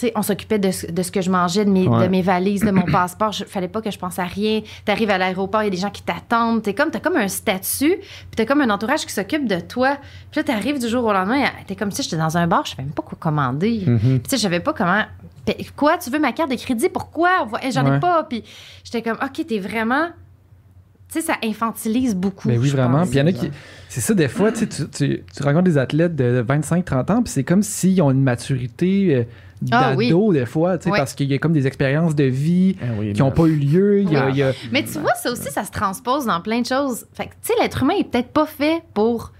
[0.00, 2.04] sais, on s'occupait de, ce- de ce que je mangeais, de mes, Ouais.
[2.04, 3.32] de mes valises, de mon passeport.
[3.38, 4.60] Il fallait pas que je pense à rien.
[4.84, 6.62] Tu arrives à l'aéroport, il y a des gens qui t'attendent.
[6.62, 9.60] Tu comme, as comme un statut, puis tu as comme un entourage qui s'occupe de
[9.60, 9.96] toi.
[10.30, 12.46] Puis là, tu arrives du jour au lendemain, tu es comme si j'étais dans un
[12.46, 13.82] bar, je savais même pas quoi commander.
[13.86, 13.98] Mhm.
[13.98, 15.02] Puis tu sais, je savais pas comment.
[15.76, 16.88] Quoi, tu veux ma carte de crédit?
[16.88, 17.46] Pourquoi?
[17.62, 18.00] Eh, J'en ai Ouais.
[18.00, 18.24] pas.
[18.24, 18.42] Puis
[18.84, 20.08] j'étais comme, OK, t'es vraiment.
[21.12, 22.48] Tu sais, ça infantilise beaucoup.
[22.48, 23.02] Ben oui, vraiment.
[23.02, 23.48] Puis il y en a qui.
[23.88, 27.32] C'est ça, des fois, tu, tu, tu, tu rencontres des athlètes de 25-30 ans, puis
[27.32, 29.24] c'est comme s'ils ont une maturité euh,
[29.72, 30.98] Ah d'ado, des fois, tu sais, Ouais.
[30.98, 33.56] parce qu'il y a comme des expériences de vie Ah oui, qui n'ont pas eu
[33.56, 34.00] lieu.
[34.02, 34.32] Il y a, Oui.
[34.32, 37.06] il y a- Mais tu vois, ça aussi, ça se transpose dans plein de choses.
[37.14, 39.32] Fait que, tu sais, l'être humain est peut-être pas fait pour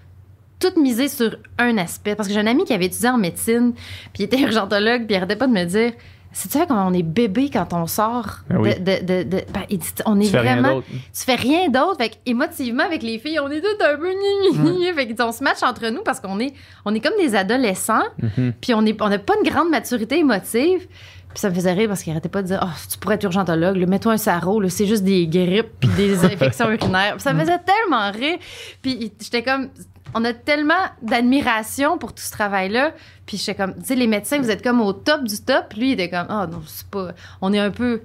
[0.59, 2.14] tout miser sur un aspect.
[2.14, 3.73] Parce que j'ai un ami qui avait étudié en médecine,
[4.14, 5.93] puis il était urgentologue, puis il arrêtait pas de me dire
[6.39, 8.74] c'est tu sais comment on est bébé quand on sort Ah oui.
[8.78, 9.62] de, de- de- de- ben,
[10.05, 11.97] on est Tu vraiment tu fais rien d'autre.
[11.99, 14.93] Fait émotivement avec les filles on est toutes un peu ni.
[14.93, 16.53] fait qu'on se match entre nous parce qu'on est
[16.84, 18.05] on est comme des adolescents.
[18.37, 18.53] Mhm.
[18.61, 20.87] puis on est on n'a pas une grande maturité émotive.
[21.30, 23.24] Puis ça me faisait rire parce qu'il arrêtait pas de dire oh tu pourrais être
[23.24, 27.14] urgentologue mets-toi un sarreau c'est juste des grippes puis des infections urinaires.
[27.14, 28.39] Puis ça me faisait tellement rire.
[28.82, 29.68] Puis j'étais comme
[30.17, 32.93] on a tellement d'admiration pour tout ce travail là
[33.27, 35.75] puis j'étais comme tu sais les médecins vous êtes comme au top du top.
[35.75, 37.12] Lui il était comme oh non c'est pas
[37.43, 38.01] on est un peu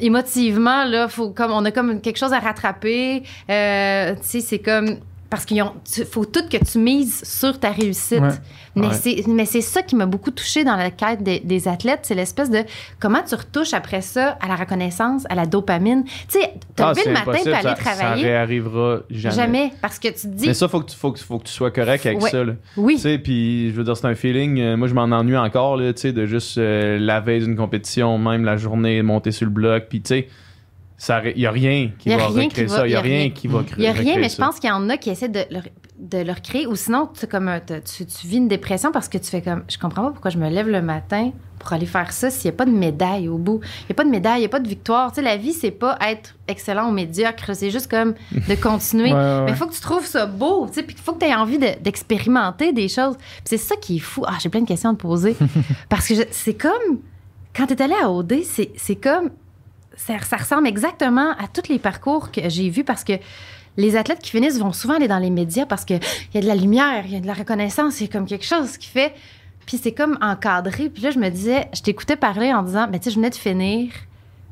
[0.00, 3.24] émotivement là faut comme on a comme quelque chose à rattraper.
[3.50, 4.96] Euh, tu sais c'est comme
[5.32, 5.64] parce qu'il
[6.10, 8.28] faut tout que tu mises sur ta réussite Ouais.
[8.76, 9.44] mais Ouais.
[9.46, 12.64] c'est ça qui m'a beaucoup touchée dans la quête des, des athlètes c'est l'espèce de
[13.00, 16.92] comment tu retouches après ça à la reconnaissance à la dopamine tu sais te Ah,
[16.94, 19.34] le matin puis aller travailler Ça réarrivera jamais.
[19.34, 19.72] jamais.
[19.80, 21.52] parce que tu te dis Mais ça, faut que tu, faut que, faut que tu
[21.52, 22.30] sois correct avec Ouais.
[22.30, 22.44] ça.
[22.44, 22.52] Là.
[22.76, 24.60] oui Tu sais, puis je veux dire, c'est un feeling.
[24.60, 28.18] euh, moi, je m'en ennuie encore, tu sais, de juste euh, la veille d'une compétition,
[28.18, 29.84] même la journée, monter sur le bloc.
[29.88, 30.28] Puis, tu sais,
[31.08, 32.86] il n'y a rien qui Y a va rien recréer qui va- ça.
[32.86, 34.68] Il n'y a a rien qui va Il n'y a rien, mais je pense qu'il
[34.70, 35.60] y en a qui essaient de le,
[35.98, 36.66] de le recréer.
[36.66, 39.64] Ou sinon, tu, comme, t'as- tu, tu vis une dépression parce que tu fais comme.
[39.68, 42.54] Je comprends pas pourquoi je me lève le matin pour aller faire ça s'il n'y
[42.54, 43.60] a pas de médaille au bout.
[43.82, 45.10] Il n'y a pas de médaille, il n'y a pas de victoire.
[45.12, 47.50] Tu sais, la vie, c'est pas être excellent ou médiocre.
[47.54, 48.14] C'est juste comme
[48.48, 49.12] de continuer.
[49.12, 51.12] Ouais, ouais, Mais il faut que tu trouves ça beau, tu sais, puis il faut
[51.14, 53.16] que tu aies envie de- d'expérimenter des choses.
[53.16, 54.24] Puis c'est ça qui est fou.
[54.26, 55.36] Ah, j'ai plein de questions à te poser.
[55.88, 56.98] Parce que c'est comme,
[57.56, 59.30] quand tu es allé à OD, c'est c'est comme,
[59.96, 63.14] ça, ressemble exactement à tous les parcours que j'ai vus parce que
[63.76, 66.00] les athlètes qui finissent vont souvent aller dans les médias parce qu'il
[66.34, 68.26] y a de la lumière, il y a de la reconnaissance, il y a comme
[68.26, 69.14] quelque chose qui fait.
[69.66, 70.90] Puis c'est comme encadré.
[70.90, 73.30] Puis là, je me disais, je t'écoutais parler en disant, ben tu sais, je venais
[73.30, 73.92] de finir.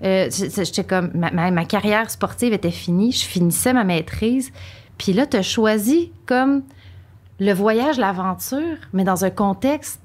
[0.03, 4.51] Euh, J'étais comme, ma, carrière sportive était finie, je finissais ma maîtrise.
[4.97, 6.63] Puis là, tu as choisi comme
[7.39, 10.01] le voyage, l'aventure, mais dans un contexte,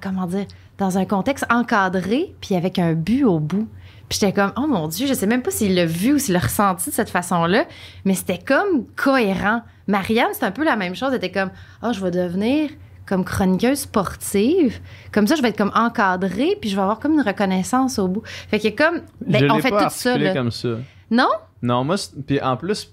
[0.00, 0.46] comment dire,
[0.78, 3.68] dans un contexte encadré, puis avec un but au bout.
[4.08, 6.34] Puis j'étais comme, oh mon Dieu, je sais même pas s'il l'a vu ou s'il
[6.34, 7.64] l'a ressenti de cette façon-là,
[8.04, 9.62] mais c'était comme cohérent.
[9.88, 11.08] Marianne, c'est un peu la même chose.
[11.10, 11.50] Elle était comme,
[11.82, 12.70] oh, je vais devenir
[13.06, 14.80] comme chroniqueuse sportive.
[15.12, 18.08] Comme ça, je vais être comme encadrée, puis je vais avoir comme une reconnaissance au
[18.08, 18.22] bout.
[18.48, 20.34] Fait que comme, ben, je on fait pas tout ça, là.
[20.34, 20.70] comme ça.
[21.10, 21.28] Non?
[21.62, 21.96] Non, moi,
[22.26, 22.92] puis en plus,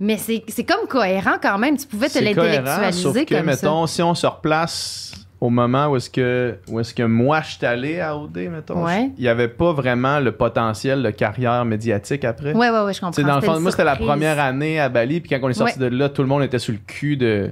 [0.00, 1.76] Mais c'est comme cohérent quand même.
[1.76, 6.56] Tu pouvais te l'intellectualiser comme mettons, si on se replace au moment où est-ce que,
[6.68, 9.10] où est-ce que moi, je suis allé à OD, mettons, Ouais.
[9.18, 12.52] il n'y avait pas vraiment le potentiel de carrière médiatique après.
[12.52, 12.58] ça.
[12.58, 13.22] Ouais, ouais, ouais, je comprends.
[13.22, 15.78] Dans le fond, moi, c'était la première année à Bali, puis quand on est sorti
[15.78, 17.50] de là, tout le monde était sur le cul de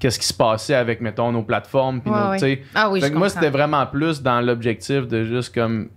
[0.00, 2.00] qu'est-ce qui se passait avec, mettons, nos plateformes.
[2.00, 2.62] Puis Ouais, nos.
[2.74, 5.88] Ah oui, Fait je que moi, c'était vraiment plus dans l'objectif de juste comme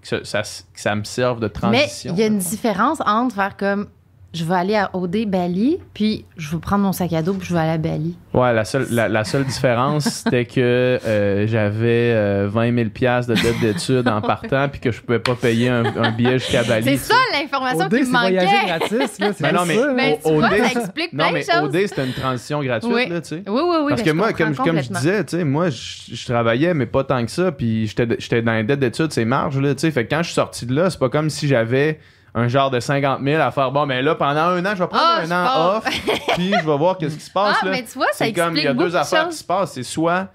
[0.00, 2.12] que ça, ça, que ça me serve de Mais transition.
[2.14, 3.88] il y a une différence entre faire comme
[4.36, 7.48] je vais aller à OD Bali, puis je vais prendre mon sac à dos, puis
[7.48, 8.16] je vais aller à Bali.
[8.34, 13.32] Ouais, la seule, la, la seule différence, c'était que euh, j'avais euh, 20 000 piastres
[13.34, 16.62] de dette d'études en partant, puis que je pouvais pas payer un, un billet jusqu'à
[16.64, 16.84] Bali.
[16.84, 18.66] C'est ça l'information qui me c'est voyager manquait.
[18.66, 19.32] gratis, là.
[19.32, 21.64] C'est Ben non, mais- ça, OD, ça explique Non, plein mais de choses.
[21.64, 23.08] OD, c'était une transition gratuite, Oui.
[23.08, 23.42] là, tu sais.
[23.46, 23.88] Oui, oui, oui.
[23.90, 26.86] Parce ben, que moi, comme, comme je disais, tu sais, moi, je, je travaillais, mais
[26.86, 29.80] pas tant que ça, puis j'étais j'étais dans les dettes d'études, c'est marge, là, tu
[29.80, 29.90] sais.
[29.90, 31.98] Fait que quand je suis sorti de là, c'est pas comme si j'avais
[32.38, 34.88] un genre de 50 000 à faire, bon, mais là, pendant un an, je vais
[34.88, 35.76] prendre Ah, un an pars.
[35.78, 35.84] off,
[36.34, 37.70] puis je vais voir qu'est-ce qui se passe, Ah, là.
[37.72, 39.82] mais tu vois, ça comme, il y a deux de affaires qui se passent, c'est
[39.82, 40.28] soit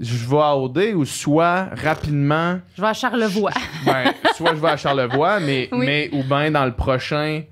[0.00, 3.50] je vais à OD ou soit rapidement, Je vais à Charlevoix.
[3.86, 5.84] ben, soit je vais à Charlevoix, mais, Oui.
[5.86, 7.42] mais ou bien dans le prochain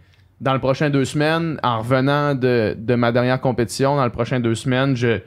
[0.40, 4.40] dans le prochain deux semaines, en revenant de, de ma dernière compétition, dans le prochain
[4.40, 5.18] deux semaines, je,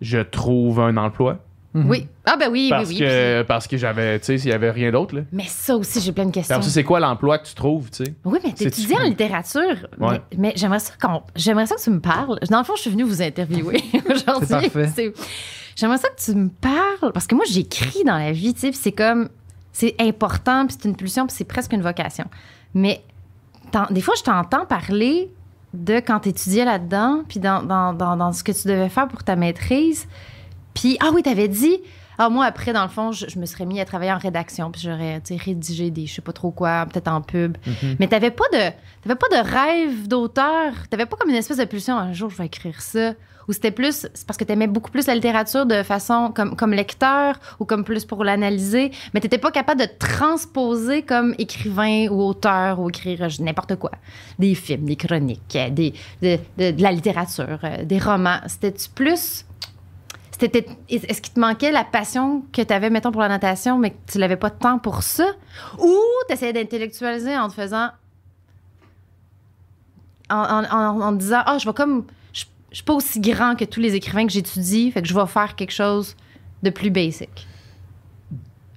[0.00, 1.36] je trouve un emploi.
[1.76, 1.90] Mhm.
[1.90, 2.08] Oui.
[2.24, 3.06] Ah, ben oui, Parce oui, oui.
[3.06, 5.22] que, parce que j'avais, tu sais, s'il y avait rien d'autre, là.
[5.32, 6.56] Mais ça aussi, j'ai plein de questions.
[6.56, 8.14] après ça, c'est quoi l'emploi que tu trouves, tu sais?
[8.24, 9.86] Oui, mais t'étudies en littérature.
[10.00, 10.20] Ouais.
[10.32, 12.38] Mais, mais j'aimerais ça qu'on, j'aimerais ça que tu me parles.
[12.50, 14.46] Dans le fond, je suis venue vous interviewer aujourd'hui.
[14.48, 14.90] C'est parfait.
[14.94, 15.12] C'est-
[15.76, 18.70] J'aimerais ça que tu me parles parce que moi, j'écris dans la vie, tu sais,
[18.70, 19.28] puis c'est comme,
[19.72, 22.24] c'est important, puis c'est une pulsion, puis c'est presque une vocation.
[22.72, 23.02] Mais
[23.90, 25.30] des fois, je t'entends parler
[25.74, 29.06] de quand tu étudiais là-dedans, puis dans, dans, dans, dans ce que tu devais faire
[29.08, 30.06] pour ta maîtrise.
[30.76, 31.78] Puis, ah oui, t'avais dit,
[32.18, 34.70] ah, moi, après, dans le fond, je, je me serais mis à travailler en rédaction,
[34.70, 37.56] puis j'aurais, rédigé des, je sais pas trop quoi, peut-être en pub.
[37.98, 38.70] Mais t'avais pas de,
[39.02, 40.72] t'avais pas de rêve d'auteur?
[40.90, 43.14] T'avais pas comme une espèce de pulsion, un jour, je vais écrire ça?
[43.48, 46.72] Ou c'était plus, c'est parce que t'aimais beaucoup plus la littérature de façon comme, comme
[46.72, 52.20] lecteur ou comme plus pour l'analyser, mais t'étais pas capable de transposer comme écrivain ou
[52.22, 53.92] auteur ou écrire euh, n'importe quoi.
[54.38, 58.40] Des films, des chroniques, euh, des, de, de- de la littérature, euh, des romans.
[58.48, 59.44] C'était-tu plus.
[60.38, 63.90] C'était, est-ce qu'il te manquait la passion que tu avais, mettons, pour la natation, mais
[63.90, 65.24] que tu n'avais pas de temps pour ça?
[65.78, 65.94] Ou
[66.28, 67.88] tu essayais d'intellectualiser en te faisant.
[70.28, 72.04] En, en, en- en te disant, ah, je vais comme.
[72.32, 75.14] Je, je suis pas aussi grand que tous les écrivains que j'étudie, fait que je
[75.14, 76.16] vais faire quelque chose
[76.62, 77.46] de plus basic.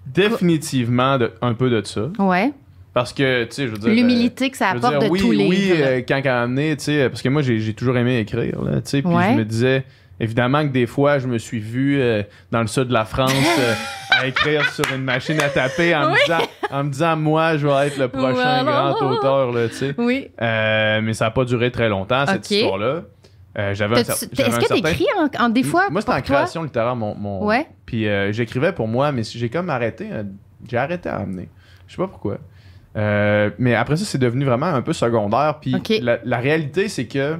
[0.05, 2.09] Définitivement de- un peu de ça.
[2.19, 2.53] Ouais.
[2.93, 3.89] Parce que, tu sais, je veux dire.
[3.89, 5.47] L'humilité que ça apporte dire, de oui, tous les.
[5.47, 8.61] Oui, euh, quand a amené, tu sais, parce que moi, j'ai j'ai toujours aimé écrire,
[8.63, 9.33] là, tu sais, puis Ouais.
[9.33, 9.85] je me disais,
[10.19, 13.31] évidemment que des fois, je me suis vu euh, dans le sud de la France
[13.59, 13.73] euh,
[14.11, 17.67] à écrire sur une machine à taper en, me disant, en me disant, moi, je
[17.67, 19.09] vais être le prochain grand non.
[19.11, 19.95] auteur, là, tu sais.
[19.97, 20.29] Oui.
[20.41, 23.03] Euh, mais ça n'a pas duré très longtemps, cette histoire-là.
[23.73, 25.89] J'avais Est-ce que certain- t'écris en, en des fois?
[25.89, 27.13] Moi, c'était en création littéraire, mon.
[27.15, 27.67] mon- Ouais.
[27.85, 30.07] Puis j'écrivais pour moi, mais j'ai comme arrêté.
[30.69, 31.49] j'ai arrêté à amener.
[31.87, 32.37] Je sais pas pourquoi.
[32.95, 35.59] Mais après ça, c'est devenu vraiment un peu secondaire.
[35.61, 37.37] Puis la réalité, c'est que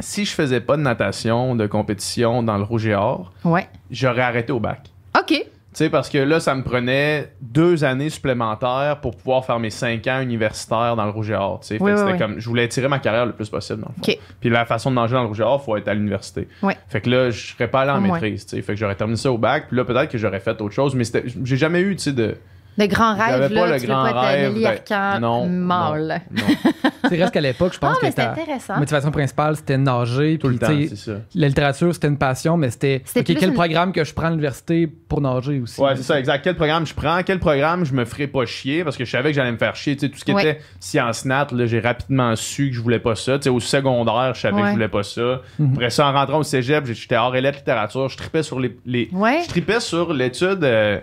[0.00, 3.66] si je faisais pas de natation, de compétition dans le rouge et or, Ouais.
[3.90, 4.90] j'aurais arrêté au bac.
[5.18, 5.28] OK.
[5.28, 9.68] Tu sais, parce que là, ça me prenait deux années supplémentaires pour pouvoir faire mes
[9.68, 11.60] cinq ans universitaires dans le rouge et or.
[11.60, 12.18] Tu sais, Fait Oui, oui, c'était oui.
[12.18, 14.10] comme, je voulais tirer ma carrière le plus possible, dans le fond.
[14.12, 14.18] OK.
[14.40, 16.48] Puis la façon de nager dans le rouge et or, faut être à l'université.
[16.62, 16.76] Ouais.
[16.88, 18.62] Fait que là, je serais pas allé en maîtrise, tu sais.
[18.62, 20.94] Fait que j'aurais terminé ça au bac, puis là, peut-être que j'aurais fait autre chose,
[20.94, 21.04] mais
[21.44, 22.36] j'ai jamais eu, tu sais, de.
[22.78, 24.54] Le grand J'avais rêve, pas là, le tu veux grand pas être rêve
[25.16, 26.20] de- Non, mâle.
[26.30, 26.42] Non,
[27.08, 28.78] C'est reste qu'à l'époque, je Ah, pense mais que ta intéressant.
[28.78, 30.38] motivation principale, c'était nager.
[30.38, 31.12] tout le temps, ça.
[31.34, 34.12] La littérature, c'était une passion, mais c'était C'était OK, plus quel une- programme que je
[34.12, 35.80] prends à l'université pour nager aussi?
[35.80, 36.42] Ouais, c'est ça, exact.
[36.44, 39.30] Quel programme je prends, quel programme je me ferais pas chier, parce que je savais
[39.30, 39.96] que j'allais me faire chier.
[39.96, 40.42] Tu sais, tout ce qui Ouais.
[40.42, 43.38] était sciences nat, là, j'ai rapidement su que je voulais pas ça.
[43.38, 45.40] Tu sais, au secondaire, je savais que je voulais pas ça.
[45.58, 45.72] Mhm.
[45.74, 48.08] Après ça, en rentrant au cégep, j'étais hors élève littérature.
[48.10, 48.76] Je tripais sur les.
[48.84, 49.40] les- Ouais.
[49.44, 50.62] Je tripais sur l'étude.
[50.62, 50.98] euh,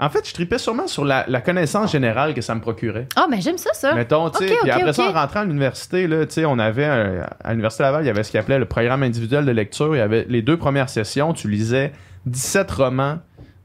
[0.00, 3.06] En fait, je tripais sûrement sur la, la connaissance générale que ça me procurait.
[3.14, 3.94] Ah, mais j'aime ça, ça.
[3.94, 6.84] Mettons, tu sais, puis après ça, en rentrant à l'université, là, tu sais, on avait,
[6.84, 9.94] un- à l'Université Laval, il y avait ce qu'on appelait le programme individuel de lecture.
[9.94, 11.92] Il y avait les deux premières sessions, tu lisais
[12.26, 13.18] 17 romans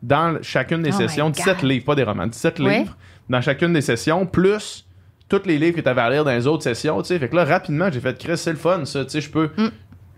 [0.03, 1.69] dans chacune des Oh sessions, 17 God.
[1.69, 2.79] livres, pas des romans, 17 Ouais.
[2.79, 2.95] livres
[3.29, 4.85] dans chacune des sessions, plus
[5.29, 7.19] tous les livres que tu avais à lire dans les autres sessions, tu sais.
[7.19, 9.49] Fait que là, rapidement, j'ai fait, Chris, c'est le fun, ça, tu sais, je peux...
[9.57, 9.67] Mm.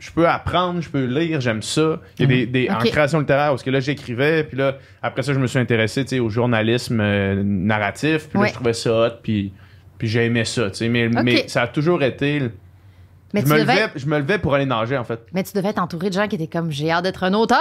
[0.01, 1.99] Je peux apprendre, je peux lire, j'aime ça.
[2.17, 2.89] Il y a des, des- en Ok.
[2.89, 6.09] création littéraire, parce que là, j'écrivais, puis là, après ça, je me suis intéressé, tu
[6.15, 8.45] sais, au journalisme euh, narratif, puis Ouais.
[8.45, 9.53] là, je trouvais ça hot, puis,
[9.99, 10.89] puis j'ai aimé ça, tu sais.
[10.89, 12.41] Mais, mais ça a toujours été...
[13.33, 15.19] Mais je, tu me devais levais, je me levais pour aller nager, en fait.
[15.33, 17.59] Mais tu devais être entouré de gens qui étaient comme j'ai hâte d'être un auteur.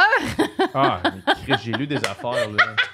[0.74, 1.00] Ah,
[1.46, 2.64] mais j'ai lu des affaires, là.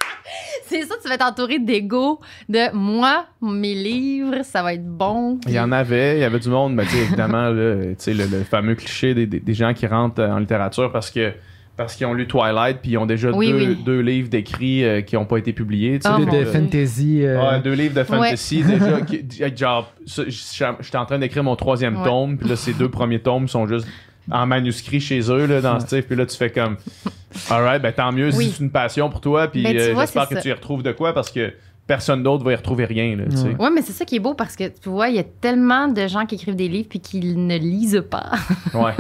[0.67, 5.39] C'est ça, tu vas être entouré d'ego de moi, mes livres, ça va être bon.
[5.47, 7.95] Il y en avait, il y avait du monde, mais tu sais, évidemment, là, tu
[7.99, 11.11] sais, le, le fameux cliché des, des- des gens qui rentrent euh, en littérature parce
[11.11, 11.33] que
[11.77, 13.79] parce qu'ils ont lu Twilight puis ils ont déjà Oui, deux, oui.
[13.85, 15.99] deux livres d'écrits euh, qui n'ont pas été publiés.
[15.99, 16.45] tu sais, Oh, de, Dieu.
[16.47, 17.21] fantasy.
[17.23, 19.01] euh, Ouais, deux livres de fantasy déjà.
[19.07, 22.05] qui- genre, j'étais en train d'écrire mon troisième Ouais.
[22.05, 23.87] tome, puis là, ces deux premiers tomes sont juste
[24.31, 26.07] en manuscrit chez eux, là, dans ce type.
[26.09, 26.77] Puis là, tu fais comme,
[27.51, 28.47] alright, ben tant mieux, Oui.
[28.47, 30.41] si c'est une passion pour toi, puis Ben, euh, j'espère que ça.
[30.43, 31.53] tu y retrouves de quoi, parce que
[31.87, 33.25] personne d'autre va y retrouver rien, là.
[33.45, 33.57] Ouais.
[33.59, 35.87] Ouais, mais c'est ça qui est beau parce que tu vois, il y a tellement
[35.87, 38.33] de gens qui écrivent des livres puis qui ne lisent pas.
[38.75, 38.93] Ouais.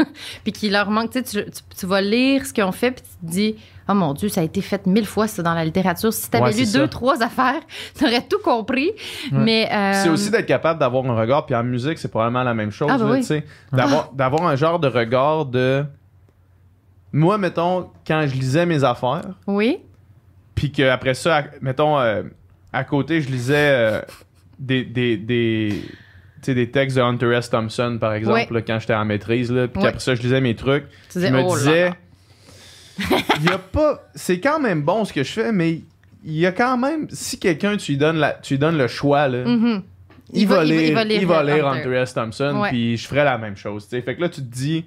[0.44, 1.10] puis qui leur manque.
[1.10, 1.42] Tu, tu,
[1.76, 3.56] tu- vas lire ce qu'ils ont fait, puis tu te dis
[3.88, 6.12] Oh mon Dieu, ça a été fait mille fois, ça, dans la littérature.
[6.12, 6.88] Si tu avais Ouais, lu deux, ça.
[6.88, 7.60] trois affaires,
[7.98, 8.92] tu aurais tout compris.
[9.32, 9.68] Mais.
[9.72, 12.70] euh, C'est aussi d'être capable d'avoir un regard, puis en musique, c'est probablement la même
[12.70, 13.20] chose, Ah, bah oui.
[13.20, 13.44] tu sais.
[13.72, 15.84] D'avoir, d'avoir un genre de regard de.
[17.12, 19.78] Moi, mettons, quand je lisais mes affaires, Oui.
[20.54, 22.22] puis qu'après ça, mettons, euh,
[22.76, 24.00] à côté, je lisais euh,
[24.58, 27.48] des, des, textes de Hunter S.
[27.48, 30.54] Thompson, par exemple, là, quand j'étais en maîtrise, là, puis qu'après ça, je lisais mes
[30.54, 30.84] trucs.
[31.10, 31.92] Tu Je me oh disais,
[32.98, 34.06] il y a pas.
[34.14, 35.80] C'est quand même bon ce que je fais, mais
[36.24, 37.06] il y a quand même.
[37.10, 39.44] Si quelqu'un, tu lui donnes, la, tu lui donnes le choix, là.
[39.44, 39.82] Mhm.
[40.32, 41.82] Il, va, lire, il va lire, Hunter.
[41.82, 42.12] Hunter S.
[42.12, 42.70] Thompson, Ouais.
[42.70, 43.86] puis je ferais la même chose.
[43.88, 44.84] Fait que là, tu te dis,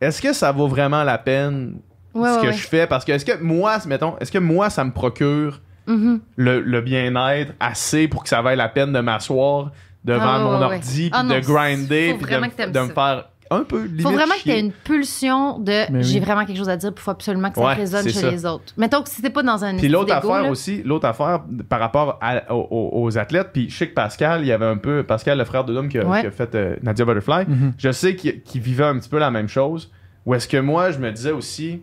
[0.00, 1.80] est-ce que ça vaut vraiment la peine
[2.14, 2.86] Ouais, ce ouais, que je fais?
[2.86, 6.20] Parce que est-ce que moi, mettons, est-ce que moi ça me procure Mhm.
[6.36, 9.70] le, le bien-être assez pour que ça vaille la peine de m'asseoir
[10.04, 10.74] devant Ah, mon ouais, ouais.
[10.76, 14.34] ordi Ah puis de grinder puis de, me- de faire un peu limite Faut vraiment
[14.34, 16.02] que tu aies une pulsion de oui.
[16.02, 18.10] j'ai vraiment quelque chose à dire, puis il faut absolument que ça Ouais, résonne chez
[18.10, 18.28] ça.
[18.30, 18.72] les autres.
[18.76, 21.78] Mettons que si t'es pas dans un Puis l'autre affaire là, aussi, l'autre affaire par
[21.78, 25.38] rapport à- aux, athlètes, puis je sais que Pascal, il y avait un peu, Pascal,
[25.38, 26.22] le frère de Dom qui a, Ouais.
[26.22, 27.72] qui a fait euh, Nadia Butterfly, Mhm.
[27.78, 29.92] je sais qu'il qu'il vivait un petit peu la même chose.
[30.24, 31.82] Ou est-ce que moi, je me disais aussi,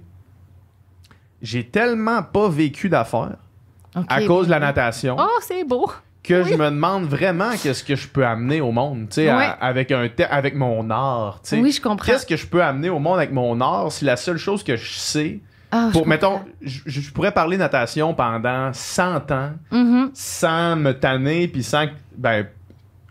[1.42, 3.38] j'ai tellement pas vécu d'affaires
[4.08, 5.92] à cause de la natation Oh, c'est beau.
[6.24, 9.92] que je me demande vraiment qu'est-ce que je peux amener au monde, tu sais, avec,
[9.92, 11.60] un avec mon art, tu sais.
[11.60, 12.06] Oui, je comprends.
[12.06, 14.76] Qu'est-ce que je peux amener au monde avec mon art si la seule chose que
[14.78, 15.40] je sais,
[15.72, 20.12] Ah, pour, mettons, je, je pourrais parler natation pendant 100 ans Mhm.
[20.14, 21.88] sans me tanner, puis sans,
[22.18, 22.46] ben,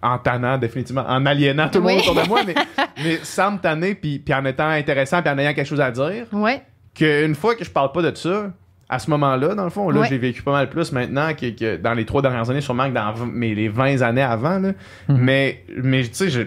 [0.01, 1.93] en tannant définitivement, en aliénant tout le Oui.
[1.97, 2.55] monde autour de moi, mais,
[3.05, 5.91] mais sans me tanner, puis, puis en étant intéressant, puis en ayant quelque chose à
[5.91, 6.63] dire, Ouais.
[6.95, 8.51] qu'une fois que je parle pas de ça,
[8.95, 10.07] à ce moment-là, dans le fond, là, Ouais.
[10.09, 12.95] j'ai vécu pas mal plus maintenant que, que dans les trois dernières années, sûrement que
[12.95, 14.73] dans mes, les 20 années avant, là.
[15.09, 15.17] Mhm.
[15.19, 16.43] mais, mais tu sais, je-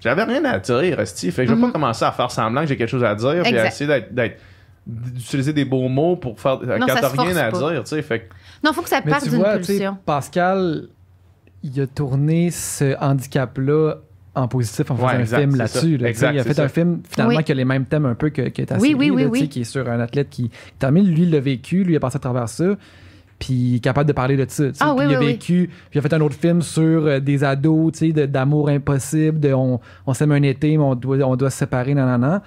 [0.00, 1.32] j'avais rien à dire, Esti.
[1.32, 1.66] Fait que je vais Mhm.
[1.66, 4.14] pas commencer à faire semblant que j'ai quelque chose à dire, puis à essayer d'être-
[4.14, 4.38] d'être
[4.86, 7.58] d'utiliser des beaux mots pour faire Non, quand t'as rien à pas.
[7.72, 8.24] dire, tu sais, fait que
[8.64, 9.98] Non, faut que ça Mais parte d'une pulsion.
[10.06, 10.88] Pascal,
[11.62, 13.96] il a tourné ce handicap-là
[14.38, 15.96] en positif en faisant Ouais, un exact, film là-dessus.
[15.98, 16.64] là, il a fait ça.
[16.64, 17.44] un film finalement Oui.
[17.44, 19.28] qui a les mêmes thèmes un peu que, que ta Oui, série, oui, oui, là,
[19.30, 19.48] tu sais, oui.
[19.48, 22.16] qui est sur un athlète qui termine, lui, il l'a vécu, lui, il a passé
[22.16, 22.64] à travers ça.
[23.38, 24.64] Puis il est capable de parler de ça.
[24.80, 27.20] Ah, puis oui, il a vécu, puis il a fait un autre film sur euh,
[27.20, 30.94] des ados, tu sais, de- d'amour impossible, de on, on s'aime un été, mais on
[30.96, 32.42] doit, on doit se séparer, nanana.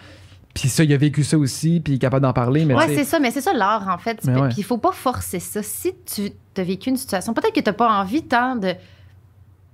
[0.53, 2.65] Puis ça, il a vécu ça aussi, puis il est capable d'en parler.
[2.65, 4.19] Mais Ouais, c'est ça, mais c'est ça l'art, en fait.
[4.25, 4.33] Ouais.
[4.49, 5.63] Puis il faut pas forcer ça.
[5.63, 6.23] Si tu
[6.57, 8.73] as vécu une situation, peut-être que tu pas envie tant de.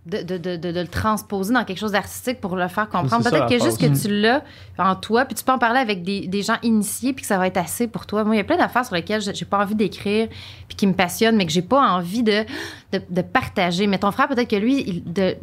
[0.07, 3.23] De, de, de, de- de le transposer dans quelque chose d'artistique pour le faire comprendre.
[3.29, 4.41] Peut-être que juste que tu l'as
[4.79, 7.37] en toi, puis tu peux en parler avec des, des gens initiés, puis que ça
[7.37, 8.23] va être assez pour toi.
[8.23, 10.29] Moi, il y a plein d'affaires sur lesquelles j'ai pas envie d'écrire,
[10.69, 12.45] puis qui me passionnent, mais que j'ai pas envie de,
[12.93, 13.85] de, de partager.
[13.85, 15.35] Mais ton frère, peut-être que lui, il- de,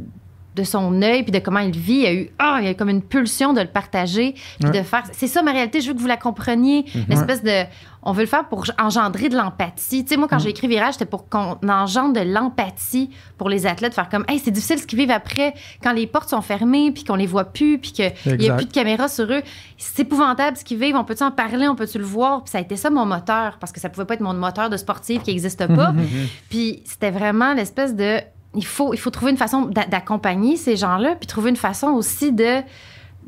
[0.55, 2.75] de son œil, puis de comment il vit, il a eu, ah, il y a
[2.75, 4.79] comme une pulsion de le partager, puis Ouais.
[4.79, 5.03] de faire.
[5.13, 6.85] C'est ça ma réalité, je veux que vous la compreniez.
[6.95, 7.05] Mhm.
[7.09, 7.65] L'espèce de.
[8.07, 10.05] On veut le faire pour engendrer de l'empathie.
[10.05, 10.43] Tu sais, moi, quand Mhm.
[10.43, 13.09] j'ai écrit Virage, c'était pour qu'on engendre de l'empathie
[13.39, 16.29] pour les athlètes, faire comme, hey, c'est difficile ce qu'ils vivent après, quand les portes
[16.29, 19.25] sont fermées, puis qu'on les voit plus, puis qu'il n'y a plus de caméra sur
[19.33, 19.41] eux.
[19.79, 20.97] C'est épouvantable ce qu'ils vivent.
[20.97, 21.67] On peut-tu en parler?
[21.67, 22.45] On peut-tu le voir?
[22.45, 24.69] Puis ça a été ça mon moteur, parce que ça pouvait pas être mon moteur
[24.69, 25.93] de sportif qui n'existe pas.
[25.93, 26.07] Mhm.
[26.51, 28.19] Puis c'était vraiment l'espèce de.
[28.55, 31.89] Il faut, il faut trouver une façon d'a- d'accompagner ces gens-là, puis trouver une façon
[31.89, 32.63] aussi de-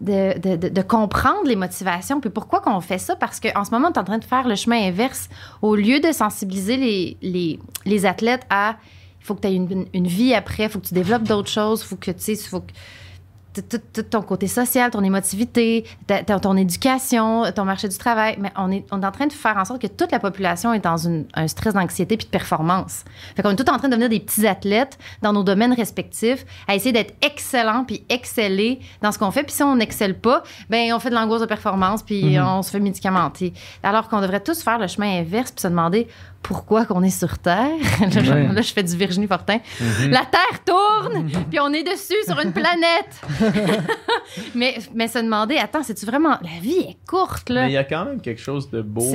[0.00, 2.20] de- de comprendre les motivations.
[2.20, 3.16] Puis pourquoi qu'on fait ça?
[3.16, 5.28] Parce qu'en ce moment, on est en train de faire le chemin inverse.
[5.62, 8.76] Au lieu de sensibiliser les, les, les athlètes à
[9.20, 11.50] il faut que tu aies une, une vie après, il faut que tu développes d'autres
[11.50, 12.72] choses, il faut que tu sais, faut que
[13.62, 18.36] tout, ton côté social, ton émotivité, ta- ta- ton éducation, ton marché du travail.
[18.38, 20.72] Mais on est, on est en train de faire en sorte que toute la population
[20.72, 23.04] est dans une- un stress d'anxiété puis de performance.
[23.34, 26.44] Fait qu'on est tout en train de devenir des petits athlètes dans nos domaines respectifs,
[26.68, 29.42] à essayer d'être excellents puis exceller dans ce qu'on fait.
[29.42, 32.44] Puis si on n'excelle pas, ben on fait de l'angoisse de performance puis Mhm.
[32.46, 33.52] on se fait médicamenter.
[33.82, 36.08] Alors qu'on devrait tous faire le chemin inverse puis se demander
[36.46, 37.70] pourquoi qu'on est sur Terre?
[38.00, 38.48] là, je- Ouais.
[38.52, 39.58] là, je fais du Virginie Fortin.
[39.80, 40.10] Mhm.
[40.10, 43.20] La Terre tourne, puis on est dessus sur une planète.
[44.54, 46.38] mais, mais se demander, attends, c'est-tu vraiment.
[46.42, 47.62] La vie est courte, là?
[47.64, 49.12] Mais il y a quand même quelque chose de beau.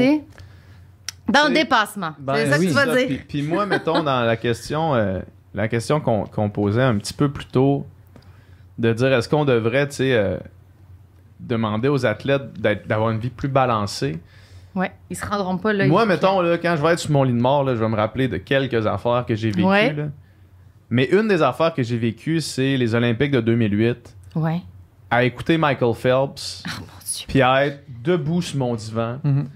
[1.30, 2.12] Dans le dépassement.
[2.20, 2.96] Ben, c'est ça que tu vas ça.
[2.96, 3.08] dire.
[3.08, 5.20] Puis, puis moi, mettons, dans la question, euh,
[5.54, 7.86] la question qu'on qu'on posait un petit peu plus tôt,
[8.78, 10.38] de dire est-ce qu'on devrait, tu sais, euh,
[11.40, 14.20] demander aux athlètes d'être- d'avoir une vie plus balancée.
[14.76, 15.86] Ouais, ils se rendront pas là.
[15.88, 17.90] Moi, mettons, là, quand je vais être sur mon lit de mort, là, je vais
[17.90, 19.64] me rappeler de quelques affaires que j'ai vécues.
[19.68, 19.92] Ouais.
[19.94, 20.06] là.
[20.90, 24.62] Mais une des affaires que j'ai vécues, c'est les Olympiques de 2008, Ouais.
[25.10, 27.26] à écouter Michael Phelps, Oh mon Dieu.
[27.28, 29.48] puis à être debout sur mon divan, Mhm.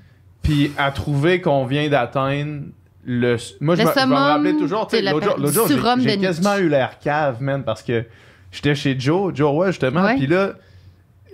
[0.41, 2.63] puis à trouver qu'on vient d'atteindre
[3.05, 3.37] le.
[3.61, 5.47] Moi, je, Le me, je vais me summum rappeler toujours, tu sais, de la l'autre
[5.51, 5.67] jour,
[5.99, 8.05] j'ai- quasiment eu l'air cave, man, parce que
[8.51, 10.15] j'étais chez Joe, Joe, ouais, justement, Ouais.
[10.15, 10.53] puis là,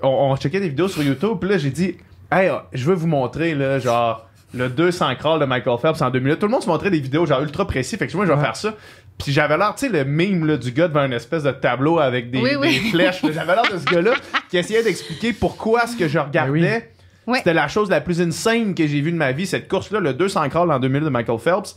[0.03, 1.95] on, on checkait des vidéos sur YouTube, puis là, j'ai dit,
[2.31, 6.19] hey, je veux vous montrer, là, genre, le 200 crawl de Michael Phelps en 2
[6.19, 6.39] minutes.
[6.39, 8.37] Tout le monde se montrait des vidéos, genre, ultra précis, fait que moi, je vais
[8.37, 8.43] Ouais.
[8.43, 8.73] faire ça.
[9.17, 11.99] Puis j'avais l'air, tu sais, le mime là, du gars devant une espèce de tableau
[11.99, 12.79] avec des, Oui, oui.
[12.79, 13.21] des flèches.
[13.21, 14.13] J'avais l'air de ce gars-là
[14.49, 16.91] qui essayait d'expliquer pourquoi ce que je regardais,
[17.27, 17.37] Ouais.
[17.37, 19.45] c'était la chose la plus insane que j'ai vue de ma vie.
[19.45, 21.75] Cette course-là, le 200 crawl en 2000 de Michael Phelps,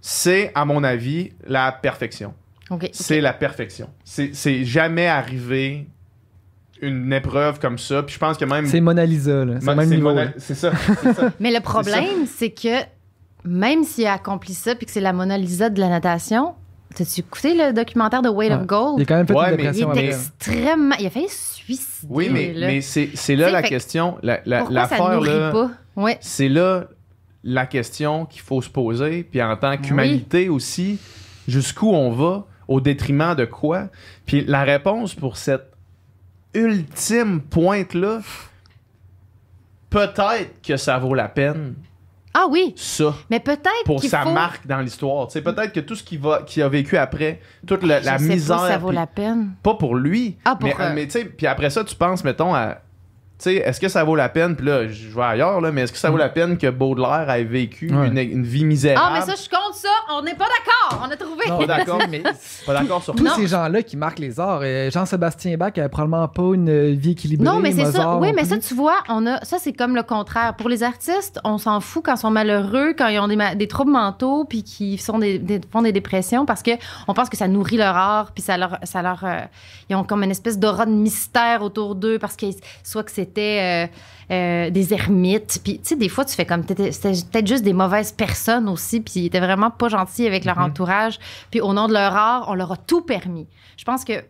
[0.00, 2.34] c'est, à mon avis, la perfection.
[2.92, 3.90] C'est la perfection.
[4.04, 5.88] C'est jamais arrivé
[6.82, 8.02] une épreuve comme ça.
[8.02, 8.66] Puis je pense que même...
[8.66, 9.54] C'est Mona Lisa, là.
[9.60, 10.10] C'est même niveau.
[10.10, 10.32] Mona-.
[10.38, 10.72] C'est ça.
[11.40, 12.82] Mais le problème, c'est que
[13.44, 16.54] même s'il a accompli ça puis que c'est la Mona Lisa de la natation,
[16.92, 18.58] T'as-tu écouté le documentaire de Weight Ouais.
[18.58, 18.94] of Gold?
[18.98, 20.96] Il a quand même fait Ouais, une mais- Il dépression est extrêmement.
[20.98, 22.06] Il a failli se suicider.
[22.10, 22.66] Oui, mais, là.
[22.66, 24.16] mais c'est c'est là T'sais, la fait- question.
[24.24, 25.70] La, la, Pourquoi ça l'affaire, nourrit là, pas?
[25.94, 26.18] Ouais.
[26.20, 26.86] c'est là
[27.44, 29.22] la question qu'il faut se poser.
[29.22, 30.98] Puis en tant qu'humanité aussi,
[31.46, 33.86] jusqu'où on va, au détriment de quoi?
[34.26, 35.69] Puis la réponse pour cette
[36.54, 38.20] ultime pointe-là,
[39.90, 41.74] peut-être que ça vaut la peine,
[42.34, 43.14] Ah oui, ça.
[43.28, 44.30] mais peut-être Pour sa faut...
[44.32, 45.26] marque dans l'histoire.
[45.26, 48.06] Tu sais, peut-être que tout ce qu'il va, qu'il a vécu après, toute la, Je
[48.06, 48.60] la sais pas misère.
[48.60, 49.52] si ça vaut la peine.
[49.62, 50.36] Pas pour lui.
[50.44, 52.78] Ah, pour, mais, euh, mais tu sais, puis après ça, tu penses, mettons, à.
[53.42, 55.80] Tu sais, est-ce que ça vaut la peine, puis là, je vais ailleurs, là, mais
[55.82, 58.08] est-ce que ça vaut la peine que Baudelaire ait vécu Ouais.
[58.08, 59.00] une, une vie misérable?
[59.02, 59.88] Ah, mais ça, je compte ça.
[60.12, 61.02] On n'est pas d'accord.
[61.06, 61.44] On a trouvé.
[61.48, 62.22] Non, Pas d'accord, mais
[62.66, 63.32] Pas d'accord sur tous Non.
[63.36, 67.44] ces gens-là qui marquent les arts, euh, Jean-Sébastien Bach avait probablement pas une vie équilibrée.
[67.44, 68.16] Non, mais c'est ça.
[68.18, 70.54] Oui, mais ça, tu vois, on a, ça, c'est comme le contraire.
[70.56, 73.54] Pour les artistes, on s'en fout quand ils sont malheureux, quand ils ont des, ma-
[73.54, 76.72] des troubles mentaux, puis qu'ils sont des, des- font des dépressions, parce que
[77.08, 78.78] on pense que ça nourrit leur art, puis ça leur.
[78.84, 79.38] Ça leur euh,
[79.88, 82.46] ils ont comme une espèce d'aura de mystère autour d'eux, parce que
[82.84, 83.88] soit que c'était.
[83.88, 83.92] euh,
[84.32, 85.58] euh, des ermites.
[85.64, 86.62] Puis, tu sais, des fois, tu fais comme.
[86.64, 86.84] C'était
[87.32, 90.66] peut-être juste des mauvaises personnes aussi, puis ils étaient vraiment pas gentils avec leur Mhm.
[90.66, 91.18] entourage.
[91.50, 93.48] Puis, au nom de leur art, on leur a tout permis.
[93.76, 94.22] Je pense que.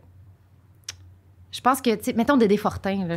[1.53, 3.17] Je pense que, tu sais, mettons Dédé Fortin, là.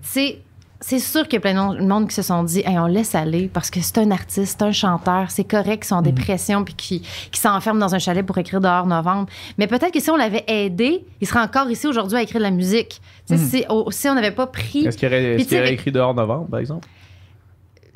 [0.00, 0.38] C'est
[0.82, 3.14] c'est sûr qu'il y a plein de monde qui se sont dit hey, on laisse
[3.14, 6.64] aller parce que c'est un artiste, c'est un chanteur, c'est correct qu'ils sont en dépression
[6.64, 7.00] puis qui
[7.30, 9.26] qui s'enferment dans un chalet pour écrire dehors novembre.
[9.58, 12.44] Mais peut-être que si on l'avait aidé, il serait encore ici aujourd'hui à écrire de
[12.44, 13.00] la musique.
[13.30, 13.38] Mhm.
[13.38, 16.60] si, oh, si on n'avait pas pris Est-ce qu'il aurait, mais- écrit dehors novembre, par
[16.60, 16.86] exemple?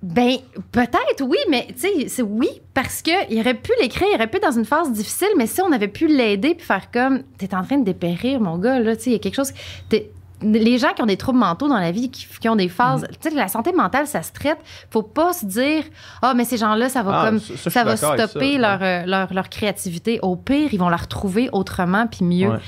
[0.02, 0.36] Ben,
[0.72, 4.36] peut-être, oui, mais tu sais, c'est oui, parce qu'il aurait pu l'écrire, il aurait pu
[4.36, 7.52] être dans une phase difficile, mais si on avait pu l'aider puis faire comme, t'es
[7.54, 9.52] en train de dépérir, mon gars, là, tu sais, il y a quelque chose.
[9.88, 10.10] t'es-
[10.42, 13.04] Les gens qui ont des troubles mentaux dans la vie, qui, qui ont des phases,
[13.04, 13.18] Mm-hmm.
[13.22, 14.58] tu sais, la santé mentale, ça se traite.
[14.90, 15.82] Faut pas se dire,
[16.22, 19.32] ah, mais ces gens-là, ça va Ah, comme, ça- va stopper ça, leur, euh, leur,
[19.32, 20.18] leur créativité.
[20.22, 22.58] Au pire, ils vont la retrouver autrement puis mieux Ouais.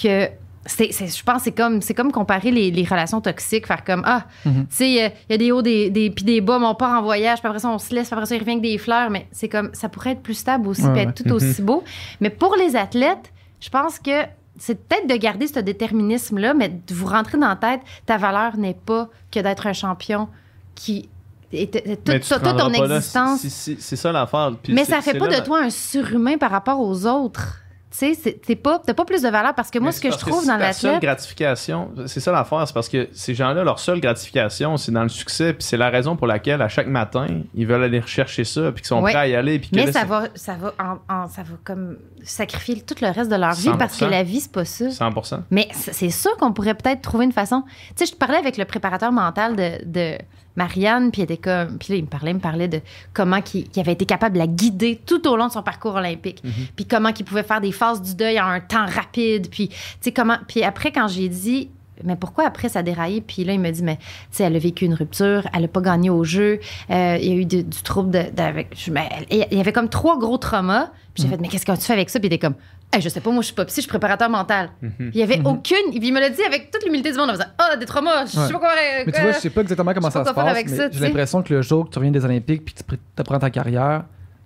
[0.00, 0.28] que.
[0.68, 4.02] c'est je pense que c'est comme, c'est comme comparer les, les relations toxiques, faire comme
[4.04, 4.66] Ah, Mhm.
[4.68, 6.98] tu sais, il y a des hauts, des, des, puis des bas, mais on part
[6.98, 8.76] en voyage, puis après ça, on se laisse, puis après ça, il revient avec des
[8.78, 11.62] fleurs, mais c'est comme, ça pourrait être plus stable aussi, Ouais, puis être tout aussi
[11.62, 11.84] beau.
[12.20, 14.24] Mais pour les athlètes, je pense que
[14.58, 18.56] c'est peut-être de garder ce déterminisme-là, mais de vous rentrer dans la tête, ta valeur
[18.56, 20.28] n'est pas que d'être un champion
[20.74, 21.08] qui.
[21.52, 23.40] toute, ton existence.
[23.40, 24.52] c'est- ça l'affaire.
[24.68, 27.60] Mais ça fait pas de toi un surhumain par rapport aux autres.
[27.98, 30.00] Tu sais, c'est- t'es pas, t'as pas plus de valeur parce que moi, Mais ce
[30.02, 33.64] que je trouve dans ta seule gratification, c'est ça l'affaire, c'est parce que ces gens-là,
[33.64, 36.88] leur seule gratification, c'est dans le succès, puis c'est la raison pour laquelle à chaque
[36.88, 39.12] matin, ils veulent aller rechercher ça, puis qu'ils sont Ouais.
[39.12, 41.54] prêts à y aller, puis Mais là, ça va, ça va, en- en- ça va
[41.64, 44.10] comme sacrifier tout le reste de leur vie parce que 100%.
[44.10, 44.90] la vie c'est pas ça.
[44.90, 45.42] 100%.
[45.50, 47.62] Mais c'est sûr qu'on pourrait peut-être trouver une façon.
[47.96, 50.18] Tu sais, je parlais avec le préparateur mental de, de
[50.56, 52.80] Marianne, puis il était comme, puis là il me parlait, il me parlait de
[53.12, 55.94] comment qu'il il avait été capable de la guider tout au long de son parcours
[55.96, 56.42] olympique,
[56.74, 59.76] puis comment qu'il pouvait faire des phases du deuil en un temps rapide, puis tu
[60.00, 61.70] sais comment, puis après quand j'ai dit
[62.04, 63.22] mais pourquoi après ça a déraillé?
[63.22, 64.02] Puis là, il m'a dit, mais tu
[64.32, 66.60] sais, elle a vécu une rupture, elle n'a pas gagné au jeu,
[66.90, 68.68] euh, il y a eu de- du trouble de, de- avec.
[68.76, 70.90] je- ben, elle- il y avait comme trois gros traumas.
[71.16, 72.20] Puis j'ai fait, mais qu'est-ce que tu fais avec ça?
[72.20, 72.54] Puis il était comme,
[72.92, 74.70] Hey, je sais pas, moi je suis pas psy, je suis préparateur mental.
[74.82, 75.10] Mhm.
[75.12, 75.90] Il y avait aucune.
[75.90, 78.26] Puis il me l'a dit avec toute l'humilité du monde en faisant, ah, des traumas,
[78.26, 78.52] je sais Ouais.
[78.52, 78.68] pas quoi.
[79.06, 81.42] Mais tu vois, je sais pas exactement comment ça se passe, mais ça, j'ai l'impression
[81.42, 84.04] que le jour que tu reviens des Olympiques puis que tu pr- prends ta carrière,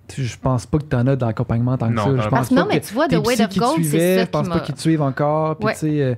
[0.09, 2.11] tu- je pense pas que tu en as d'accompagnement tant que Non, ça.
[2.11, 3.83] Je pense Parce que pas non, mais que tu vois, The Weight of Gold, c'est
[3.83, 5.57] suivaient, ça Je qui pense m'a- pas qu'ils te suivent encore.
[5.57, 5.73] Puis Ouais.
[5.75, 6.15] tu sais, euh,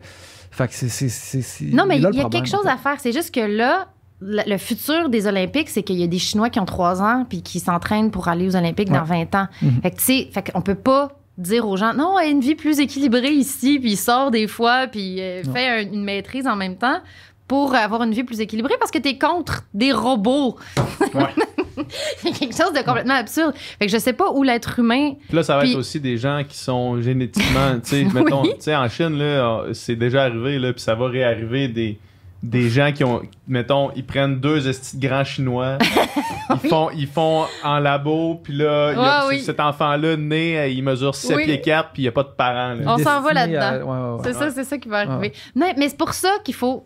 [0.51, 3.01] fait que c'est- c'est- c'est- c'est- Non, mais il y a, quelque chose à faire.
[3.01, 3.89] C'est juste que là,
[4.25, 7.43] le, futur des Olympiques, c'est qu'il y a des Chinois qui ont 3 ans puis
[7.43, 9.27] qui s'entraînent pour aller aux Olympiques dans Ouais.
[9.31, 9.49] 20 ans.
[9.61, 9.81] Mhm.
[9.83, 12.79] Fait que, tu sais, fait qu'on peut pas dire aux gens, non, une vie plus
[12.79, 16.99] équilibrée ici, puis sort des fois, puis euh, fait un- une maîtrise en même temps
[17.49, 20.57] pour avoir une vie plus équilibrée parce que t'es contre des robots.
[22.25, 23.55] Il y a quelque chose de complètement absurde.
[23.79, 25.13] Fait que je sais pas où l'être humain.
[25.29, 28.43] Puis là, ça va Puis- être aussi des gens qui sont génétiquement, tu sais, mettons,
[28.43, 28.51] Oui.
[28.57, 31.99] tu sais, en Chine, là, c'est déjà arrivé, là, puis ça va réarriver des,
[32.43, 35.79] des gens qui ont, mettons, ils prennent deux estis de grands chinois,
[36.65, 39.41] ils, font, ils font en labo, puis là, il y a- Ouais, oui.
[39.43, 41.45] cet enfant-là, né, euh, il mesure 7 Oui.
[41.45, 42.83] pieds 4, puis il n'y a pas de parents, là.
[42.87, 43.61] On s'en va là-dedans.
[43.61, 44.21] à- ouais, ouais, ouais.
[44.25, 44.51] C'est ça, Ouais.
[44.55, 45.33] c'est ça qui va arriver.
[45.55, 46.85] Non, mais c'est pour ça qu'il faut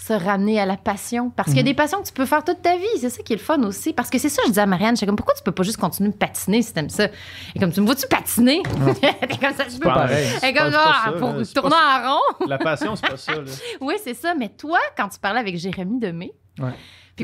[0.00, 1.30] se ramener à la passion.
[1.30, 1.68] Parce qu'il y a Mhm.
[1.68, 2.84] des passions que tu peux faire toute ta vie.
[3.00, 3.92] C'est ça qui est le fun aussi.
[3.92, 5.76] Parce que c'est ça, je disais à Marianne, je comme, pourquoi tu peux pas juste
[5.76, 7.08] continuer de patiner si t'aimes ça?
[7.54, 8.62] Et comme, tu me vois-tu patiner?
[9.00, 10.08] T'es comme ça, je peux Pas.
[10.46, 12.46] Et comme, ah, pour tourner en rond.
[12.46, 13.32] La passion, c'est pas ça.
[13.80, 14.34] Oui, c'est ça.
[14.34, 16.32] Mais toi, quand tu parlais avec Jérémy Demé.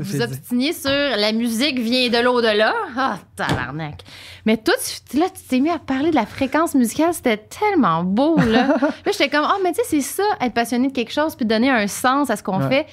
[0.00, 4.02] Puis que vous obstiniez sur la musique vient de l'au-delà, ah, tabarnak.
[4.44, 4.74] Mais toi,
[5.10, 8.68] tu, là, tu t'es mis à parler de la fréquence musicale, c'était tellement beau, là.
[8.80, 11.46] là, j'étais comme, ah, mais tu sais, c'est ça, être passionné de quelque chose, puis
[11.46, 12.68] donner un sens à ce qu'on Ouais.
[12.68, 12.86] fait.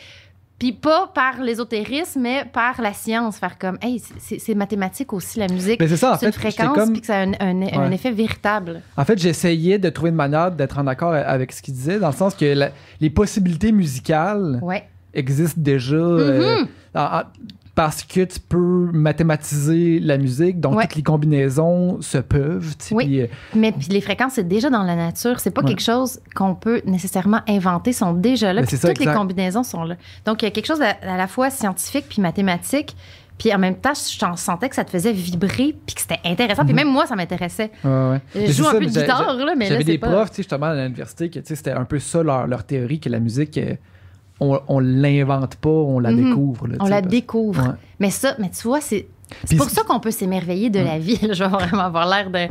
[0.59, 3.37] Puis pas par l'ésotérisme, mais par la science.
[3.37, 5.81] Faire comme, hey, c'est- mathématique aussi, la musique.
[5.85, 7.95] C'est ça, en une fréquence, comme- puis que ça a un, un- un Ouais.
[7.95, 8.81] effet véritable.
[8.95, 12.07] En fait, j'essayais de trouver une manière d'être en accord avec ce qu'il disait, dans
[12.09, 12.69] le sens que la-
[13.01, 14.87] les possibilités musicales Ouais.
[15.13, 16.63] existent déjà euh, Mhm.
[16.63, 16.67] en-
[17.75, 20.83] parce que tu peux mathématiser la musique, donc Ouais.
[20.83, 22.75] toutes les combinaisons se peuvent.
[22.77, 23.05] tu sais, Oui.
[23.05, 25.39] puis, euh, Mais puis les fréquences, c'est déjà dans la nature.
[25.39, 25.69] C'est pas Ouais.
[25.69, 27.91] quelque chose qu'on peut nécessairement inventer.
[27.93, 28.61] sont déjà là.
[28.63, 29.95] Puis toutes les combinaisons sont là.
[30.25, 32.95] Donc, il y a quelque chose à, à la fois scientifique puis mathématique.
[33.39, 36.19] Puis en même temps, je t'en sentais que ça te faisait vibrer puis que c'était
[36.23, 36.63] intéressant.
[36.63, 36.79] Puis Mhm.
[36.81, 37.71] même moi, ça m'intéressait.
[37.83, 37.89] ouais,
[38.35, 38.45] ouais.
[38.47, 40.09] Je joue un peu de guitare, là, mais là, J'avais des pas...
[40.11, 43.57] profs, justement, à l'université, que c'était un peu ça leur, leur théorie, que la musique,
[43.57, 43.73] euh,
[44.43, 46.23] on, on l'invente pas, on la Mhm.
[46.29, 46.67] découvre.
[46.67, 47.61] là, On la parce- découvre.
[47.63, 47.75] Ouais.
[47.99, 49.07] Mais ça, mais tu vois, c'est
[49.57, 51.17] pour ça qu'on peut s'émerveiller de la vie.
[51.25, 52.47] Là, je vais vraiment avoir l'air d'un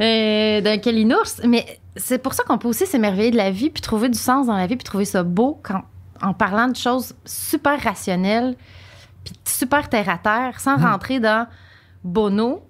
[0.00, 1.64] euh, calinours, mais
[1.96, 4.56] c'est pour ça qu'on peut aussi s'émerveiller de la vie, puis trouver du sens dans
[4.56, 5.82] la vie, puis trouver ça beau quand,
[6.22, 8.56] en parlant de choses super rationnelles,
[9.24, 10.84] puis super terre à terre, sans Mhm.
[10.84, 11.46] rentrer dans
[12.04, 12.62] Bono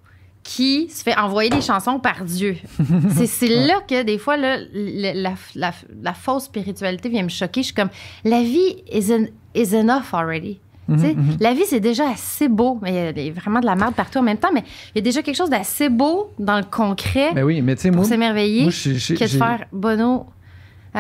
[0.42, 2.56] qui se fait envoyer des chansons par Dieu.
[3.26, 7.60] c'est là que des fois, là, la, la- la fausse spiritualité vient me choquer.
[7.62, 7.90] Je suis comme,
[8.24, 10.58] la vie is, en- is enough already.
[10.88, 11.36] Mhm, mhm.
[11.40, 12.78] La vie, c'est déjà assez beau.
[12.80, 14.98] Mais il y a vraiment de la merde partout en même temps, mais il y
[15.00, 17.98] a déjà quelque chose d'assez beau dans le concret Mais oui, mais tu sais, pour
[17.98, 20.24] moi, s'émerveiller que de faire Bono.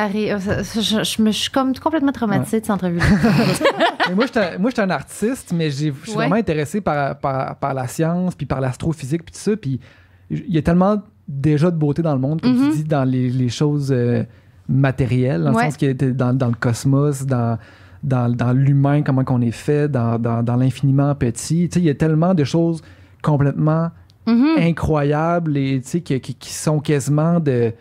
[0.00, 3.00] Harry, euh, je, je me je suis comme complètement traumatisée de cette entrevue.
[4.14, 4.24] Moi,
[4.58, 6.14] moi, j'étais un artiste, mais je suis Ouais.
[6.14, 9.54] vraiment intéressé par, par, par la science, puis par l'astrophysique, puis tout ça.
[9.56, 9.80] Puis
[10.30, 12.70] il y a tellement déjà de beauté dans le monde, comme Mhm.
[12.70, 14.22] tu dis, dans les, les choses euh,
[14.68, 15.66] matérielles, dans Ouais.
[15.66, 17.58] le sens dans, dans le cosmos, dans,
[18.02, 21.68] dans, dans l'humain, comment qu'on est fait, dans, dans, dans l'infiniment petit.
[21.68, 22.80] Tu sais, il y a tellement de choses
[23.22, 23.90] complètement
[24.26, 24.56] Mhm.
[24.58, 27.72] incroyables et tu sais, qui, qui, qui sont quasiment de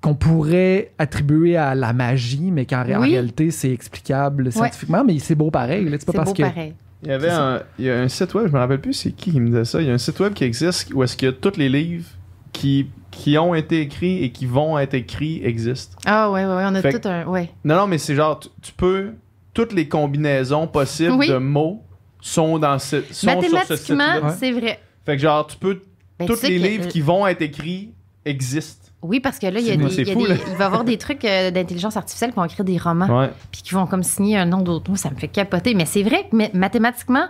[0.00, 3.10] qu'on pourrait attribuer à la magie, mais qu'en Oui.
[3.10, 5.84] réalité, c'est explicable scientifiquement, mais c'est beau pareil.
[5.88, 5.96] là.
[5.98, 6.42] C'est pas parce beau que...
[6.42, 6.74] pareil.
[7.02, 9.12] Il y avait un, il y a un site web, je me rappelle plus c'est
[9.12, 9.80] qui qui me disait ça.
[9.80, 12.08] Il y a un site web qui existe où est-ce que tous les livres
[12.52, 15.96] qui, qui ont été écrits et qui vont être écrits existent.
[16.06, 17.24] Ah ouais, ouais, ouais, on a Fait que- tout un...
[17.26, 17.50] Ouais.
[17.64, 19.12] Non, non, mais c'est genre, tu, tu peux.
[19.54, 21.28] Toutes les combinaisons possibles Oui.
[21.28, 21.82] de mots
[22.20, 24.20] sont dans ce, sont sur ce Mathématiquement, site-là.
[24.22, 24.34] Ouais.
[24.38, 24.78] c'est vrai.
[25.06, 25.82] Fait que genre, tu peux.
[26.18, 27.92] Ben, tous les que- livres qui vont être écrits
[28.24, 28.87] existent.
[29.02, 30.34] Oui, parce que là, il y a des, il y a fou, des- là.
[30.48, 33.06] il va y avoir des trucs euh, d'intelligence artificielle qui vont écrire des romans,
[33.52, 34.90] puis qui vont comme signer un nom d'autre.
[34.90, 35.74] Moi, ça me fait capoter.
[35.74, 37.26] Mais c'est vrai que mathématiquement,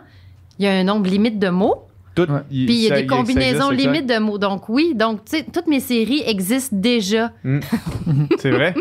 [0.59, 1.83] il y a un nombre limite de mots,
[2.27, 2.41] Tout, Ouais.
[2.51, 4.39] il- puis il y a ça- des combinaisons limites de mots.
[4.39, 7.33] Donc oui, donc tu sais, toutes mes séries existent déjà.
[8.39, 8.75] C'est vrai.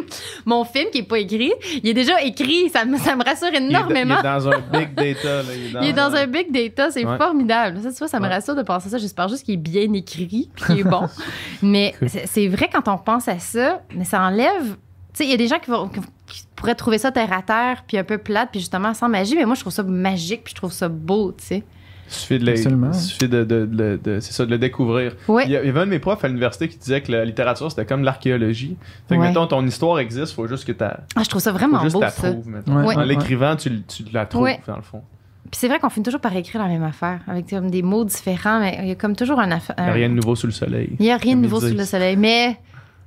[0.45, 1.51] Mon film qui est pas écrit,
[1.83, 2.69] il est déjà écrit.
[2.69, 4.15] Ça me, ça me rassure Il est, énormément.
[4.15, 5.43] il est dans un big data.
[5.43, 5.49] Là.
[5.55, 7.17] Il est dans, Il est dans un big data, c'est Ouais.
[7.17, 7.79] formidable.
[7.81, 8.33] Ça, tu vois, ça me Ouais.
[8.33, 8.97] rassure de penser ça.
[8.97, 11.07] J'espère juste qu'il est bien écrit, puis qu'il est bon.
[11.61, 12.09] mais Cool.
[12.09, 14.75] c'est c'est vrai quand on pense à ça, mais ça enlève.
[15.13, 17.41] Tu sais, il y a des gens qui, vont, qui pourraient trouver ça terre à
[17.41, 19.35] terre, puis un peu plate, puis justement sans magie.
[19.35, 21.63] Mais moi, je trouve ça magique, puis je trouve ça beau, tu sais.
[22.09, 22.91] Il suffit de, le- Absolument.
[22.93, 25.13] il suffit de, de- de- de- c'est ça, de le découvrir.
[25.27, 25.43] Ouais.
[25.45, 27.11] Il y a- il y avait un de mes profs à l'université qui disait que
[27.11, 28.77] la littérature, c'était comme l'archéologie.
[29.09, 29.27] Fait que, Ouais.
[29.27, 32.01] mettons, ton histoire existe, faut juste que tu Ah, je trouve ça vraiment juste beau,
[32.01, 32.31] la ça.
[32.31, 32.95] Ouais.
[32.95, 34.59] En l'écrivant, tu, tu la trouves, Ouais.
[34.67, 35.01] dans le fond.
[35.49, 38.03] Puis c'est vrai qu'on finit toujours par écrire la même affaire, avec comme des mots
[38.03, 39.75] différents, mais il y a comme toujours un affaire.
[39.77, 40.89] Il n'y a rien de nouveau sous le soleil.
[40.99, 42.17] Il n'y a rien de nouveau sous le soleil.
[42.17, 42.57] Mais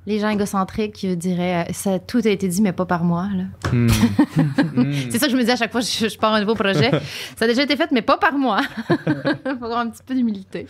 [0.07, 3.29] les gens égocentriques euh, diraient euh, ça, tout a été dit, mais pas par moi.
[3.73, 3.89] Hmm.
[4.73, 4.93] Hmm.
[5.11, 6.55] C'est ça que je me dis à chaque fois que je, je pars un nouveau
[6.55, 6.91] projet.
[7.37, 8.61] ça a déjà été fait, mais pas par moi.
[8.89, 8.97] Il
[9.59, 10.67] faut avoir un petit peu d'humilité.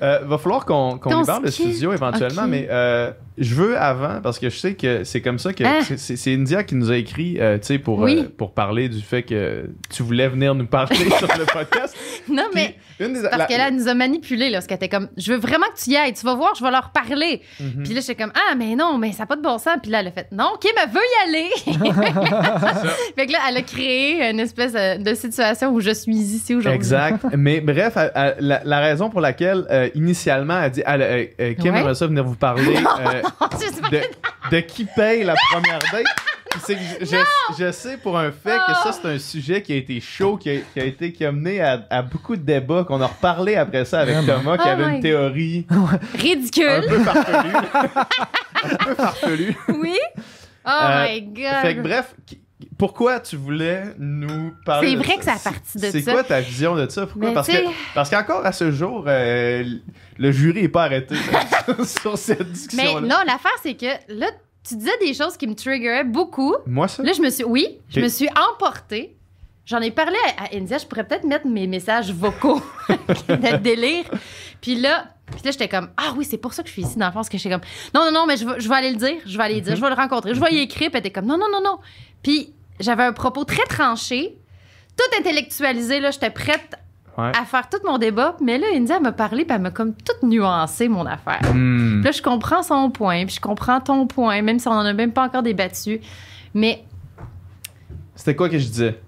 [0.00, 4.38] Euh, va falloir qu'on Ton libère le studio éventuellement, mais euh, je veux avant, parce
[4.38, 5.64] que je sais que c'est comme ça que.
[5.64, 5.80] Ah.
[5.96, 8.20] c'est- India qui nous a écrit, euh, tu sais, pour, Oui.
[8.20, 11.96] euh, pour parler du fait que tu voulais venir nous parler sur le podcast.
[12.28, 12.62] Non, Puis,
[13.00, 15.08] mais une des- parce la- qu'elle elle nous a manipulés, là, parce qu'elle était comme,
[15.16, 17.42] je veux vraiment que tu y ailles, tu vas voir, je vais leur parler.
[17.58, 17.82] Mhm.
[17.84, 19.78] Puis là, j'étais comme, ah, mais non, mais ça n'a pas de bon sens.
[19.82, 21.50] Puis là, elle a fait, non, Kim, elle veut y aller.
[23.16, 26.54] fait que là, elle a créé une espèce euh, de situation où je suis ici
[26.54, 26.76] aujourd'hui.
[26.76, 27.24] Exact.
[27.36, 31.24] Mais bref, elle- elle- la, la raison pour laquelle euh, initialement elle dit elle, euh,
[31.40, 31.80] euh, Kim Ouais.
[31.80, 33.22] aimerait ça venir vous parler euh,
[33.90, 34.00] de,
[34.56, 36.04] de qui paye la première date.
[36.50, 39.60] Puis c'est que je, je- je sais pour un fait que ça c'est un sujet
[39.62, 42.36] qui a été chaud, qui a, qui a été qui a mené à, à beaucoup
[42.36, 44.38] de débats, qu'on a reparlé après ça avec Vraiment?
[44.40, 46.84] Thomas, qui Oh avait une théorie un Ridicule.
[46.88, 47.54] peu farfelue.
[48.64, 49.56] un peu farfelue.
[49.68, 49.98] Oui?
[50.64, 51.44] Oh Euh, my God.
[51.62, 52.40] Fait que bref, qui-
[52.76, 55.18] pourquoi tu voulais nous parler C'est de vrai ça?
[55.18, 56.12] que c'est à partir de C'est ça.
[56.12, 57.06] quoi ta vision de ça?
[57.06, 57.28] Pourquoi?
[57.28, 57.56] Mais Parce que,
[57.94, 59.64] parce qu'encore à ce jour, euh,
[60.18, 61.14] le jury est pas arrêté
[61.84, 63.00] sur cette Mais discussion-là.
[63.06, 64.26] non, l'affaire, c'est que là,
[64.68, 66.56] tu disais des choses qui me triggeraient beaucoup.
[66.66, 67.02] Moi, ça?
[67.02, 67.44] Là, je me suis.
[67.44, 69.14] Oui, je me suis emportée.
[69.64, 70.78] J'en ai parlé à, à India.
[70.78, 72.60] Je pourrais peut-être mettre mes messages vocaux
[73.28, 74.04] de délire.
[74.60, 75.04] Puis là,
[75.38, 77.12] puis là j'étais comme Ah oui, c'est pour ça que je suis ici, dans le
[77.12, 77.18] fond.
[77.18, 79.16] Parce que j'étais comme Non, non, non, mais je vais, je vais aller le dire.
[79.26, 79.76] Je vais aller le dire.
[79.76, 80.34] Je vais le rencontrer.
[80.34, 80.90] Je vais y écrire.
[80.90, 81.78] Puis elle était comme Non, non, non, non.
[82.22, 84.36] Puis j'avais un propos très tranché
[84.96, 86.74] tout intellectualisé, là, j'étais prête
[87.16, 87.32] Ouais.
[87.36, 88.36] à faire tout mon débat.
[88.40, 91.40] Mais là, India elle m'a parlé, puis elle m'a comme tout nuancé mon affaire.
[91.52, 91.94] Hmm.
[92.00, 94.84] Puis là, je comprends son point, puis je comprends ton point, même si on en
[94.84, 96.00] a même pas encore débattu.
[96.54, 96.84] Mais,
[98.14, 99.00] C'était quoi que je disais?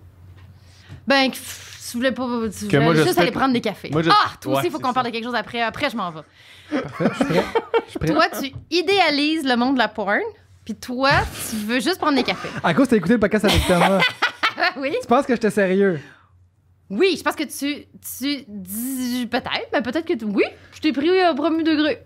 [1.07, 2.25] ben, pff, tu voulais pas.
[2.57, 3.91] Tu voulais moi, juste aller prendre des cafés.
[3.91, 5.61] Moi, je- Ah, toi aussi, il faut qu'on parle de quelque chose après.
[5.62, 6.21] Après, je m'en vais.
[6.71, 7.45] Parfait, je suis prêt.
[7.87, 8.09] Je suis prêt.
[8.09, 10.21] Toi, tu idéalises le monde de la porn,
[10.65, 11.11] puis toi,
[11.51, 12.49] tu veux juste prendre des cafés.
[12.62, 14.01] À cause, t'as écouté le podcast avec Thomas.
[14.77, 14.95] Oui?
[15.01, 16.01] tu penses que j'étais sérieux?
[16.91, 17.87] Oui, je pense que tu,
[18.19, 20.45] tu dis peut-être, mais peut-être que tu- oui,
[20.75, 22.03] je t'ai pris au premier degré.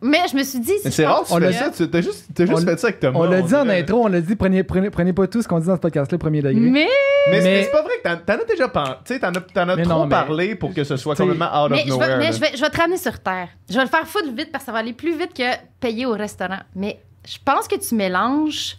[0.00, 1.70] Mais je me suis dit, si Mais c'est rare tu On fais l'a ça.
[1.70, 3.18] Tu- T'as juste, t'as juste On- fait ça avec Thomas.
[3.18, 3.80] On l'a dit en dirait.
[3.80, 6.18] intro, on l'a dit, prenez, prenez, prenez pas tout ce qu'on dit dans ce podcast-là,
[6.18, 6.54] premier degré.
[6.60, 6.86] Mais,
[7.30, 8.92] Mais, c'est- Mais- c'est pas vrai que t'en, t'en as déjà pensé.
[9.04, 11.14] Tu sais, t'en as, t'en as Mais trop non, mais- parlé pour que ce soit
[11.14, 12.08] T'sais- complètement out mais, of je, nowhere.
[12.08, 12.30] vais, mais là.
[12.32, 13.48] je, vais, je vais te ramener sur terre.
[13.68, 15.42] Je vais le faire foutre vite parce que ça va aller plus vite que
[15.80, 16.60] payer au restaurant.
[16.76, 18.76] Mais je pense que tu mélanges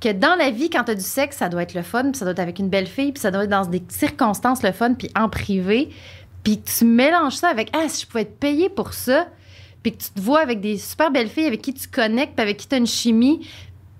[0.00, 2.14] que dans la vie, quand tu as du sexe, ça doit être le fun, puis
[2.16, 4.72] ça doit être avec une belle fille, puis ça doit être dans des circonstances le
[4.72, 5.90] fun, puis en privé.
[6.42, 9.26] Puis tu mélanges ça avec Ah, si je pouvais être payé pour ça,
[9.82, 12.42] puis que tu te vois avec des super belles filles avec qui tu connectes, puis
[12.42, 13.46] avec qui tu as une chimie,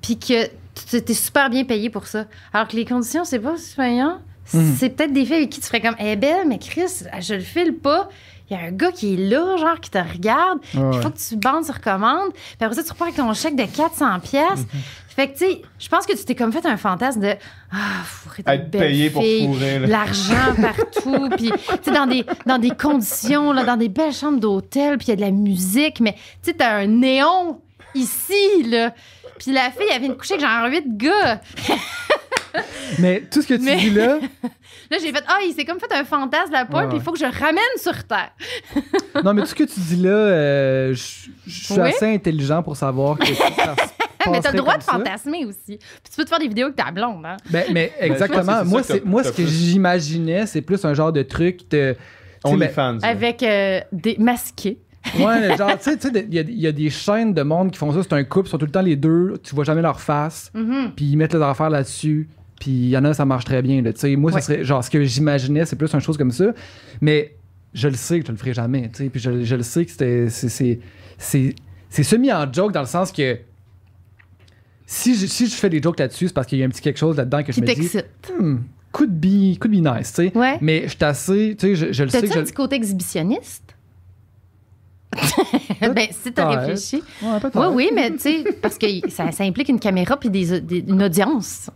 [0.03, 0.47] puis que
[0.89, 2.27] tu es super bien payé pour ça.
[2.53, 4.19] Alors que les conditions, c'est pas si payant.
[4.53, 4.77] Mhm.
[4.79, 7.35] C'est peut-être des filles avec qui tu ferais comme Elle est belle, mais Chris, je
[7.35, 8.09] le file pas.
[8.51, 10.59] Il y a un gars qui est là, genre, qui te regarde.
[10.75, 11.01] Il ouais.
[11.01, 12.33] faut que tu bandes sur commande.
[12.33, 14.67] Puis après ça, tu repars avec ton chèque de 400 pièces.
[15.21, 17.35] Fait que, tu sais, je pense que tu t'es comme fait un fantasme de
[17.71, 17.77] Ah,
[18.07, 19.79] fourrer des Être belles payé pour fourrer.
[19.81, 24.41] l'argent partout, puis tu sais, dans des, dans des conditions, là, dans des belles chambres
[24.41, 26.21] d'hôtel, puis il y a de la musique, mais tu
[26.51, 27.61] sais, t'as un néon
[27.95, 28.95] ici, là.
[29.39, 31.41] Puis la fille, elle vient de coucher avec genre huit gars.
[32.99, 34.19] Mais tout ce que tu Mais- dis là,
[34.91, 37.13] Là, j'ai fait Ah, il s'est comme fait un fantasme la poule, puis il faut
[37.13, 38.33] que je ramène sur terre.
[39.25, 41.81] non, mais tout ce que tu dis là, euh, je suis Oui.
[41.91, 43.45] assez intelligent pour savoir que ça
[44.31, 44.93] mais t'as le droit de ça.
[44.93, 45.79] fantasmer aussi.
[45.79, 47.37] Puis tu peux te faire des vidéos avec ta blonde, hein.
[47.51, 48.65] Ben, mais pense exactement.
[48.65, 51.97] moi, c'est, moi, ce que j'imaginais, c'est plus un genre de truc de.
[52.45, 52.99] ben.
[53.03, 54.79] Avec euh, des masqués.
[55.19, 55.99] Ouais, genre, tu sais,
[56.29, 58.03] il y, a- il y a des chaînes de monde qui font ça.
[58.03, 59.35] C'est un couple, ils sont tout le temps les deux.
[59.43, 60.51] Tu vois jamais leur face.
[60.53, 60.93] Mhm.
[60.97, 62.29] Puis ils mettent leurs affaires là-dessus.
[62.61, 63.83] Puis il y en a, ça marche très bien.
[63.83, 64.41] Là, moi, Ouais.
[64.41, 66.53] serait genre ce que j'imaginais, c'est plus une chose comme ça.
[67.01, 67.35] Mais
[67.75, 68.89] je le sais que je le ferai jamais.
[68.95, 70.79] Puis je, je le sais que c'était, c'est, c'est,
[71.19, 71.55] c'est,
[71.89, 73.39] c'est semi en joke dans le sens que
[74.87, 76.83] si je, si je fais des jokes là-dessus, c'est parce qu'il y a un petit
[76.83, 77.91] quelque chose là-dedans que Qui je me dis.
[78.39, 78.57] Hmm,
[78.93, 80.37] could be, could be nice, tu sais.
[80.37, 80.59] Ouais.
[80.61, 82.41] Mais je suis assez, tu sais, je, je le sais que un je.
[82.41, 83.75] petit côté exhibitionniste?
[85.81, 87.03] ben, si t'as réfléchi.
[87.23, 87.39] Ouais.
[87.55, 90.85] Oui, oui, mais tu sais, parce que ça, ça implique une caméra puis des, des-
[90.87, 91.71] une audience.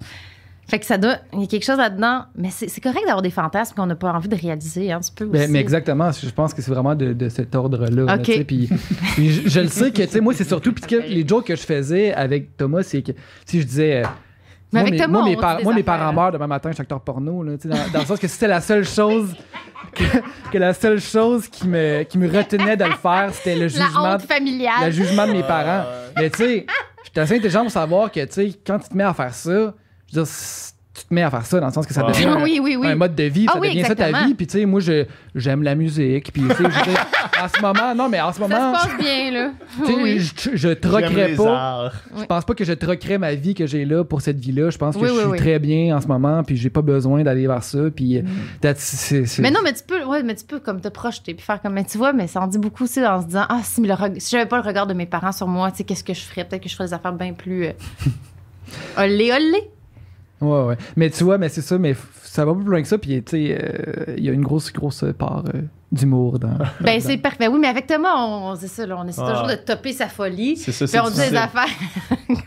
[0.68, 1.16] Fait que ça doit.
[1.34, 2.24] Il y a quelque chose là-dedans.
[2.36, 4.90] Mais c'est c'est correct d'avoir des fantasmes qu'on n'a pas envie de réaliser.
[4.92, 5.52] Hein, tu peux Mais, aussi.
[5.52, 7.90] mais exactement, je pense que c'est vraiment de, de cet ordre-là.
[8.04, 8.22] là, Ok.
[8.22, 8.68] tu sais, Puis,
[9.14, 11.46] puis je, je le sais que, tu sais, moi, c'est surtout, puis que les jokes
[11.46, 13.12] que je faisais avec Thomas, c'est que,
[13.44, 14.04] si je disais.
[14.04, 14.08] euh,
[14.72, 16.82] Mais moi, avec mes, Thomas, moi, mes, par- moi, parents meurent demain matin, je suis
[16.82, 19.34] acteur porno, là, tu sais, dans, dans le sens que c'était la seule chose
[19.94, 20.04] que,
[20.50, 23.68] que la seule chose qui me, qui me retenait de le faire, c'était le La
[23.68, 24.86] jugement, honte familiale.
[24.86, 25.84] le jugement de mes parents.
[26.16, 26.66] Mais tu sais,
[27.04, 29.34] je suis assez intelligent pour savoir que, tu sais, quand tu te mets à faire
[29.34, 29.74] ça,
[30.12, 30.32] je veux dire,
[30.96, 32.76] tu te mets à faire ça dans le sens que ça devient un- oui, oui,
[32.76, 32.86] oui.
[32.86, 34.34] un mode de vie, Ah ça oui, devient ça ta vie.
[34.34, 35.04] Puis tu sais, moi, je,
[35.34, 36.32] j'aime la musique.
[36.32, 36.62] Puis tu sais,
[37.42, 39.50] en ce moment, non, mais en ce Ça moment, se passe bien, là.
[39.84, 40.20] tu sais, Oui.
[40.20, 41.58] je, je J'aime troquerais les pas.
[41.58, 41.92] arts.
[42.16, 44.70] Je pense pas que je troquerais ma vie que j'ai là pour cette vie-là.
[44.70, 45.36] Je pense que Oui, je suis oui.
[45.38, 47.78] très bien en ce moment, puis j'ai pas besoin d'aller vers ça.
[47.94, 51.34] Puis euh, c'est- Mais non, mais tu peux, ouais, mais tu peux comme te projeter
[51.34, 53.46] puis faire comme, mais tu vois, mais ça en dit beaucoup aussi en se disant,
[53.48, 55.72] ah, si, mais le reg- si j'avais pas le regard de mes parents sur moi,
[55.72, 56.44] tu sais, qu'est-ce que je ferais?
[56.44, 57.64] Peut-être que je ferais des affaires bien plus.
[57.66, 57.72] Euh...
[58.98, 59.70] olé, olé.
[60.44, 60.76] Ouais, ouais.
[60.96, 62.98] Mais tu vois, mais c'est ça, mais ça va plus loin que ça.
[62.98, 65.60] Puis tu sais, euh, il y a une grosse, grosse part euh,
[65.92, 66.48] d'humour dans.
[66.80, 67.48] Ben, dans- c'est parfait.
[67.48, 69.30] Oui, mais avec Thomas, on, c'est ça, là, on essaie Ah.
[69.32, 70.56] toujours de topper sa folie.
[70.56, 71.68] C'est ça, Puis c'est on dit des affaires.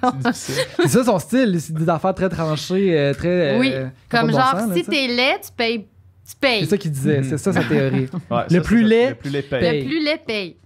[0.33, 3.55] C'est ça son style, c'est des affaires très tranchées, euh, très.
[3.55, 3.73] euh, oui,
[4.09, 5.87] comme bon genre, sens, là, si t'es laid, tu payes.
[6.29, 6.59] Tu payes.
[6.61, 7.23] C'est ça qu'il disait, Mhm.
[7.23, 8.07] c'est ça sa théorie.
[8.29, 9.59] Ouais, Le ça, plus c'est laid, Le plus laid Le paye.
[9.71, 9.85] paye.
[9.85, 10.57] plus laid paye.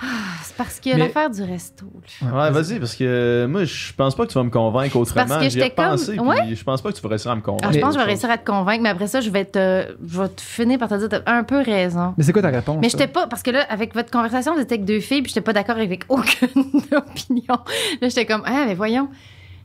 [0.00, 0.08] Mhm.
[0.42, 1.86] C'est parce que Mais- l'affaire du resto.
[2.22, 2.28] là.
[2.46, 5.26] Ouais, vas-y, parce que moi, je pense pas que tu vas me convaitre autrement.
[5.26, 6.54] parce que J'y ai j'étais comme- Ouais?
[6.54, 7.64] je pense pas que tu vas réussir à me convaincre.
[7.64, 9.44] Alors, je pense que je vais réussir à te convaincre, mais après ça, je vais
[9.44, 12.14] te, je vais te finir par te dire, t'as un peu raison.
[12.16, 12.78] Mais c'est quoi ta réponse?
[12.80, 12.98] Mais ça?
[12.98, 15.40] j'étais pas, parce que là, avec votre conversation, vous étiez avec deux filles, puis j'étais
[15.40, 16.48] pas d'accord avec aucune
[16.96, 17.58] opinion.
[18.00, 19.08] Là, j'étais comme, ah, mais voyons.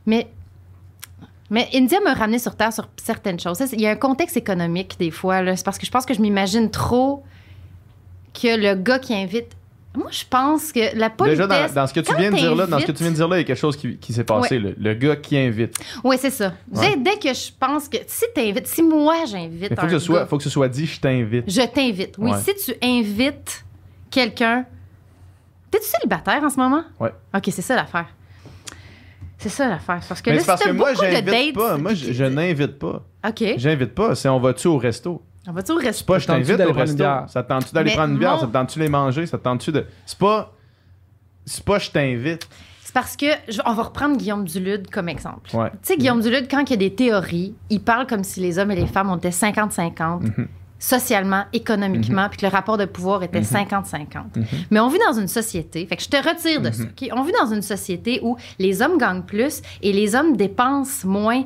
[0.06, 0.26] Mais,
[1.50, 3.58] mais India m'a ramené sur terre sur certaines choses.
[3.72, 5.56] Il y a un contexte économique, des fois, là.
[5.56, 7.22] C'est parce que je pense que je m'imagine trop
[8.34, 9.52] que le gars qui invite.
[9.96, 11.46] Moi, je pense que la politesse.
[11.46, 13.12] Déjà, dans, dans ce que tu viens de dire là, dans ce que tu viens
[13.12, 14.58] de dire là, il y a quelque chose qui, qui s'est passé.
[14.58, 15.76] Le, le gars qui invite.
[16.02, 16.52] Oui, c'est ça.
[16.72, 16.96] Ouais.
[16.96, 20.04] Dès, que je pense que si t'invites, si moi j'invite Il faut un que, ce
[20.04, 21.44] soit, gars, faut que ce soit dit, je t'invite.
[21.48, 22.16] je t'invite.
[22.18, 22.38] Oui, Ouais.
[22.44, 23.64] si tu invites
[24.10, 24.64] quelqu'un.
[25.70, 26.82] T'es-tu célibataire en ce moment?
[27.00, 27.12] Ouais.
[27.34, 28.06] OK, c'est ça l'affaire.
[29.38, 30.00] C'est ça l'affaire.
[30.08, 31.76] Parce que Mais là, c'est parce si que moi, j'invite pas.
[31.76, 33.02] Moi, je, je n'invite pas.
[33.28, 33.44] OK.
[33.58, 34.14] J'invite pas.
[34.14, 35.22] C'est on va-tu au resto?
[35.46, 36.96] On va-tu au C'est pas je t'invite d'aller au prendre une resto.
[36.96, 37.24] bière?
[37.28, 38.32] Ça te tente-tu d'aller Mais prendre une bière?
[38.34, 39.26] mon- Ça te tente-tu les manger?
[39.26, 39.86] Ça te tente-tu de.
[40.06, 40.52] C'est pas.
[41.44, 42.48] C'est pas je t'invite.
[42.82, 45.54] C'est parce que, je- on va reprendre Guillaume Dulude comme exemple.
[45.54, 45.70] Ouais.
[45.70, 48.58] Tu sais, Guillaume Dulude, quand il y a des théories, il parle comme si les
[48.58, 50.48] hommes et les femmes ont été 50-50, Mhm.
[50.78, 54.36] socialement, économiquement, puis que le rapport de pouvoir était 50-50.
[54.36, 54.44] Mhm.
[54.70, 57.08] Mais on vit dans une société, fait que je te retire de ça, OK?
[57.12, 61.44] On vit dans une société où les hommes gagnent plus et les hommes dépensent moins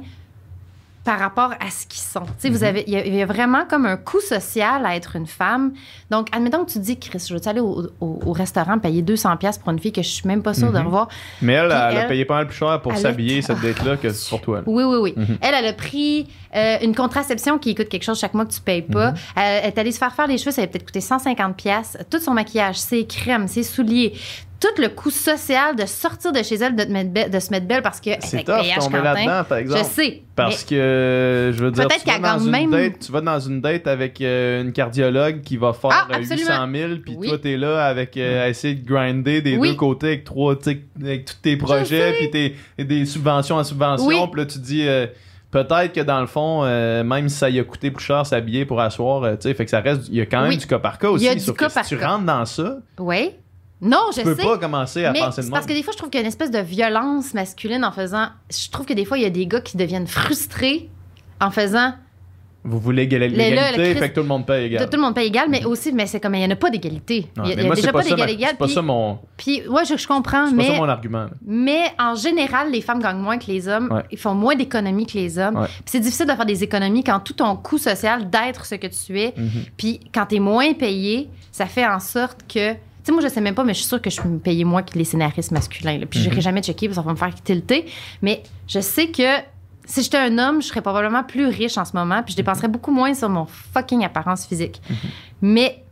[1.09, 2.25] par rapport à ce qu'ils sont.
[2.37, 2.55] Sais, Mhm.
[2.57, 5.17] vous avez, il y, a- il y a vraiment comme un coût social à être
[5.17, 5.73] une femme.
[6.11, 9.39] Donc, admettons que tu dis, Chris, je veux aller au, au- au restaurant payer 200
[9.39, 10.85] pièces pour une fille que je suis même pas sûre de Mhm.
[10.85, 11.09] revoir?
[11.41, 14.43] Mais elle, elle, a payé pas mal plus cher pour s'habiller cette date-là que pour
[14.43, 14.57] toi.
[14.59, 14.63] là.
[14.67, 15.15] Oui, oui, oui.
[15.17, 15.39] Mhm.
[15.41, 18.61] Elle, elle a pris euh, une contraception qui coûte quelque chose chaque mois que tu
[18.61, 19.11] payes pas.
[19.13, 19.17] Mhm.
[19.37, 21.97] Elle est allée se faire faire les cheveux, ça avait peut-être coûté 150 pièces.
[22.11, 24.13] Tout son maquillage, ses crèmes, ses souliers,
[24.61, 27.51] tout le coût social de sortir de chez elle, de, te mettre be- de se
[27.51, 29.85] mettre belle parce que C'est tough tomber là-dedans, par je exemple.
[29.85, 30.23] sais.
[30.35, 33.39] Parce que, je veux dire, Peut-être tu vas, dans une même- date, tu vas dans
[33.39, 36.67] une date avec euh, une cardiologue qui va faire Ah, euh, absolument.
[36.67, 37.29] 800 000, puis Oui.
[37.29, 39.71] toi, t'es là avec, euh, à essayer de grinder des Oui.
[39.71, 40.55] deux côtés avec trois,
[41.01, 42.55] avec tous tes projets, puis
[42.85, 44.17] des subventions à subvention, Oui.
[44.33, 45.07] puis là, tu dis, euh,
[45.51, 48.65] peut-être que dans le fond, euh, même si ça y a coûté plus cher s'habiller
[48.65, 50.57] pour asseoir, euh, tu sais, fait que ça reste, il y a quand même Oui.
[50.57, 51.25] du cas par cas aussi.
[51.25, 52.09] Il y a du sauf cas que si par tu cas.
[52.09, 53.31] rentres dans ça, Oui.
[53.81, 54.43] Non, je tu peux sais.
[54.43, 56.25] pas commencer à mais penser de parce que des fois, je trouve qu'il y a
[56.25, 58.27] une espèce de violence masculine en faisant.
[58.51, 60.91] Je trouve que des fois, il y a des gars qui deviennent frustrés
[61.41, 61.93] en faisant.
[62.69, 64.89] Vous voulez l'égalité, fait que tout le monde paye égal.
[64.89, 66.71] Tout le monde paye égal, mais aussi, mais c'est comme il n'y en a pas
[66.71, 67.27] d'égalité.
[67.45, 68.51] Il y a, mais déjà pas ça ma- d'égal égal.
[68.53, 71.27] C'est pas ça mon, Puis, ouais, je, comprends, c'est pas ça mais, mon argument.
[71.47, 74.03] mais en général, les femmes gagnent moins que les hommes.
[74.11, 75.65] Ils font moins d'économies que les hommes.
[75.67, 78.87] Puis c'est difficile de faire des économies quand tout ton coût social d'être ce que
[78.87, 79.51] tu es, Mhm.
[79.77, 82.73] puis quand tu es moins payé, ça fait en sorte que.
[82.73, 84.65] Tu sais, moi, je sais même pas, mais je suis sûre que je suis payée
[84.65, 85.97] moins que les scénaristes masculins.
[85.99, 86.05] là.
[86.05, 86.25] Puis, Mhm.
[86.25, 87.87] j'irai jamais checker, parce que ça va me faire tilter.
[88.21, 89.23] Mais je sais que
[89.89, 92.69] si j'étais un homme, je serais probablement plus riche en ce moment, puis je dépenserais
[92.69, 94.81] beaucoup moins sur mon fucking apparence physique.
[95.41, 95.83] Mais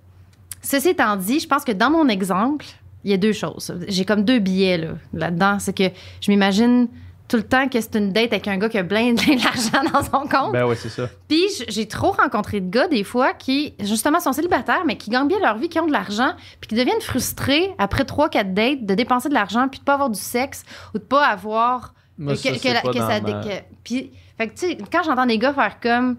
[0.62, 2.66] ceci étant dit, je pense que dans mon exemple,
[3.04, 3.74] il y a deux choses.
[3.88, 5.58] J'ai comme deux billets là, là-dedans.
[5.58, 5.84] C'est que
[6.20, 6.88] je m'imagine
[7.28, 10.02] tout le temps que c'est une date avec un gars qui a plein, d'argent dans
[10.02, 10.52] son compte.
[10.52, 11.08] Ben ouais, c'est ça.
[11.26, 15.28] Puis j'ai trop rencontré de gars des fois qui, justement, sont célibataires, mais qui gagnent
[15.28, 18.84] bien leur vie, qui ont de l'argent, puis qui deviennent frustrés après trois, quatre dates
[18.84, 20.64] de dépenser de l'argent, puis de pas avoir du sexe
[20.94, 23.40] ou de pas avoir Moi, que, ça, que c'est la- pas que dans ça ma-
[23.44, 26.16] que- puis fait que tu sais quand j'entends des gars faire comme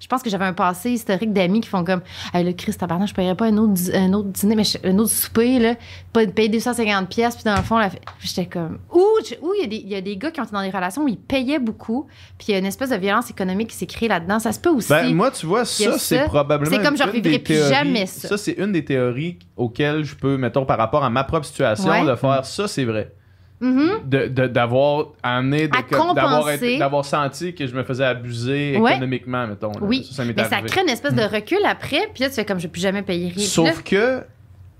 [0.00, 2.02] je pense que j'avais un passé historique d'amis qui font comme
[2.34, 4.98] hey, le Christ tabarnak je paierais pas un autre un autre dîner mais je- un
[4.98, 5.76] autre souper là
[6.12, 7.78] pas de payer 250 pièces puis dans le fond
[8.20, 10.40] j'étais comme ou je- ou il y a des il y a des gars qui
[10.40, 12.06] ont été dans des relations où ils payaient beaucoup
[12.36, 14.58] puis il y a une espèce de violence économique qui s'est créée là-dedans ça se
[14.60, 16.70] peut aussi Ben, moi, tu vois, ça, c'est probablement.
[16.76, 18.28] C'est comme je revivrai plus théories- jamais ça.
[18.28, 21.88] Ça, c'est une des théories auxquelles je peux, mettons, par rapport à ma propre situation,
[21.88, 22.04] Ouais.
[22.04, 23.12] de faire ça, c'est vrai.
[23.64, 24.08] Mhm.
[24.08, 25.68] De- D'avoir amené,
[26.78, 28.92] d'avoir senti que je me faisais abuser Ouais.
[28.92, 29.72] économiquement, mettons.
[29.72, 29.78] là.
[29.82, 32.44] oui Ça, ça mais ça crée une espèce de recul après puis là tu fais
[32.44, 34.22] comme je vais plus jamais payer rien Sauf que,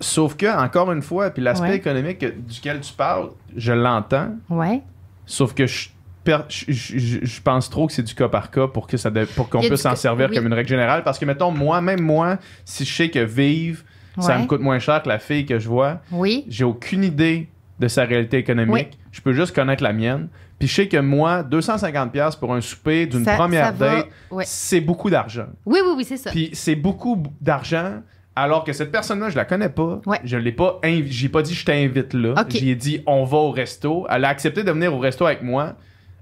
[0.00, 1.76] sauf que, encore une fois, puis l'aspect Ouais.
[1.76, 4.30] économique que- duquel tu parles, je l'entends.
[4.50, 4.82] ouais
[5.26, 5.88] Sauf que je,
[6.26, 9.10] je, je- je- je pense trop que c'est du cas par cas pour que ça
[9.10, 10.36] de- pour qu'on puisse s'en servir oui.
[10.36, 11.02] comme une règle générale.
[11.04, 13.82] Parce que, mettons, moi, même moi, si je sais que vivre,
[14.18, 17.48] ça me coûte moins cher que la fille que je vois, oui j'ai aucune idée
[17.78, 18.98] de sa réalité économique.
[19.12, 20.28] Je peux juste connaître la mienne.
[20.58, 24.44] Puis je sais que moi, 250$ pour un souper d'une Ça- première ça date, ouais.
[24.46, 25.46] c'est beaucoup d'argent.
[25.66, 28.02] oui oui oui c'est ça Puis c'est beaucoup d'argent.
[28.36, 30.00] Alors que cette personne-là, je la connais pas.
[30.06, 30.18] Ouais.
[30.24, 32.34] Je l'ai pas j'ai pas dit je t'invite là.
[32.48, 34.06] J'ai dit on va au resto.
[34.10, 35.74] Elle a accepté de venir au resto avec moi,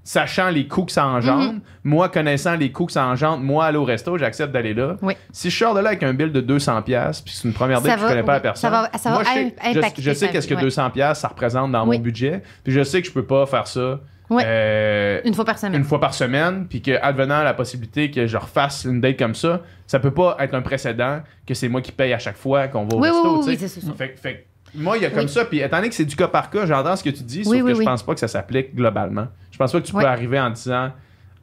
[0.05, 1.53] sachant les coûts que ça engendre.
[1.55, 1.61] Mhm.
[1.85, 4.97] Moi connaissant les coûts que ça engendre, moi aller au resto, j'accepte d'aller là.
[5.03, 5.15] Oui.
[5.33, 7.81] Si je sors de là avec un bill de 200 pièces, puis c'est une première
[7.81, 8.71] date, puis je connais pas la personne.
[8.71, 9.55] ça va- ça va moi, je sais,
[10.03, 10.61] je- sais qu'est-ce que ouais.
[10.61, 11.99] 200 pièces ça représente dans Oui.
[11.99, 12.43] mon budget.
[12.65, 14.01] Puis je sais que je peux pas faire ça.
[14.31, 14.45] Ouais.
[14.47, 15.75] euh, Une fois par semaine.
[15.81, 19.35] une fois par semaine, puis que advenant la possibilité que je refasse une date comme
[19.35, 22.67] ça, ça peut pas être un précédent que c'est moi qui paye à chaque fois
[22.69, 23.39] qu'on va au Oui, oui, resto.
[23.41, 23.93] oui, oui, c'est ça, ça.
[23.93, 24.35] Fait, que- fait
[24.73, 25.29] que moi, il y a comme Oui.
[25.29, 27.45] ça, puis étant donné que c'est du cas par cas, j'entends ce que tu dis,
[27.45, 29.27] sauf Oui, que oui, je pense pas que ça s'applique globalement.
[29.67, 30.03] Je pense pas que tu Oui.
[30.03, 30.91] peux arriver en disant,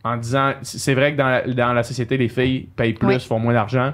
[0.03, 3.39] en disant, c'est vrai que dans la, dans la société, les filles payent plus, font
[3.39, 3.93] moins d'argent.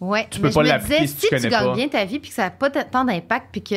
[0.00, 0.26] Ouais.
[0.30, 1.74] Tu peux Mais pas je me l'appliquer disais, si tu si tu connais gagnes pas.
[1.74, 3.74] bien ta vie puis que ça n'a pas tant d'impact puis que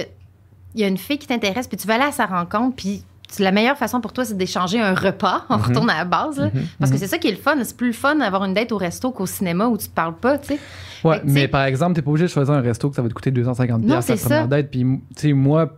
[0.76, 3.04] il y a une fille qui t'intéresse puis tu vas aller à sa rencontre puis
[3.36, 5.46] tu- la meilleure façon pour toi c'est d'échanger un repas.
[5.50, 5.64] On Mhm.
[5.64, 6.52] retourne à la base là.
[6.54, 6.62] Mhm.
[6.80, 7.56] parce que c'est ça qui est le fun.
[7.64, 10.16] C'est plus le fun d'avoir une date au resto qu'au cinéma où tu te parles
[10.16, 10.60] pas, tu sais.
[11.04, 13.10] Ouais, tu mais par exemple, t'es pas obligé de choisir un resto que ça va
[13.10, 14.46] te coûter 250 Non, la première ça.
[14.46, 14.70] date.
[14.70, 15.76] Puis, tu sais, moi,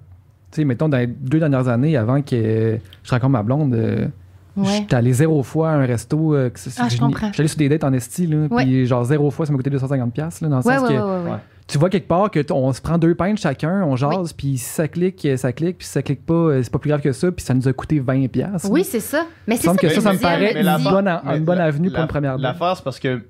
[0.53, 4.07] tu sais, mettons, dans les deux dernières années, avant que je rencontre ma blonde, euh,
[4.55, 4.65] Ouais.
[4.81, 6.35] j'étais allé zéro fois à un resto.
[6.35, 7.31] euh, que Ah, je comprends.
[7.35, 8.45] Allé sur des dates en esti, là.
[8.51, 8.63] Ouais.
[8.63, 10.89] Puis, genre, zéro fois, ça m'a coûté 250 pièces là, dans le Ouais, sens ouais,
[10.89, 11.31] que ouais, ouais, ouais.
[11.31, 11.37] Ouais.
[11.67, 14.65] tu vois quelque part que on se prend deux pintes chacun, on jase, puis si
[14.65, 17.01] ça clique, euh, ça clique, puis si ça clique pas, euh, c'est pas plus grave
[17.01, 18.67] que ça, puis ça nous a coûté 20 pièces.
[18.69, 19.25] Oui, c'est ça.
[19.47, 21.97] Mais c'est ça que ça, ça me paraît une bonne, une bonne la- avenue pour
[21.97, 22.41] la- une première date.
[22.43, 23.23] L'affaire, c'est parce que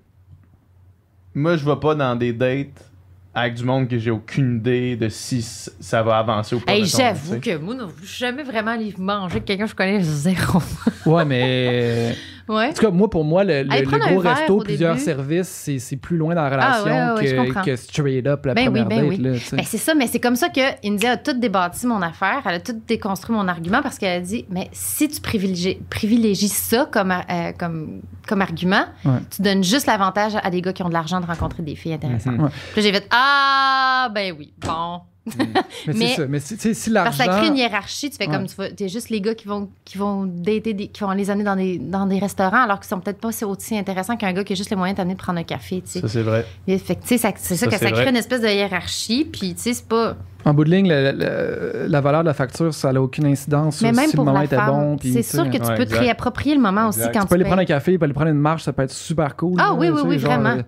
[1.36, 2.92] moi, je vais pas dans des dates
[3.34, 6.74] avec du monde que j'ai aucune idée de si ça va avancer ou pas.
[6.74, 10.62] Hey, j'avoue que moi, non, je jamais vraiment allé manger quelqu'un que je connais zéro.
[11.06, 12.16] Ouais, mais.
[12.48, 12.70] ouais.
[12.70, 15.06] En tout cas, moi, pour moi, le, le- gros resto, plusieurs début.
[15.06, 18.46] services, c'est c'est plus loin dans la Ah, relation ouais, ouais, que, que straight up
[18.46, 19.10] la Ben oui, première ben date.
[19.10, 19.40] oui.
[19.58, 22.42] Ben, c'est ça, mais c'est comme ça que India a tout débâti mon affaire.
[22.46, 26.48] Elle a tout déconstruit mon argument parce qu'elle a dit Mais si tu privilégies, privilégies
[26.50, 28.86] ça comme, euh, comme, comme argument,
[29.30, 31.94] tu donnes juste l'avantage à des gars qui ont de l'argent de rencontrer des filles
[31.94, 32.34] intéressantes.
[32.38, 32.44] Mhm.
[32.44, 32.50] Ouais.
[32.74, 35.02] Puis là, j'ai fait Ah, ben oui, bon.
[35.26, 35.46] Mais
[35.88, 36.28] mais- c'est ça.
[36.28, 37.52] Mais si, tu si Parce que ça crée l'argent.
[37.52, 38.10] une hiérarchie.
[38.10, 38.34] Tu fais Ouais.
[38.36, 41.30] comme tu t'es juste les gars qui vont, qui vont dater, des- qui vont les
[41.30, 44.44] amener dans des, dans des restaurants alors qu'ils sont peut-être pas aussi- intéressants qu'un gars
[44.44, 45.82] qui a juste les moyens de t'amener de prendre un café.
[45.82, 46.02] Tu sais.
[46.02, 46.46] Ça, c'est vrai.
[46.68, 48.10] Tu ça- c'est ça, Ça, que c'est ça crée vrai.
[48.10, 49.24] une espèce de hiérarchie.
[49.26, 50.18] Puis, tu sais, c'est pas.
[50.46, 53.82] En bout de ligne, la, la- la valeur de la facture, ça n'a aucune incidence
[53.82, 54.98] Mais sur même si pour le moment la était femme, bon.
[54.98, 57.02] puis, c'est tu sûr que tu Ouais, peux te réapproprier le moment Exact.
[57.06, 57.50] aussi quand Tu tu, peux aller payes.
[57.50, 59.56] prendre un café, tu peux aller prendre une marche, ça peut être super cool.
[59.58, 60.58] Ah là, oui, oui, tu oui, genre, vraiment.
[60.58, 60.64] euh,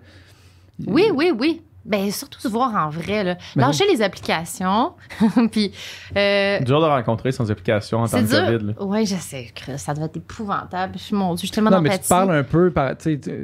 [0.86, 1.60] Oui, oui, oui.
[1.86, 3.22] Ben, surtout se voir en vrai.
[3.24, 3.36] Là.
[3.54, 4.92] Ben Lâcher les applications.
[5.52, 5.72] puis.
[6.16, 8.26] euh, Dur de rencontrer sans application en temps de.
[8.26, 8.66] COVID.
[8.66, 8.72] là.
[8.80, 9.48] Oui, je sais.
[9.54, 10.94] Chris, Ça devait être épouvantable.
[10.96, 12.92] Je suis mon Dieu, je suis tellement Non, mais tu parles un peu, par,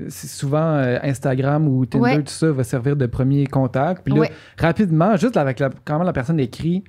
[0.09, 2.16] souvent euh, Instagram ou Tinder, Ouais.
[2.23, 4.02] tout ça va servir de premier contact.
[4.05, 4.32] Puis là, Ouais.
[4.59, 6.82] rapidement, juste avec la, quand la personne écrit,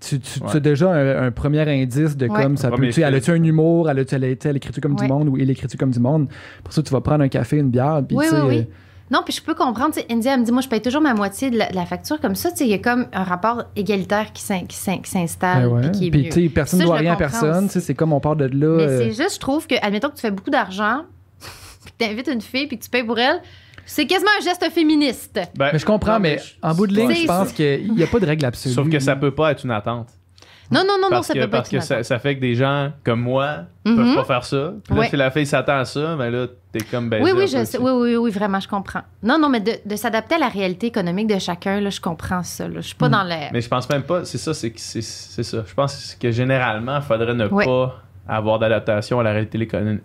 [0.00, 2.42] tu, tu, as déjà un, un premier indice de Ouais.
[2.42, 2.88] comme ça peut.
[2.90, 4.24] Tu elle a-tu un humour, elle a-tu elle,
[4.56, 5.06] écrit-tu comme Ouais.
[5.06, 6.28] du monde ou il écrit-tu comme du monde?
[6.64, 8.02] Pour ça, tu vas prendre un café, une bière.
[8.06, 8.66] Puis, Oui, tu sais, oui, oui.
[9.10, 9.94] Non, puis je peux comprendre.
[10.10, 12.20] India, elle me dit, moi, je paye toujours ma moitié de la, de la facture.
[12.20, 15.62] Comme ça, il y a comme un rapport égalitaire qui s'in- qui s'in- qui s'installe.
[15.62, 15.80] ben ouais.
[15.82, 16.28] puis qui est Puis, mieux.
[16.30, 17.68] tu sais, personne ne doit rien à personne.
[17.68, 18.76] C'est comme on part de là.
[18.76, 21.02] Mais euh, c'est juste, je trouve que, admettons que tu fais beaucoup d'argent,
[21.40, 23.40] puis que tu invites une fille, puis que tu payes pour elle,
[23.84, 25.38] c'est quasiment un geste féministe.
[25.56, 28.02] Ben, mais je comprends, non, mais, je- en bout de ligne, je pense qu'il n'y
[28.02, 28.74] a pas de règle absolue.
[28.74, 30.08] Sauf que ça peut pas être une attente.
[30.70, 32.54] Non, non, non, non, ça que, peut pas parce être que ça, fait que des
[32.54, 34.72] gens comme moi peuvent pas faire ça.
[34.84, 35.08] Puis là, Ouais.
[35.08, 37.78] si la fille s'attend à ça, ben là, t'es comme ben Oui, oui, je sais.
[37.78, 39.02] Oui, oui, oui, vraiment, je comprends.
[39.22, 42.42] Non, non, mais de, de s'adapter à la réalité économique de chacun, là, je comprends
[42.42, 42.66] ça.
[42.66, 42.80] Là.
[42.80, 43.12] Je suis pas Mm.
[43.12, 43.48] dans les.
[43.52, 45.62] Mais je pense même pas, c'est ça, c'est que c'est c'est ça.
[45.66, 47.64] Je pense que généralement, il faudrait ne Ouais.
[47.64, 49.56] pas avoir d'adaptation à la réalité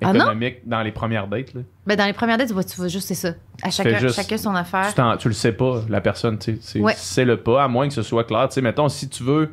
[0.03, 1.55] Ah économique dans les premières dates.
[1.55, 1.61] là.
[1.87, 3.29] Ben, dans les premières dates, tu vois, tu vois juste, c'est ça.
[3.63, 4.93] À chacun, juste- chacun son affaire.
[5.17, 6.93] Tu, le sais pas, la personne, tu sais, c'est Ouais.
[6.95, 8.47] c'est le pas, à moins que ce soit clair.
[8.49, 9.49] Tu sais, mettons, si tu veux,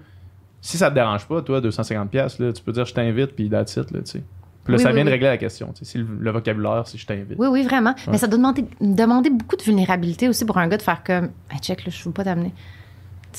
[0.61, 3.49] si ça te dérange pas, toi, 250$, piastres, là, tu peux dire je t'invite, puis
[3.49, 4.23] that's it, là, tu sais.
[4.65, 5.73] Puis là, Oui, ça oui, vient de régler la question.
[5.73, 5.93] tu sais.
[5.93, 7.37] Si le, le vocabulaire, c'est je t'invite.
[7.39, 7.95] Oui, oui, vraiment.
[8.11, 11.31] Mais ça doit demander, demander beaucoup de vulnérabilité aussi pour un gars de faire comme,
[11.51, 12.53] hey, check, là, je veux pas t'amener.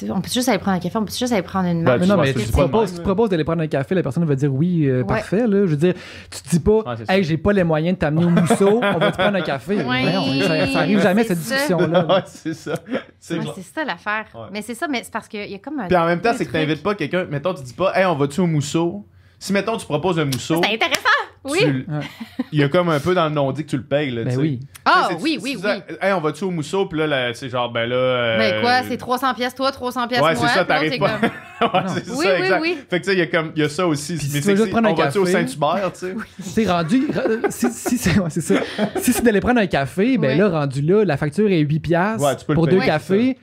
[0.10, 2.00] On peut juste aller prendre un café, on peut juste aller prendre une Ben, marche.
[2.02, 4.54] Mais non, mais tu de proposes, tu d'aller prendre un café, la personne va dire
[4.54, 5.04] oui, euh, Ouais.
[5.08, 5.48] parfait.
[5.48, 5.66] Là.
[5.66, 5.94] Je veux dire,
[6.30, 8.98] tu te dis pas, Ouais, hey, j'ai pas les moyens de t'amener au mousseau, on
[8.98, 9.78] va te prendre un café.
[9.80, 12.06] Ça, ça arrive jamais, cette discussion-là.
[12.10, 12.74] Ouais, c'est ça.
[13.20, 14.26] C'est ça l'affaire.
[14.34, 14.48] Ouais.
[14.52, 15.88] Mais c'est ça, mais c'est parce qu'il y a comme un.
[15.88, 17.26] Puis en même temps, c'est que t'invites pas quelqu'un.
[17.26, 19.06] Mettons, tu dis pas, hey, on va-tu au mousseau?
[19.40, 21.06] Si, mettons, tu proposes un mousseau, C'est intéressant!
[21.46, 21.60] Oui!
[21.64, 21.86] tu-
[22.52, 24.30] il y a comme un peu dans le non-dit que tu le payes, là, Ben
[24.32, 24.42] tu sais.
[24.42, 24.60] oui.
[24.84, 25.70] Ah, Tu oui, oui, oui.
[26.02, 26.86] Hey, on va-tu au mousseau?
[26.88, 27.96] Puis là, là, c'est genre, ben là.
[27.96, 30.48] euh, Ben quoi, c'est 300 pièces toi, 300 pièces Ouais, moi.
[30.48, 31.06] c'est ça, t'arrives pas.
[31.62, 32.62] ouais, c'est Oui, ça, oui, exact.
[32.62, 32.78] oui.
[32.90, 34.18] Fait que tu sais, il y a comme, il y a ça aussi.
[34.18, 35.92] Puis si Mais tu veux c'est juste que prendre un on va-tu au café- Saint-Hubert,
[35.94, 36.16] tu sais?
[36.42, 37.08] C'est rendu.
[37.14, 38.56] ra- si si c'est ouais, c'est ça.
[38.98, 40.36] Si c'est d'aller prendre un café, ben Ouais.
[40.36, 42.86] là, rendu là, la facture est 8 piastres Ouais, tu peux le pour payer, deux
[42.86, 43.38] cafés.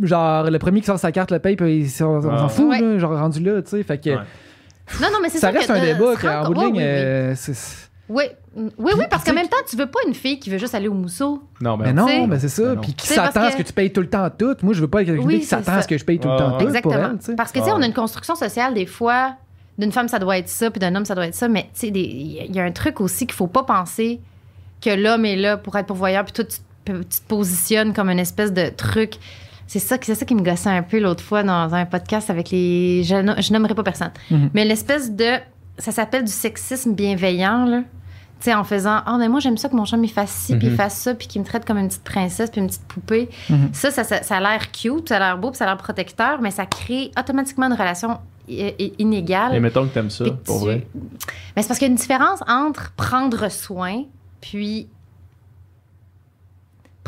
[0.00, 2.48] Genre, le premier qui sort sa carte le paye, puis on, s'en Ouais.
[2.48, 2.80] fout, Ouais.
[2.80, 3.82] là, genre rendu là, tu sais.
[3.82, 4.16] Fait que Ouais.
[5.00, 6.78] Non, non, mais c'est ça sûr reste que un débat qu'en bout de ligne, oui,
[6.78, 6.84] oui.
[6.84, 8.24] euh, c'est- Oui,
[8.56, 10.74] oui, oui, Puis, parce qu'en même temps, tu veux pas une fille qui veut juste
[10.74, 11.42] aller au mousseau.
[11.60, 12.74] Non, ben Mais non, mais c'est ça.
[12.74, 12.80] Ben.
[12.80, 14.56] Puis qui s'attend à ce que- que tu payes tout le temps tout.
[14.62, 15.82] Moi, je veux pas quelqu'un Oui, qui s'attend à ça.
[15.82, 16.94] ce que je paye tout le temps tout pour Exactement.
[17.28, 17.36] elle.
[17.36, 19.36] Parce que, tu sais, Ah on a une construction sociale, des fois,
[19.78, 21.46] d'une femme, ça doit être ça, puis d'un homme, ça doit être ça.
[21.48, 24.20] Mais, tu sais, il y a un truc aussi qu'il faut pas penser
[24.80, 28.52] que l'homme est là pour être pourvoyeur, puis toi, tu te positionnes comme une espèce
[28.52, 29.14] de truc.
[29.72, 32.50] C'est ça, c'est ça qui me gossait un peu l'autre fois dans un podcast avec
[32.50, 33.04] les.
[33.04, 34.10] Je, no- je nommerai pas personne.
[34.28, 34.50] Mhm.
[34.52, 35.34] Mais l'espèce de.
[35.78, 37.82] Ça s'appelle du sexisme bienveillant, là.
[38.40, 40.56] Tu sais, en faisant Ah, mais moi, j'aime ça que mon chum, il fasse ci,
[40.56, 40.76] puis il Mhm.
[40.76, 43.28] fasse ça, puis qu'il me traite comme une petite princesse, puis une petite poupée.
[43.48, 43.68] Mhm.
[43.72, 45.76] Ça, ça, ça, ça a l'air cute, ça a l'air beau, puis ça a l'air
[45.76, 48.18] protecteur, mais ça crée automatiquement une relation
[48.98, 49.54] inégale.
[49.54, 50.86] Et mettons que t'aimes ça, pour tu- vrai.
[51.54, 54.02] Mais c'est parce qu'il y a une différence entre prendre soin,
[54.40, 54.88] puis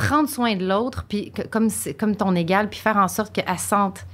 [0.07, 1.69] prendre soin de l'autre, puis comme,
[1.99, 4.07] comme ton égal, puis faire en sorte qu'elle se sente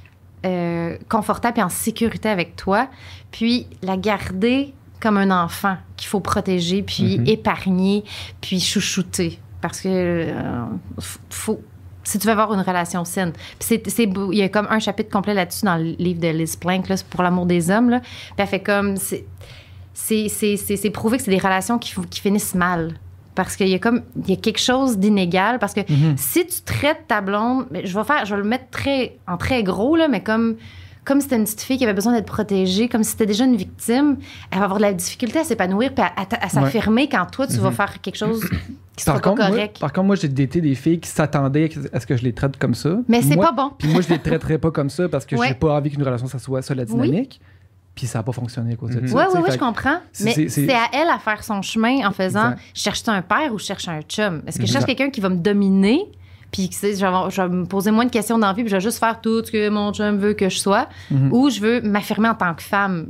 [0.47, 2.89] euh, confortable et en sécurité avec toi,
[3.31, 7.27] puis la garder comme un enfant qu'il faut protéger, puis Mhm.
[7.27, 8.05] épargner,
[8.41, 9.39] puis chouchouter.
[9.61, 10.65] Parce que euh,
[11.31, 11.61] faut,
[12.05, 13.33] si tu veux avoir une relation saine.
[13.59, 14.33] C'est, beau.
[14.33, 16.97] il y a comme un chapitre complet là-dessus dans le livre de Liz Plank, là,
[17.11, 17.91] pour l'amour des hommes.
[17.91, 18.01] Là.
[18.01, 18.97] Puis elle fait comme.
[18.97, 22.95] C'est, prouvé que c'est des relations qui finissent mal.
[23.39, 26.17] Parce qu'il y a comme il y a quelque chose d'inégal parce que Mhm.
[26.17, 29.63] si tu traites ta blonde, je vais faire, je vais le mettre très en très
[29.63, 30.57] gros là, mais comme
[31.05, 33.57] comme c'était une petite fille qui avait besoin d'être protégée, comme si c'était déjà une
[33.57, 34.19] victime,
[34.51, 37.47] elle va avoir de la difficulté à s'épanouir puis à, à- à s'affirmer quand toi
[37.47, 38.45] tu vas faire quelque chose
[38.95, 39.79] qui sera Par pas contre, moi, correct.
[39.79, 42.59] par contre, moi, j'ai daté des filles qui s'attendaient à ce que je les traite
[42.59, 42.99] comme ça.
[43.09, 43.71] Mais c'est Moi- pas bon.
[43.79, 45.49] Puis moi, je les traiterais pas comme ça parce que Ouais.
[45.49, 47.41] j'ai pas envie qu'une relation, ça soit ça la dynamique.
[47.99, 49.09] Puis ça a pas fonctionné à cause de Mhm.
[49.09, 49.17] ça.
[49.17, 49.99] Oui, oui, je comprends.
[50.13, 52.61] c'est- Mais c'est- c'est- c'est à elle à faire son chemin en faisant Exact.
[52.75, 54.43] je cherche un père ou je cherche un chum?
[54.47, 56.03] Est-ce que je cherche quelqu'un qui va me dominer?
[56.53, 58.63] Puis, tu sais, je vais, je vais me poser moins de questions dans la vie,
[58.63, 61.33] puis je vais juste faire tout ce que mon chum veut que je sois, Mhm.
[61.33, 63.09] ou je veux m'affirmer en tant que femme.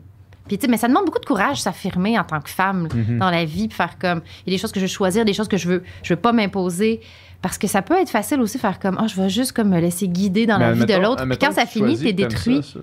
[0.48, 3.19] Puis, tu sais, mais ça demande beaucoup de courage, s'affirmer en tant que femme Mhm.
[3.19, 4.23] dans la vie, puis faire comme.
[4.47, 6.15] Il y a des choses que je veux choisir, des choses que je veux, je
[6.15, 7.01] veux pas m'imposer.
[7.43, 9.78] Parce que ça peut être facile aussi faire comme, oh, je vais juste comme me
[9.78, 11.24] laisser guider dans la vie de l'autre.
[11.28, 12.62] Puis quand ça finit, t'es détruit.
[12.65, 12.78] ça, ça.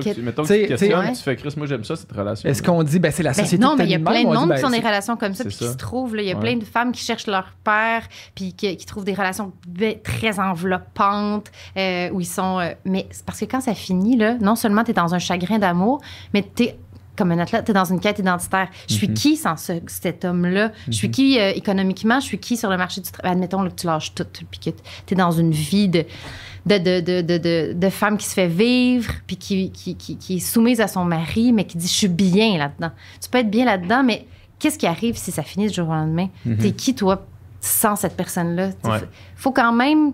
[0.00, 2.48] Tu- Mettons que tu te questionnes, tu fais Chris, moi j'aime ça, cette relation.
[2.48, 4.26] Est-ce qu'on dit, ben c'est la Ben, société non, mais il y a plein de
[4.28, 6.14] monde ben, qui ont des c'est- relations comme ça, puis qui se trouvent.
[6.16, 6.22] là.
[6.22, 6.40] Il y a Ouais.
[6.40, 8.02] plein de femmes qui cherchent leur père,
[8.34, 12.58] puis qui, qui trouvent des relations be- très enveloppantes, euh, où ils sont.
[12.60, 15.18] euh, mais c'est parce que quand ça finit, là, non seulement tu es dans un
[15.18, 16.00] chagrin d'amour,
[16.32, 16.76] mais tu es.
[17.16, 18.68] Comme un athlète, tu es dans une quête identitaire.
[18.88, 19.14] Je suis Mhm.
[19.14, 20.72] qui sans ce- cet homme-là?
[20.88, 22.18] Je suis qui euh, économiquement?
[22.20, 23.32] Je suis qui sur le marché du travail?
[23.32, 24.70] Admettons là, que tu lâches tout, puis que
[25.06, 26.04] tu es dans une vie de,
[26.66, 30.80] de, de, de, femme qui se fait vivre, puis qui, qui, qui, qui est soumise
[30.80, 32.90] à son mari, mais qui dit Je suis bien là-dedans.
[33.22, 34.26] Tu peux être bien là-dedans, mais
[34.58, 36.28] qu'est-ce qui arrive si ça finit du jour au lendemain?
[36.44, 36.56] Mhm.
[36.58, 37.24] T'es qui, toi,
[37.60, 38.70] sans cette personne-là?
[38.82, 38.98] Ouais.
[38.98, 40.12] faut- Faut quand même.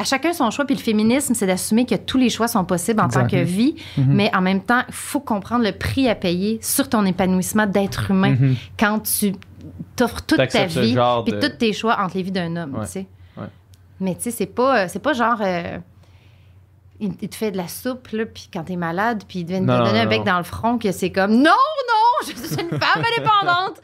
[0.00, 3.02] À chacun son choix, puis le féminisme, c'est d'assumer que tous les choix sont possibles
[3.02, 4.06] en tant que vie, Mhm.
[4.14, 8.10] mais en même temps, il faut comprendre le prix à payer sur ton épanouissement d'être
[8.10, 8.56] humain Mhm.
[8.78, 9.32] quand tu
[9.96, 12.76] t'offres toute ta T'acceptes vie puis de- tous tes choix entre les vies d'un homme,
[12.76, 12.86] Ouais.
[12.86, 13.06] tu sais.
[13.36, 13.48] Ouais.
[14.00, 15.38] Mais tu sais, c'est pas, euh, c'est pas genre...
[15.42, 15.76] euh,
[17.00, 19.50] il, il te fait de la soupe, là, puis quand t'es malade, puis il te
[19.50, 22.32] vient de te donner un bec dans le front, que c'est comme «Non, non, je
[22.32, 23.80] suis une femme indépendante!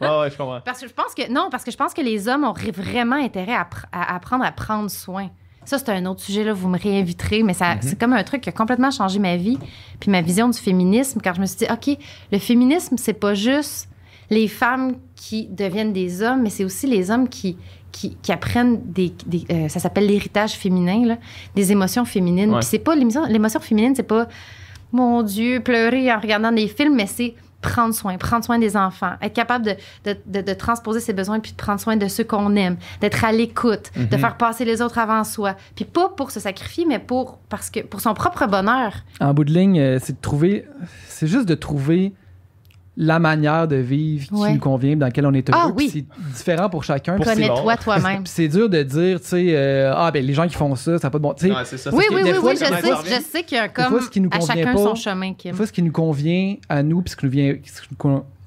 [0.00, 1.30] Ouais, ouais, je comprends.» Parce que je pense que...
[1.30, 4.44] Non, parce que je pense que les hommes ont vraiment intérêt à, pr- à apprendre
[4.44, 5.28] à prendre soin.
[5.64, 8.42] Ça, c'est un autre sujet, là, vous me réinviterez, mais ça, c'est comme un truc
[8.42, 9.58] qui a complètement changé ma vie,
[9.98, 11.98] puis ma vision du féminisme, quand je me suis dit, OK,
[12.30, 13.88] le féminisme, c'est pas juste
[14.30, 17.56] les femmes qui deviennent des hommes, mais c'est aussi les hommes qui,
[17.96, 19.12] qui, qui apprennent des...
[19.26, 21.16] des, euh, ça s'appelle l'héritage féminin, là,
[21.54, 22.50] des émotions féminines.
[22.50, 22.58] Ouais.
[22.60, 22.94] Puis c'est pas...
[22.94, 24.28] L'émotion, l'émotion féminine, c'est pas,
[24.92, 29.14] mon Dieu, pleurer en regardant des films, mais c'est prendre soin, prendre soin des enfants,
[29.20, 29.74] être capable de,
[30.04, 33.24] de, de- de transposer ses besoins puis de prendre soin de ceux qu'on aime, d'être
[33.24, 34.20] à l'écoute, de Mhm.
[34.20, 35.56] faire passer les autres avant soi.
[35.74, 38.92] Puis pas pour se sacrifier, mais pour, parce que, pour son propre bonheur.
[39.20, 40.64] En bout de ligne, euh, c'est de trouver.
[41.08, 42.12] C'est juste de trouver
[42.98, 44.54] la manière de vivre qui Ouais.
[44.54, 45.60] nous convient, dans laquelle on est heureux.
[45.64, 45.88] Ah, oui.
[45.90, 47.18] Puis C'est différent pour chacun.
[47.18, 48.22] Connais-toi toi-même.
[48.24, 51.06] c'est dur de dire, tu sais, euh, ah, ben les gens qui font ça, ça
[51.06, 51.34] n'a pas de bon.
[51.36, 51.46] Ça.
[51.46, 53.84] Oui, oui, que oui, des fois, oui, je sais, je sais qu'il y a fois,
[53.84, 55.50] comme ce qui nous à chacun pas, son chemin, Kim.
[55.50, 57.54] Des fois, ce qui nous convient à nous, puis ce qui nous, vient,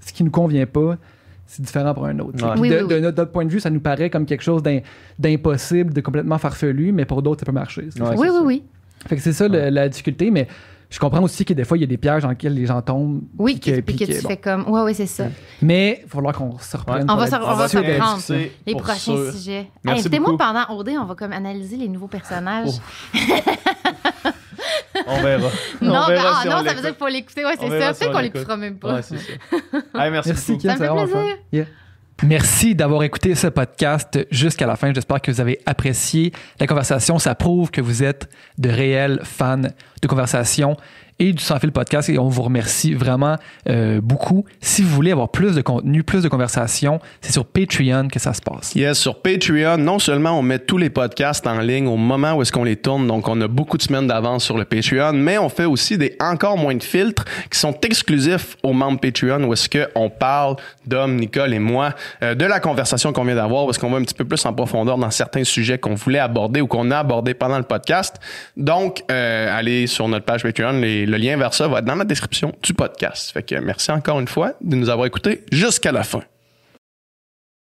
[0.01, 0.97] ce qui nous convient pas,
[1.45, 2.43] c'est différent pour un autre.
[2.43, 2.59] Ouais.
[2.59, 2.87] Oui, de, oui, oui.
[2.95, 4.81] de notre, notre point de vue, ça nous paraît comme quelque chose d'im-
[5.19, 7.81] d'impossible, de complètement farfelu, mais pour d'autres, ça peut marcher.
[7.81, 8.41] Ouais, oui, c'est oui, ça.
[8.43, 8.63] oui.
[9.07, 10.47] Fait que c'est ça le- la difficulté, mais
[10.89, 12.81] je comprends aussi que des fois, il y a des pièges dans lesquels les gens
[12.81, 13.21] tombent.
[13.37, 14.29] Oui, puis que- puis que, puis que, tu bon.
[14.29, 14.65] fais comme.
[14.67, 15.25] Oui, oui, c'est ça.
[15.61, 17.05] Mais il va falloir qu'on se reprenne.
[17.09, 18.21] On va se- on va discussion se de- reprendre.
[18.65, 19.33] Les prochains sûr.
[19.33, 19.67] sujets.
[19.83, 20.37] Merci Invitez-moi beaucoup.
[20.43, 22.69] pendant OD, on va comme analyser les nouveaux personnages.
[25.07, 25.47] On verra.
[25.81, 27.45] non, on ben, ah, non, on ça veut dire qu'il faut l'écouter.
[27.45, 27.93] Ouais, c'est ça.
[27.93, 28.33] Peut-être on qu'on l'écoute.
[28.35, 28.95] l'écoutera même pas.
[28.95, 30.03] Ouais, c'est ça.
[30.03, 30.61] Hey, merci, Merci, beaucoup.
[30.61, 31.13] Kim, Ça me fait
[31.51, 31.67] plaisir.
[32.23, 34.93] Merci d'avoir écouté ce podcast jusqu'à la fin.
[34.93, 37.17] J'espère que vous avez apprécié la conversation.
[37.17, 40.75] Ça prouve que vous êtes de réels fans de conversation
[41.19, 43.35] et du Sans Fil Podcast et on vous remercie vraiment
[43.67, 44.45] euh, beaucoup.
[44.61, 48.33] Si vous voulez avoir plus de contenu, plus de conversation, c'est sur Patreon que ça
[48.33, 48.73] se passe.
[48.75, 52.41] Yes, sur Patreon, non seulement on met tous les podcasts en ligne au moment où
[52.41, 55.37] est-ce qu'on les tourne, donc on a beaucoup de semaines d'avance sur le Patreon, mais
[55.37, 59.53] on fait aussi des encore moins de filtres qui sont exclusifs aux membres Patreon où
[59.53, 60.55] est-ce qu'on parle,
[60.87, 61.93] Dom, Nicole et moi,
[62.23, 64.45] euh, de la conversation qu'on vient d'avoir, où est-ce qu'on va un petit peu plus
[64.45, 68.15] en profondeur dans certains sujets qu'on voulait aborder ou qu'on a abordé pendant le podcast.
[68.57, 71.95] Donc, euh, allez sur notre page Patreon, les- le lien vers ça va être dans
[71.95, 73.31] la description du podcast.
[73.31, 76.23] Fait que merci encore une fois de nous avoir écoutés jusqu'à la fin.